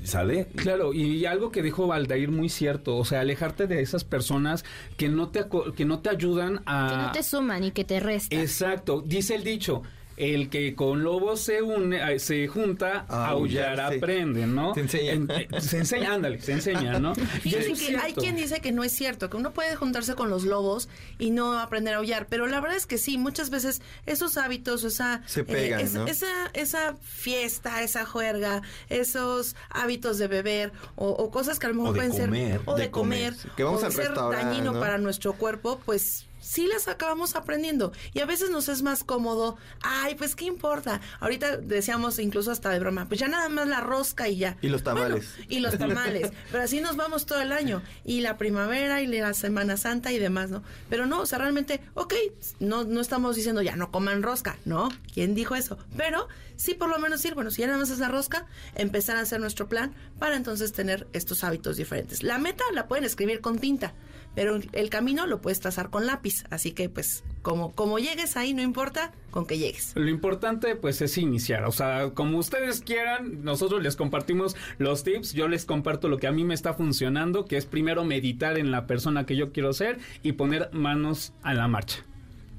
[0.05, 0.47] ¿sale?
[0.57, 4.65] Claro, y algo que dijo Valdair muy cierto, o sea, alejarte de esas personas
[4.97, 6.89] que no te, aco- que no te ayudan a...
[6.91, 8.39] Que no te suman y que te restan.
[8.39, 9.83] Exacto, dice el dicho,
[10.17, 14.73] el que con lobos se une, eh, se junta, a aullar, aullar, aprende, ¿no?
[14.73, 15.13] Te enseña.
[15.13, 17.15] En- eh, se enseña, ándale, se enseña, ¿no?
[17.43, 20.45] Fíjense que hay quien dice que no es cierto, que uno puede juntarse con los
[20.45, 20.89] lobos
[21.19, 24.85] y no aprender a aullar, pero la verdad es que sí, muchas veces esos hábitos,
[24.85, 26.07] esa, Se pegan, esa, ¿no?
[26.07, 31.75] esa, esa fiesta, esa juerga, esos hábitos de beber o, o cosas que a lo
[31.77, 32.51] mejor O de pueden comer.
[32.53, 33.53] ser o de, De comer, comer.
[33.57, 34.81] Que vamos o al ser dañino ¿no?
[34.81, 39.57] para nuestro cuerpo, pues sí las acabamos aprendiendo y a veces nos es más cómodo,
[39.83, 41.01] ay, pues qué importa.
[41.21, 44.57] Ahorita decíamos incluso hasta de broma, pues ya nada más la rosca y ya.
[44.63, 45.33] Y los tamales.
[45.37, 49.07] Bueno, y los tamales, pero así nos vamos todo el año y la primavera y
[49.07, 50.63] la Semana Santa y demás, ¿no?
[50.89, 52.15] Pero no, o sea, realmente, ok,
[52.61, 54.89] no no estamos diciendo ya no coman rosca, ¿no?
[55.13, 55.79] ¿Quién dijo eso?
[55.97, 59.17] Pero sí por lo menos decir, bueno, si ya nada más es la rosca, empezar
[59.17, 62.23] a hacer nuestro plan para entonces tener estos hábitos diferentes.
[62.23, 63.95] La meta la pueden escribir con tinta,
[64.37, 68.55] pero el camino lo puedes trazar con lápiz, así que pues como como llegues ahí
[68.55, 69.93] no importa con que llegues.
[69.97, 75.33] Lo importante pues es iniciar, o sea, como ustedes quieran, nosotros les compartimos los tips,
[75.33, 78.71] yo les comparto lo que a mí me está funcionando, que es primero meditar en
[78.71, 82.05] la persona que yo quiero ser y poner manos a la marcha.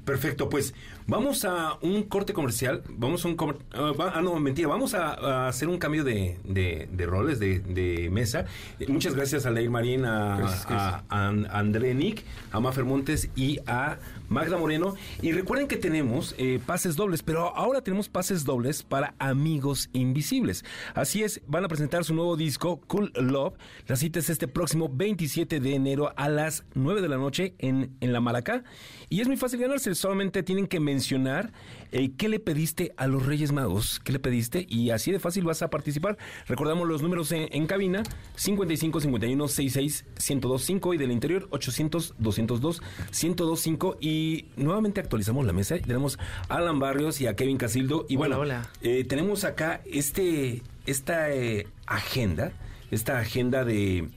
[0.07, 0.73] Perfecto, pues
[1.05, 2.81] vamos a un corte comercial.
[2.87, 3.35] Vamos a un.
[3.35, 4.69] comer- ah, va- ah, no, mentira.
[4.69, 8.45] Vamos a, a hacer un cambio de, de- de roles, de, de mesa.
[8.79, 12.23] Eh, muchas gracias a Leir Marín, a, Gracias, a- a An- André Nick,
[12.53, 13.97] a Mafer Montes y a
[14.29, 14.95] Magda Moreno.
[15.21, 20.65] Y recuerden que tenemos eh, pases dobles, pero ahora tenemos pases dobles para Amigos Invisibles.
[20.93, 23.55] Así es, van a presentar su nuevo disco, Cool Love.
[23.87, 27.95] La cita es este próximo 27 de enero a las 9 de la noche en,
[28.01, 28.63] en La Maracá.
[29.09, 31.53] Y es muy fácil ganarse, solamente tienen que mencionar
[31.91, 35.45] eh, qué le pediste a los Reyes Magos, qué le pediste, y así de fácil
[35.45, 36.17] vas a participar.
[36.47, 38.03] Recordamos los números en, en cabina,
[38.35, 42.81] 55 51 66 1025 y del interior 800 202
[43.11, 44.16] 1025 y
[44.55, 45.77] nuevamente actualizamos la mesa.
[45.79, 46.17] Tenemos
[46.49, 48.05] a Alan Barrios y a Kevin Casildo.
[48.09, 48.69] Y bueno, hola.
[48.81, 52.51] eh, tenemos acá este, esta eh, agenda,
[52.91, 54.09] esta agenda de,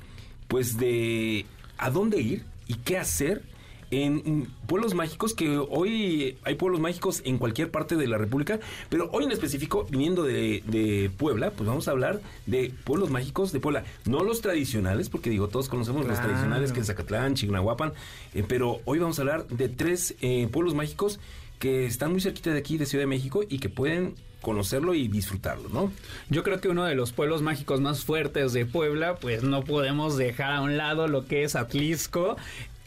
[0.49, 1.47] pues de
[1.79, 3.43] a dónde ir y qué hacer
[3.91, 9.11] en pueblos mágicos, que hoy hay pueblos mágicos en cualquier parte de la República, pero
[9.13, 13.61] hoy en específico, viniendo de, de Puebla, pues vamos a hablar de pueblos mágicos de
[13.61, 13.85] Puebla.
[14.05, 17.93] No los tradicionales, porque digo, todos conocemos los tradicionales que en Zacatlán, Chignahuapan,
[18.35, 21.19] eh, pero hoy vamos a hablar de tres eh, pueblos mágicos
[21.59, 25.09] que están muy cerquita de aquí, de Ciudad de México, y que pueden conocerlo y
[25.09, 25.93] disfrutarlo, ¿no?
[26.31, 30.17] Yo creo que uno de los pueblos mágicos más fuertes de Puebla, pues no podemos
[30.17, 32.37] dejar a un lado lo que es Atlisco.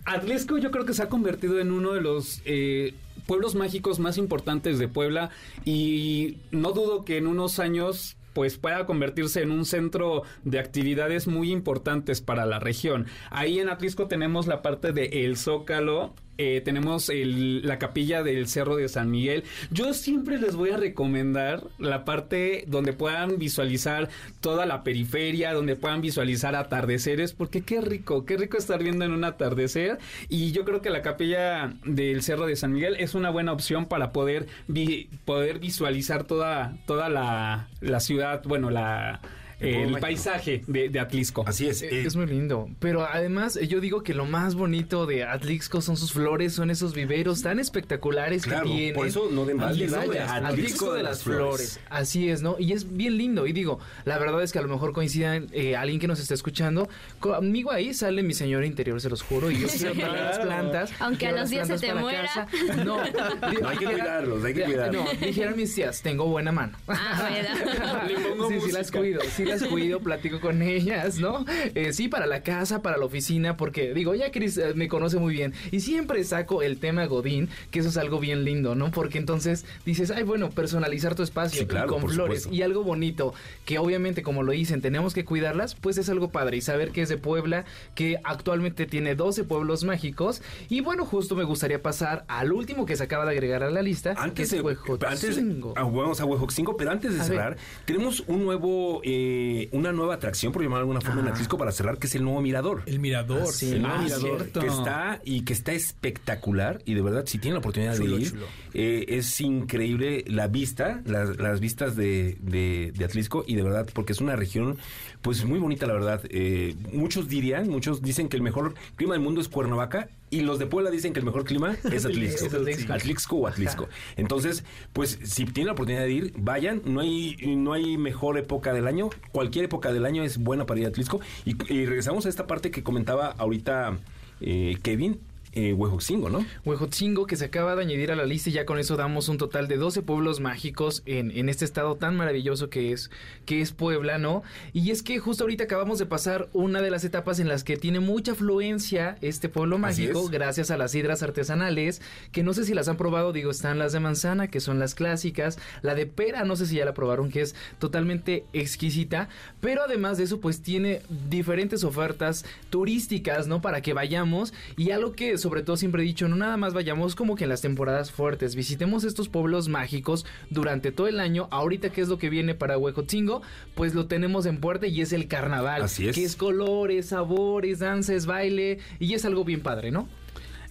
[0.05, 2.93] Atlisco yo creo que se ha convertido en uno de los eh,
[3.25, 5.29] pueblos mágicos más importantes de Puebla
[5.65, 11.27] y no dudo que en unos años pues pueda convertirse en un centro de actividades
[11.27, 13.05] muy importantes para la región.
[13.29, 18.75] Ahí en Atlisco tenemos la parte de El Zócalo, eh, tenemos la capilla del Cerro
[18.75, 19.43] de San Miguel.
[19.71, 24.09] Yo siempre les voy a recomendar la parte donde puedan visualizar
[24.41, 29.11] toda la periferia, donde puedan visualizar atardeceres, porque qué rico, qué rico estar viendo en
[29.11, 29.97] un atardecer.
[30.29, 33.85] Y yo creo que la capilla del Cerro de San Miguel es una buena opción
[33.85, 39.21] para poder, vi- poder visualizar toda, toda la, la ciudad, bueno, la...
[39.59, 41.43] El paisaje de, de Atlisco.
[41.47, 41.81] Así es.
[41.81, 42.69] Eh, Es muy lindo.
[42.79, 46.93] Pero además, yo digo que lo más bonito de Atlixco son sus flores, son esos
[46.93, 48.95] viveros tan espectaculares Claro, que tienen.
[48.95, 49.67] por eso no de ¿no?
[49.67, 49.93] de De las-
[50.31, 51.43] Atlixco Atlixco de de las flores.
[51.73, 51.79] flores.
[51.89, 52.55] Así es, ¿no?
[52.59, 53.47] Y es bien lindo.
[53.47, 56.33] Y digo, la verdad es que a lo mejor coincidan eh, alguien que nos está
[56.33, 56.89] escuchando.
[57.19, 59.49] Conmigo ahí sale mi señor interior, se los juro.
[59.51, 60.43] Y yo quiero todas las Claro.
[60.45, 60.91] plantas.
[60.99, 62.23] Aunque a los días se te muera.
[62.23, 62.47] casa.
[62.83, 62.97] No,
[63.61, 65.05] No, hay que cuidarlos, hay que cuidarlos.
[65.05, 66.77] No, dijeron mis tías, tengo buena mano.
[66.87, 67.29] Ah.
[68.07, 71.45] Le pongo sí, sí las cuido, sí las cuido, platico con ellas, ¿no?
[71.75, 75.17] Eh, sí, para la casa, para la oficina, porque digo, ya Cris eh, me conoce
[75.19, 78.91] muy bien y siempre saco el tema Godín, que eso es algo bien lindo, ¿no?
[78.91, 82.55] Porque entonces dices, ay, bueno, personalizar tu espacio Sí, claro, con flores supuesto.
[82.55, 83.33] y algo bonito,
[83.65, 87.01] que obviamente, como lo dicen, tenemos que cuidarlas, pues es algo padre y saber que
[87.01, 87.65] es de Puebla,
[87.95, 92.95] que actualmente tiene 12 pueblos mágicos y bueno, justo me gustaría pasar al último que
[92.95, 96.19] se acaba de agregar a la lista, que Antes es de, antes de- ah, vamos
[96.21, 97.27] a Huejotzingo, pero antes de A ver.
[97.31, 99.32] cerrar, tenemos un nuevo, eh,
[99.71, 101.27] una nueva atracción, por llamar de alguna forma, en.
[101.27, 102.83] Atlisco para cerrar, que es el nuevo mirador.
[102.85, 103.43] El mirador.
[103.43, 103.71] Ah, sí.
[103.71, 104.59] el nuevo Ah, mirador cierto.
[104.59, 108.21] que está y que está espectacular y de verdad si tienen la oportunidad Chulo, de
[108.23, 108.33] ir
[108.73, 113.87] eh, es increíble la vista las, las vistas de, de, de Atlisco y de verdad
[113.93, 114.77] porque es una región
[115.23, 116.21] pues muy bonita la verdad.
[116.29, 120.59] Eh, muchos dirían muchos dicen que el mejor clima del mundo es Cuernavaca y los
[120.59, 122.93] de Puebla dicen que el mejor clima es Atlixco.
[122.93, 123.37] Atlixco.
[123.37, 123.87] O Atlisco
[124.17, 126.81] entonces pues si tienen la oportunidad de ir vayan.
[126.85, 129.09] No hay no hay mejor época del año.
[129.31, 132.45] Cualquier época del año es buena para ir a Atlisco y, y regresamos a esta
[132.45, 133.97] parte que comentaba ahorita
[134.41, 135.19] eh, Kevin
[135.55, 136.45] eh, Huejotzingo, ¿no?
[136.65, 139.37] Huejotzingo que se acaba de añadir a la lista y ya con eso damos un
[139.37, 143.11] total de 12 pueblos mágicos en, en este estado tan maravilloso que es,
[143.45, 144.43] que es Puebla, ¿no?
[144.73, 147.77] Y es que justo ahorita acabamos de pasar una de las etapas en las que
[147.77, 152.01] tiene mucha afluencia este pueblo mágico gracias a las sidras artesanales,
[152.31, 154.95] que no sé si las han probado, digo, están las de manzana, que son las
[154.95, 159.29] clásicas, la de pera, no sé si ya la probaron, que es totalmente exquisita,
[159.61, 163.61] pero además de eso, pues tiene diferentes ofertas turísticas, ¿no?
[163.61, 167.15] Para que vayamos y algo que sobre todo siempre he dicho, no nada más vayamos
[167.15, 171.91] como que en las temporadas fuertes, visitemos estos pueblos mágicos durante todo el año, ahorita
[171.91, 173.41] que es lo que viene para Huejotzingo,
[173.75, 176.15] pues lo tenemos en puerta y es el carnaval, Así es.
[176.15, 180.07] que es colores, sabores, danzas, baile y es algo bien padre, ¿no?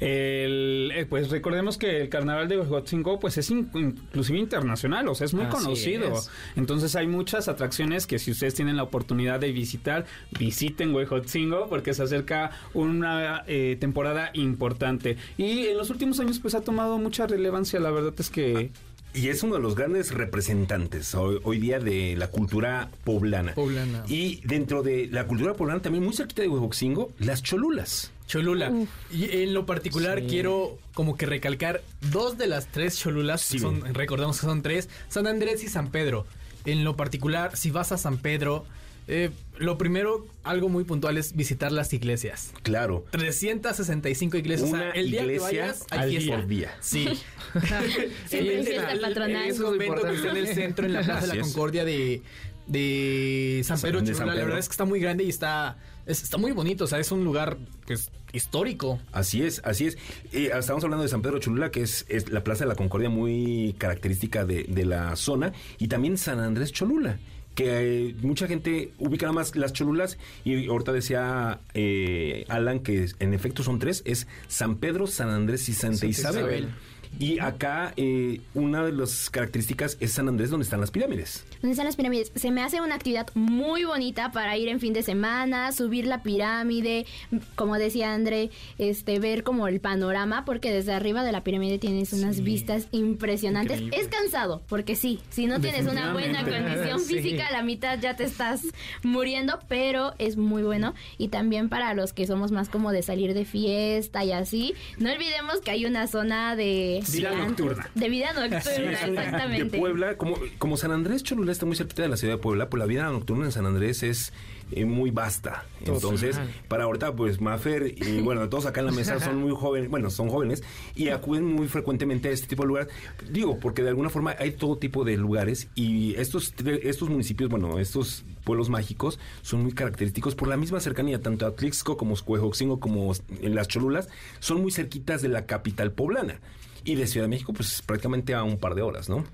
[0.03, 5.15] El, eh, pues recordemos que el carnaval de Huejotzingo pues es in- inclusive internacional, o
[5.15, 6.12] sea, es muy Así conocido.
[6.19, 6.31] es.
[6.57, 10.07] Entonces hay muchas atracciones que si ustedes tienen la oportunidad de visitar,
[10.39, 15.16] visiten Huejotzingo porque se acerca una eh, temporada importante.
[15.39, 18.70] Y en los últimos años pues ha tomado mucha relevancia, la verdad es que...
[19.15, 23.55] Y es uno de los grandes representantes hoy, hoy día de la cultura poblana.
[23.55, 24.05] Poblana.
[24.09, 28.11] Y dentro de la cultura poblana, también muy cerquita de Huejotzingo, las cholulas.
[28.33, 28.73] Cholula.
[29.13, 30.27] Y en lo particular Sí.
[30.29, 34.63] quiero como que recalcar dos de las tres cholulas, Sí, que son, recordemos que son
[34.63, 36.27] tres, San Andrés y San Pedro.
[36.65, 38.65] En lo particular, si vas a San Pedro,
[39.09, 42.53] eh, lo primero, algo muy puntual es visitar las iglesias.
[42.63, 43.05] Claro.
[43.11, 44.69] 365 iglesias.
[44.69, 46.43] o sea, Una el día que vayas, hay al fiesta.
[46.47, 46.77] día.
[46.81, 47.09] Sí.
[48.27, 49.47] Siempre el- fiesta patronal.
[49.49, 51.41] es convento que está en el centro, en la Plaza de la es.
[51.43, 52.23] Concordia de,
[52.67, 54.35] de San Pedro de San Cholula.
[54.35, 55.77] La verdad es que está muy grande y está,
[56.07, 56.85] es- está muy bonito.
[56.85, 59.01] O sea, es un lugar pues, histórico.
[59.13, 59.99] Así es, así es.
[60.33, 63.09] Eh, estamos hablando de San Pedro Cholula, que es, es la Plaza de la Concordia
[63.09, 67.19] muy característica de, de la zona, y también San Andrés Cholula
[67.55, 73.11] que eh, mucha gente ubica nada más las cholulas y ahorita decía eh, Alan que
[73.19, 76.45] en efecto son tres, es San Pedro, San Andrés y Santa, Santa Isabel.
[76.45, 76.69] Isabel.
[77.18, 81.44] Y acá eh, una de las características es San Andrés, donde están las pirámides.
[81.60, 82.32] ¿Dónde están las pirámides?
[82.34, 86.22] Se me hace una actividad muy bonita para ir en fin de semana, subir la
[86.22, 87.06] pirámide,
[87.55, 92.12] como decía André, este, ver como el panorama, porque desde arriba de la pirámide tienes
[92.12, 93.80] unas vistas impresionantes.
[93.82, 94.01] Increíble.
[94.01, 97.18] Es cansado, porque sí, si no tienes una buena condición Sí.
[97.18, 98.62] física, a la mitad ya te estás
[99.02, 100.94] muriendo, pero es muy bueno.
[101.18, 105.12] Y también para los que somos más como de salir de fiesta y así, no
[105.12, 107.02] olvidemos que hay una zona de...
[107.11, 107.91] Vida nocturna.
[107.95, 109.65] De vida nocturna, exactamente.
[109.70, 112.69] De Puebla, como, como San Andrés Cholula está muy cerquita de la ciudad de Puebla,
[112.69, 114.33] pues la vida nocturna en San Andrés es
[114.70, 115.65] eh, muy vasta.
[115.85, 116.51] Entonces, Total.
[116.69, 120.11] para ahorita, pues Mafer y bueno, todos acá en la mesa son muy jóvenes, bueno,
[120.11, 120.62] son jóvenes
[120.95, 122.89] y acuden muy frecuentemente a este tipo de lugares.
[123.31, 127.51] Digo, porque de alguna forma hay todo tipo de lugares y estos, tre- estos municipios,
[127.51, 132.15] bueno, estos pueblos mágicos son muy característicos por la misma cercanía, tanto a Tlixco como
[132.15, 134.09] Escuejoxingo como en las Cholulas,
[134.41, 136.41] son muy cerquitas de la capital poblana.
[136.85, 139.25] Y de Ciudad de México, pues prácticamente a un par de horas, ¿no?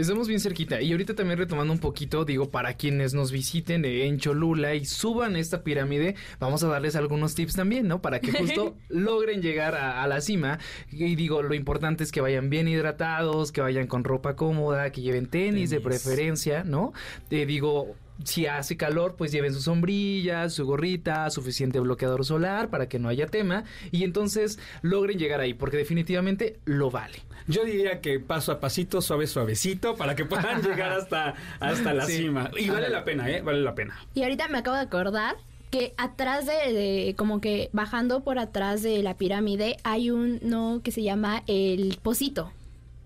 [0.00, 0.80] Estamos bien cerquita.
[0.80, 5.36] Y ahorita también retomando un poquito, digo, para quienes nos visiten en Cholula y suban
[5.36, 8.00] esta pirámide, vamos a darles algunos tips también, ¿no?
[8.00, 10.58] Para que justo logren llegar a, a la cima.
[10.90, 15.02] Y digo, lo importante es que vayan bien hidratados, que vayan con ropa cómoda, que
[15.02, 16.94] lleven tenis, de preferencia, ¿no?
[17.30, 17.94] Eh, digo,
[18.24, 23.08] si hace calor, pues lleven su sombrilla, su gorrita, suficiente bloqueador solar para que no
[23.08, 23.64] haya tema.
[23.90, 27.18] Y entonces logren llegar ahí, porque definitivamente lo vale.
[27.46, 32.06] Yo diría que paso a pasito, suave, suavecito, para que puedan llegar hasta, hasta la
[32.06, 32.18] Sí.
[32.18, 32.50] cima.
[32.58, 33.42] Y vale la pena, ¿eh?
[33.42, 33.98] Vale la pena.
[34.14, 35.36] Y ahorita me acabo de acordar
[35.70, 40.90] que atrás de, de- como que bajando por atrás de la pirámide hay uno que
[40.92, 42.52] se llama el Pocito.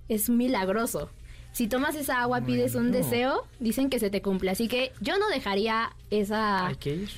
[0.09, 1.11] Es milagroso.
[1.55, 4.51] Si tomas esa agua, pides un deseo, dicen que se te cumple.
[4.51, 7.09] Así que yo no dejaría esa, Hay que ir.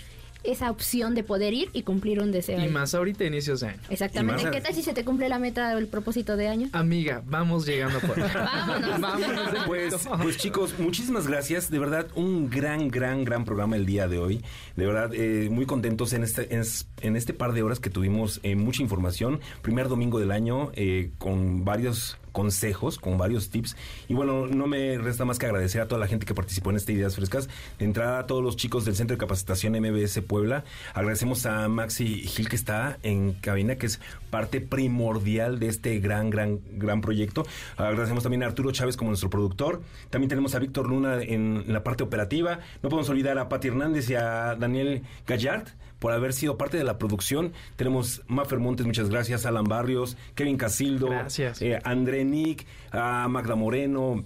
[0.44, 2.62] esa opción de poder ir y cumplir un deseo.
[2.62, 3.80] Y más ahorita inicios de año.
[3.88, 4.50] Exactamente.
[4.50, 6.68] ¿Qué tal si se te cumple la meta o el propósito de año?
[6.72, 9.00] Amiga, vamos llegando por Vámonos.
[9.00, 11.70] Vámonos Pues, pues chicos, muchísimas gracias.
[11.70, 14.44] De verdad, un gran, gran, gran programa el día de hoy.
[14.76, 16.62] De verdad, eh, muy contentos en este, en,
[17.00, 19.40] en este par de horas que tuvimos eh, mucha información.
[19.62, 23.78] Primer domingo del año eh, con varios consejos, con varios tips.
[24.08, 26.76] Y bueno, no me resta más que agradecer a toda la gente que participó en
[26.76, 27.48] este Ideas Frescas.
[27.78, 30.62] De entrada a todos los chicos del Centro de Capacitación MBS Puebla.
[30.92, 36.28] Agradecemos a Maxi Gil que está en cabina, que es parte primordial de este gran,
[36.28, 37.46] gran, gran proyecto.
[37.78, 39.80] Agradecemos también a Arturo Chávez como nuestro productor.
[40.10, 42.58] También tenemos a Víctor Luna en la parte operativa.
[42.82, 45.68] No podemos olvidar a Pati Hernández y a Daniel Gallard
[45.98, 47.52] por haber sido parte de la producción.
[47.77, 51.62] Tenemos Mafer Montes, muchas gracias, Alan Barrios, Kevin Casildo, Gracias.
[51.62, 54.24] eh, André Nick, a Magda Moreno,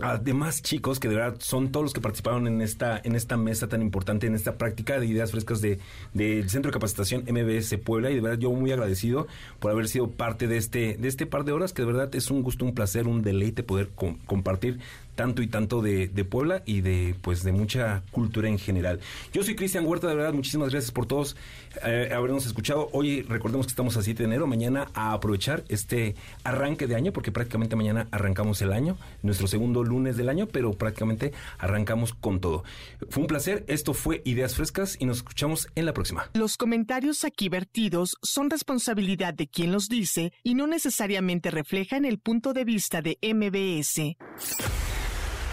[0.00, 3.36] a demás chicos que de verdad son todos los que participaron en esta en esta
[3.36, 5.78] mesa tan importante, en esta práctica de ideas frescas de
[6.12, 9.28] del Centro de Capacitación MBS Puebla y de verdad yo muy agradecido
[9.60, 12.28] por haber sido parte de este de este par de horas que de verdad es
[12.32, 14.80] un gusto, un placer, un deleite poder com- compartir
[15.14, 19.00] tanto y tanto de, de Puebla y de pues de mucha cultura en general.
[19.32, 21.36] Yo soy Cristian Huerta, de verdad, muchísimas gracias por todos
[21.84, 22.88] eh, habernos escuchado.
[22.92, 27.12] Hoy recordemos que estamos a 7 de enero, mañana a aprovechar este arranque de año,
[27.12, 32.40] porque prácticamente mañana arrancamos el año, nuestro segundo lunes del año, pero prácticamente arrancamos con
[32.40, 32.64] todo.
[33.08, 36.30] Fue un placer, esto fue Ideas Frescas y nos escuchamos en la próxima.
[36.34, 42.18] Los comentarios aquí vertidos son responsabilidad de quien los dice y no necesariamente reflejan el
[42.18, 44.83] punto de vista de MBS.